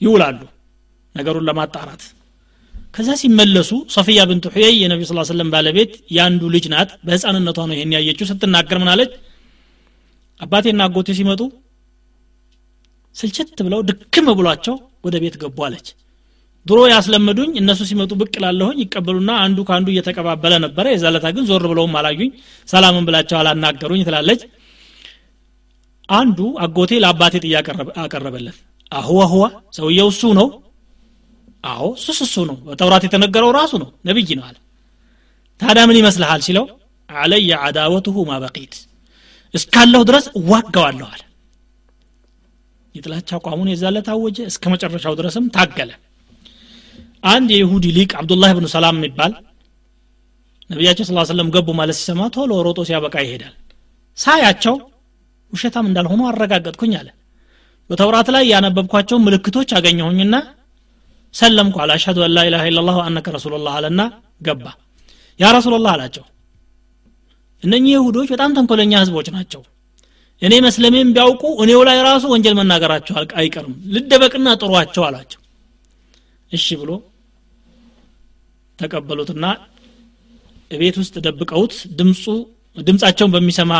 [0.00, 0.40] ይውላሉ
[1.14, 2.02] ነገሩን ለማጣራት።
[2.94, 7.94] ከዛ ሲመለሱ ሶፊያ ብንት ሑየይ የነቢዩ ስ ሰለም ባለቤት የአንዱ ልጅ ናት። በህፃንነቷ ነው ይሄን
[7.96, 9.12] ያየችው ስትናገር ምናለች
[10.40, 11.40] አባቴና አጎቴ ሲመጡ
[13.16, 15.88] ስልችት ብለው ድክም ብሏቸው ወደ ቤት ገቡ አለች።
[16.66, 21.94] ድሮ ያስለመዱኝ እነሱ ሲመጡ ብቅ ላለሁኝ ይቀበሉና አንዱ ከአንዱ እየተቀባበለ ነበረ። የዛለታ ግን ዞር ብለውም
[22.00, 22.30] አላዩኝ።
[22.68, 24.42] ሰላምን ብላቸው አላናገሩኝ ትላለች።
[26.08, 27.66] አንዱ አጎቴ ለአባቴ ጥያቄ
[28.04, 28.56] አቀረበለት።
[28.92, 29.44] አሁዋ ሁዋ
[29.76, 30.48] ሰውየው እሱ ነው?
[31.64, 34.56] አዎ እሱስ እሱ ነው። በተውራት የተነገረው ራሱ ነው ነብይ ነው አለ።
[35.60, 36.64] ታዲያ ምን ይመስልሃል ሲለው
[37.08, 38.74] አለየ አዳወትሁ ማበቂት
[39.54, 41.20] እስካለሁ ድረስ እዋጋዋለሁ አለ
[42.94, 45.90] የጥላቻ አቋሙን የዛለት አወጀ። እስከ መጨረሻው ድረስም ታገለ።
[47.24, 49.32] አንድ የይሁዲ ሊቅ አብዱላህ ብኑ ሰላም የሚባል
[50.70, 53.54] ነቢያቸው ስ ሰለም ገቡ ማለት ሲሰማ ቶሎ ሮጦ ሲያበቃ ይሄዳል።
[54.18, 54.74] ሳያቸው
[55.52, 57.08] ውሸታም እንዳልሆኑ አረጋገጥኩኝ አለ።
[57.90, 60.34] በተውራት ላይ ያነበብኳቸው ምልክቶች አገኘሁኝና
[61.34, 64.00] ሰለምኩ አለ። አሽሀዱ አን ላኢላሃ ኢላላህ ወአነከ ረሱሉላህ አለና
[64.40, 64.64] ገባ።
[65.40, 66.24] ያ ረሱሉላህ አላቸው
[67.62, 69.60] እነኚህ ይሁዶች በጣም ተንኮለኛ ህዝቦች ናቸው
[70.42, 75.40] እኔ መስለሜን ቢያውቁ እኔው ላይ ራሱ ወንጀል መናገራቸው አይቀርም። ልደበቅና ጥሯቸው አላቸው።
[76.50, 76.90] እሺ ብሎ
[78.78, 79.44] ተቀበሉትና
[80.70, 82.24] ቤት ውስጥ ደብቀውት ድምፁ
[82.76, 83.72] ድምፃቸውን በሚሰማ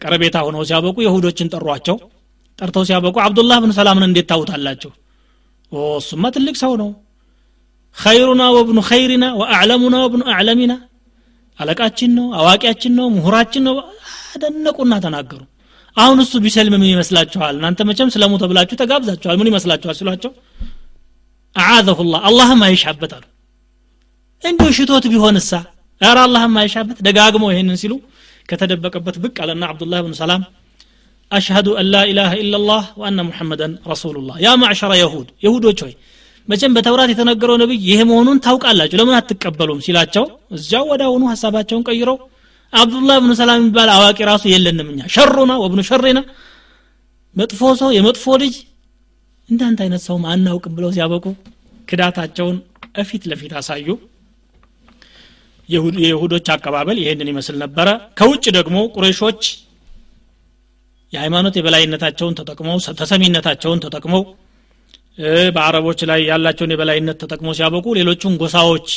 [0.00, 1.96] ቀረቤታ ሆነው ሲያበቁ የሁዶችን ጠሯቸው።
[2.58, 4.92] ጠርተው ሲያበቁ አብዱላህ ብን ሰላምን እንዴት ታውታላቸው
[5.98, 6.90] እሱማ ትልቅ ሰው ነው።
[7.96, 10.72] ኸይሩና ወብኑ ኸይሪና ወአዕለሙና ወብኑ አዕለሚና
[11.58, 13.76] አለቃችን ነው አዋቂያችን ነው ምሁራችን ነው።
[14.32, 15.40] አደነቁና ተናገሩ
[15.96, 17.54] አሁን እሱ ቢሰልም ምን ይመስላችኋል?
[17.58, 20.32] እናንተ መቼም ስለሙ ተብላችሁ ተጋብዛችኋል። ምን ይመስላችኋል ሲሏቸው?
[21.56, 23.24] አዓዘሁላህ አላህም አይሻበት አሉ
[24.42, 25.50] እንዲሁ ሽቶት ቢሆንሳ?
[26.00, 27.92] ኧረ አላህም አይሻበት። ደጋግመው ይሄንን ሲሉ
[28.48, 30.42] ከተደበቀበት ብቅ አለና አብዱላህ ብን ሰላም
[31.30, 35.94] አሽሀዱ አን ላ ኢላሃ ኢላላህ ወአነ ሙሐመደን ረሱሉላህ። ያ ማዕሸረ የሁድ የሁዶች ሆይ
[36.48, 39.78] መቼም በተውራት የተነገረው ነቢይ ይሄ መሆኑን ታውቃላችሁ ለምን አትቀበሉም?
[39.86, 40.24] ሲላቸው
[40.56, 42.16] እዚያው ወደ አሁኑ ሀሳባቸውን ቀይረው
[42.74, 46.20] አብዱላህ ብኑ ሰላም የሚባል አዋቂ ራሱ የለንም እኛ። ሸሩና ወብኑ ሸሪና
[47.36, 48.54] መጥፎ ሰው የመጥፎ ልጅ
[49.48, 51.24] እንዳንተ አይነት ሰው አናውቅም ብለው ሲያበቁ
[51.88, 52.56] ክዳታቸውን
[53.02, 53.86] እፊት ለፊት አሳዩ።
[55.68, 57.88] የይሁዶች አቀባበል ይሄንን ይመስል ነበረ።
[58.18, 59.42] ከውጭ ደግሞ ቁረሾች
[61.12, 64.22] የሃይማኖት የበላይነታቸውን ተጠቅመው ተሰሚነታቸውን ተጠቅመው
[65.56, 68.88] በአረቦች ላይ ያላቸውን የበላይነት ተጠቅመው ሲያበቁ ሌሎቹን ጎሳዎች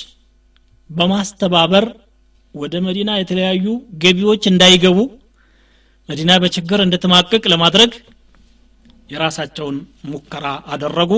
[0.89, 1.85] በማስተባበር
[2.59, 3.65] ወደ መዲና የተለያዩ
[4.03, 4.99] ገቢዎች እንዳይገቡ
[6.09, 7.91] መዲና በችግር እንድትማቅቅ ለማድረግ
[9.09, 9.77] የራሳቸውን
[10.11, 11.11] ሙከራ አደረጉ።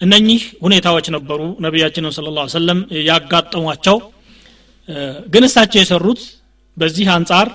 [0.00, 2.78] እነኚህ ሁኔታዎች ነበሩ ነቢያችንን ስለ ላ ሰለም
[3.08, 3.96] ያጋጠሟቸው።
[5.26, 6.20] ግን እሳቸው የሰሩት
[6.76, 7.48] በዚህ አንጻር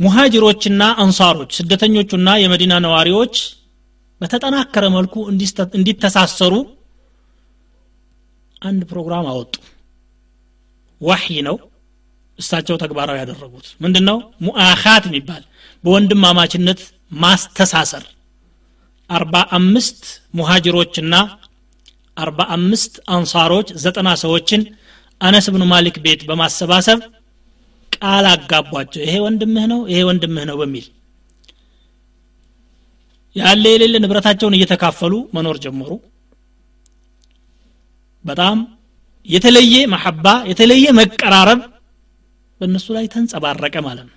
[0.00, 3.36] ሙሃጅሮችና አንሳሮች ስደተኞቹና የመዲና ነዋሪዎች
[4.20, 5.14] በተጠናከረ መልኩ
[5.78, 6.54] እንዲተሳሰሩ
[8.62, 9.54] አንድ ፕሮግራም አወጡ
[11.00, 11.56] ዋህይ ነው።
[12.38, 14.16] እሳቸው ተግባራዊ ያደረጉት ምንድን ነው
[14.46, 15.42] ሙአኻት የሚባል
[15.84, 16.80] በወንድማማችነት
[17.20, 18.04] ማስተሳሰር።
[19.10, 20.00] አርባ አምስት
[20.34, 21.14] ሙሃጅሮችና
[22.16, 24.62] አርባ አምስት አንሳሮች ዘጠና ሰዎችን
[25.20, 27.00] አነስ ብኑ ማሊክ ቤት በማሰባሰብ
[27.92, 30.86] ቃል አጋቧቸው። ይሄ ወንድምህ ነው ይሄ ወንድምህ ነው በሚል
[33.36, 35.90] ያለ የሌለ ንብረታቸውን እየተካፈሉ መኖር ጀመሩ።
[38.24, 38.58] በጣም
[39.28, 41.60] የተለየ መሐባ የተለየ መቀራረብ
[42.60, 44.14] በእነሱ ላይ ተንጸባረቀ ማለት ነው።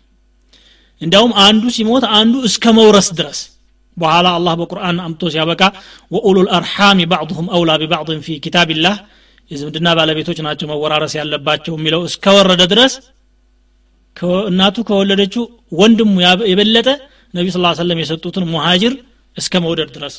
[1.01, 3.39] እንዲያውም አንዱ ሲሞት አንዱ እስከ መውረስ ድረስ
[3.97, 5.61] በኋላ አላህ በቁርአን አምቶ ሲያበቃ
[6.11, 8.95] ወኡሉ ልአርሓሚ ባዕضሁም አውላ ቢባዕضን ፊ ኪታብላህ
[9.51, 12.93] የዝምድና ባለቤቶች ናቸው መወራረስ ያለባቸው የሚለው እስከወረደ ድረስ
[14.49, 15.43] እናቱ ከወለደችው
[15.79, 16.13] ወንድሙ
[16.51, 16.87] የበለጠ
[17.33, 18.93] ነቢ ስ ሰለም የሰጡትን ሙሃጅር
[19.37, 20.15] እስከ መውደድ ድረስ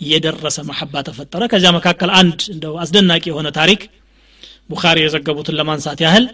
[0.00, 3.80] እየደረሰ መሐባ ተፈጠረ። ከዚያ መካከል አንድ እንደው አስደናቂ የሆነ ታሪክ
[4.70, 6.24] ቡኻሪ የዘገቡትን ለማንሳት ያህል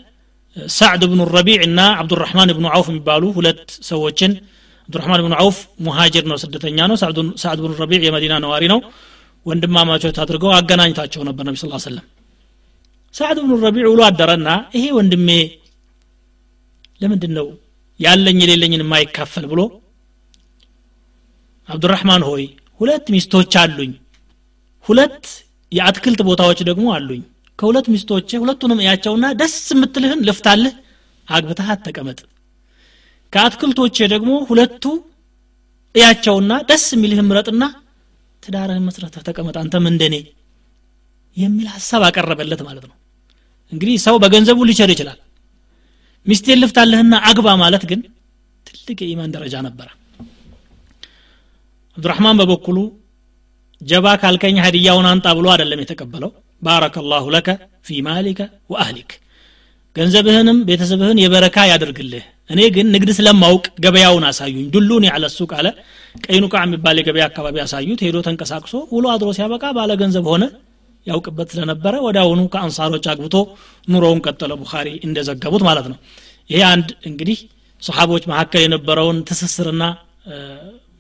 [0.73, 4.33] ሳዕድ ብኑ ረቢዕ እና አብዱራህማን ብኑ አውፍ የሚባሉ ሁለት ሰዎችን
[4.89, 5.57] አብዱራህማን ብኑ አውፍ
[5.87, 6.97] ሙሃጅር ነው ስደተኛ ነው።
[7.43, 8.81] ሳዕድ ብኑ ረቢዕ የመዲና ነዋሪ ነው።
[9.47, 12.05] ወንድማማቾች አድርገው አገናኝታቸው ነበር ነቢ ስ ሰለም
[13.15, 15.29] ሳዕድ ብኑ ረቢዕ ውሎ አደረና ይሄ ወንድሜ
[17.01, 17.47] ለምንድን ነው
[18.01, 19.61] ያለኝ የሌለኝን የማይካፈል ብሎ
[21.69, 22.45] አብዱራህማን ሆይ
[22.83, 23.93] ሁለት ሚስቶች አሉኝ።
[24.87, 25.25] ሁለት
[25.73, 27.23] የአትክልት ቦታዎች ደግሞ አሉኝ።
[27.59, 30.75] ከሁለት ሚስቶች ሁለቱንም እያቸውና ደስ የምትልህን ልፍታልህ
[31.29, 32.19] አግብተህ ተቀመጥ።
[33.33, 34.85] ከአትክልቶቼ ደግሞ ሁለቱ
[35.95, 37.65] እያቸውና ደስ የሚልህን ምረጥና
[38.43, 40.15] ትዳርህን መስረተህ ተቀመጥ አንተም እንደኔ
[41.37, 42.97] የሚል ሀሳብ አቀረበለት ማለት ነው።
[43.73, 45.19] እንግዲህ ሰው በገንዘቡ ሊቸር ይችላል።
[46.27, 48.01] ሚስቴን ልፍታልህና አግባ ማለት ግን
[48.67, 49.89] ትልቅ የኢማን ደረጃ ነበረ
[51.97, 52.79] አብዱራህማን በበኩሉ
[53.81, 56.31] ጀባ ካልከኝ ሀዲያውን አምጣ ብሎ አይደለም የተቀበለው።
[56.63, 57.49] بارك الله لك
[57.87, 58.41] في مالك
[58.73, 59.11] وأهلك።
[59.97, 65.67] ገንዘብህንም ቤተሰብህን የበረካ ያደርግልህ። እኔ ግን ንግድ ስለማውቅ ገበያውን አሳዩኝ። دلوني على السوق አለ።
[66.25, 70.45] ቀይኑቃ የሚባል የገበያ አካባቢ አሳዩት። ሄዶ ተንቀሳቅሶ ውሎ አድሮ ሲያበቃ ባለ ገንዘብ ሆነ።
[71.07, 73.37] ያውቅበት ስለነበረ ወደ አሁኑ ከአንሳሮች አግብቶ
[73.89, 75.99] ኑሮውን ቀጠለ ቡኻሪ እንደዘገቡት ማለት ነው።
[76.51, 77.39] ይሄ አንድ እንግዲህ
[77.83, 79.85] ሰሓቦች መካከል የነበረውን ትስስርና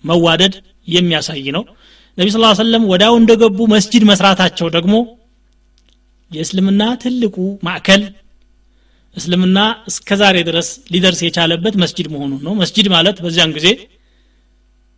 [0.04, 0.54] መዋደድ
[0.88, 1.64] የሚያሳይ ነው።
[2.18, 4.94] ነቢ ስ ሰለም ወዳው እንደገቡ መስጅድ መስራታቸው ደግሞ
[6.30, 7.36] የእስልምና ትልቁ
[7.66, 8.02] ማዕከል
[9.16, 9.58] እስልምና
[9.90, 13.68] እስከ ዛሬ ድረስ ሊደርስ የቻለበት መስጅድ መሆኑን ነው። መስጅድ ማለት በዚያን ጊዜ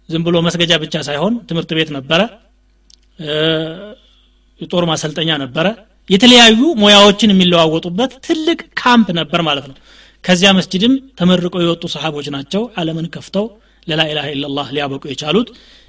[0.09, 2.21] ዝም ብሎ መስገጃ ብቻ ሳይሆን ትምህርት ቤት ነበረ
[4.61, 5.67] የጦር ማሰልጠኛ ነበረ።
[6.11, 9.77] የተለያዩ ሙያዎችን የሚለዋወጡበት ትልቅ ካምፕ ነበር ማለት ነው።
[10.25, 13.47] ከዚያ መስጅድም ተመርቀው የወጡ ሰሃቦች ናቸው። አለምን ከፍተው
[13.87, 15.49] ለ لا إله إلا الله ሊያበቁ የቻሉት።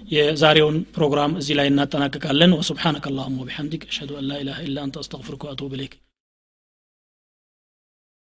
[0.10, 5.46] የዛሬውን ፕሮግራም እዚህ ላይ እናጠናቅቃለን። وسبحانك اللهم وبحمدك። أشهد أن لا إله إلا أنت። أستغفرك
[5.48, 5.94] وأتوب إليك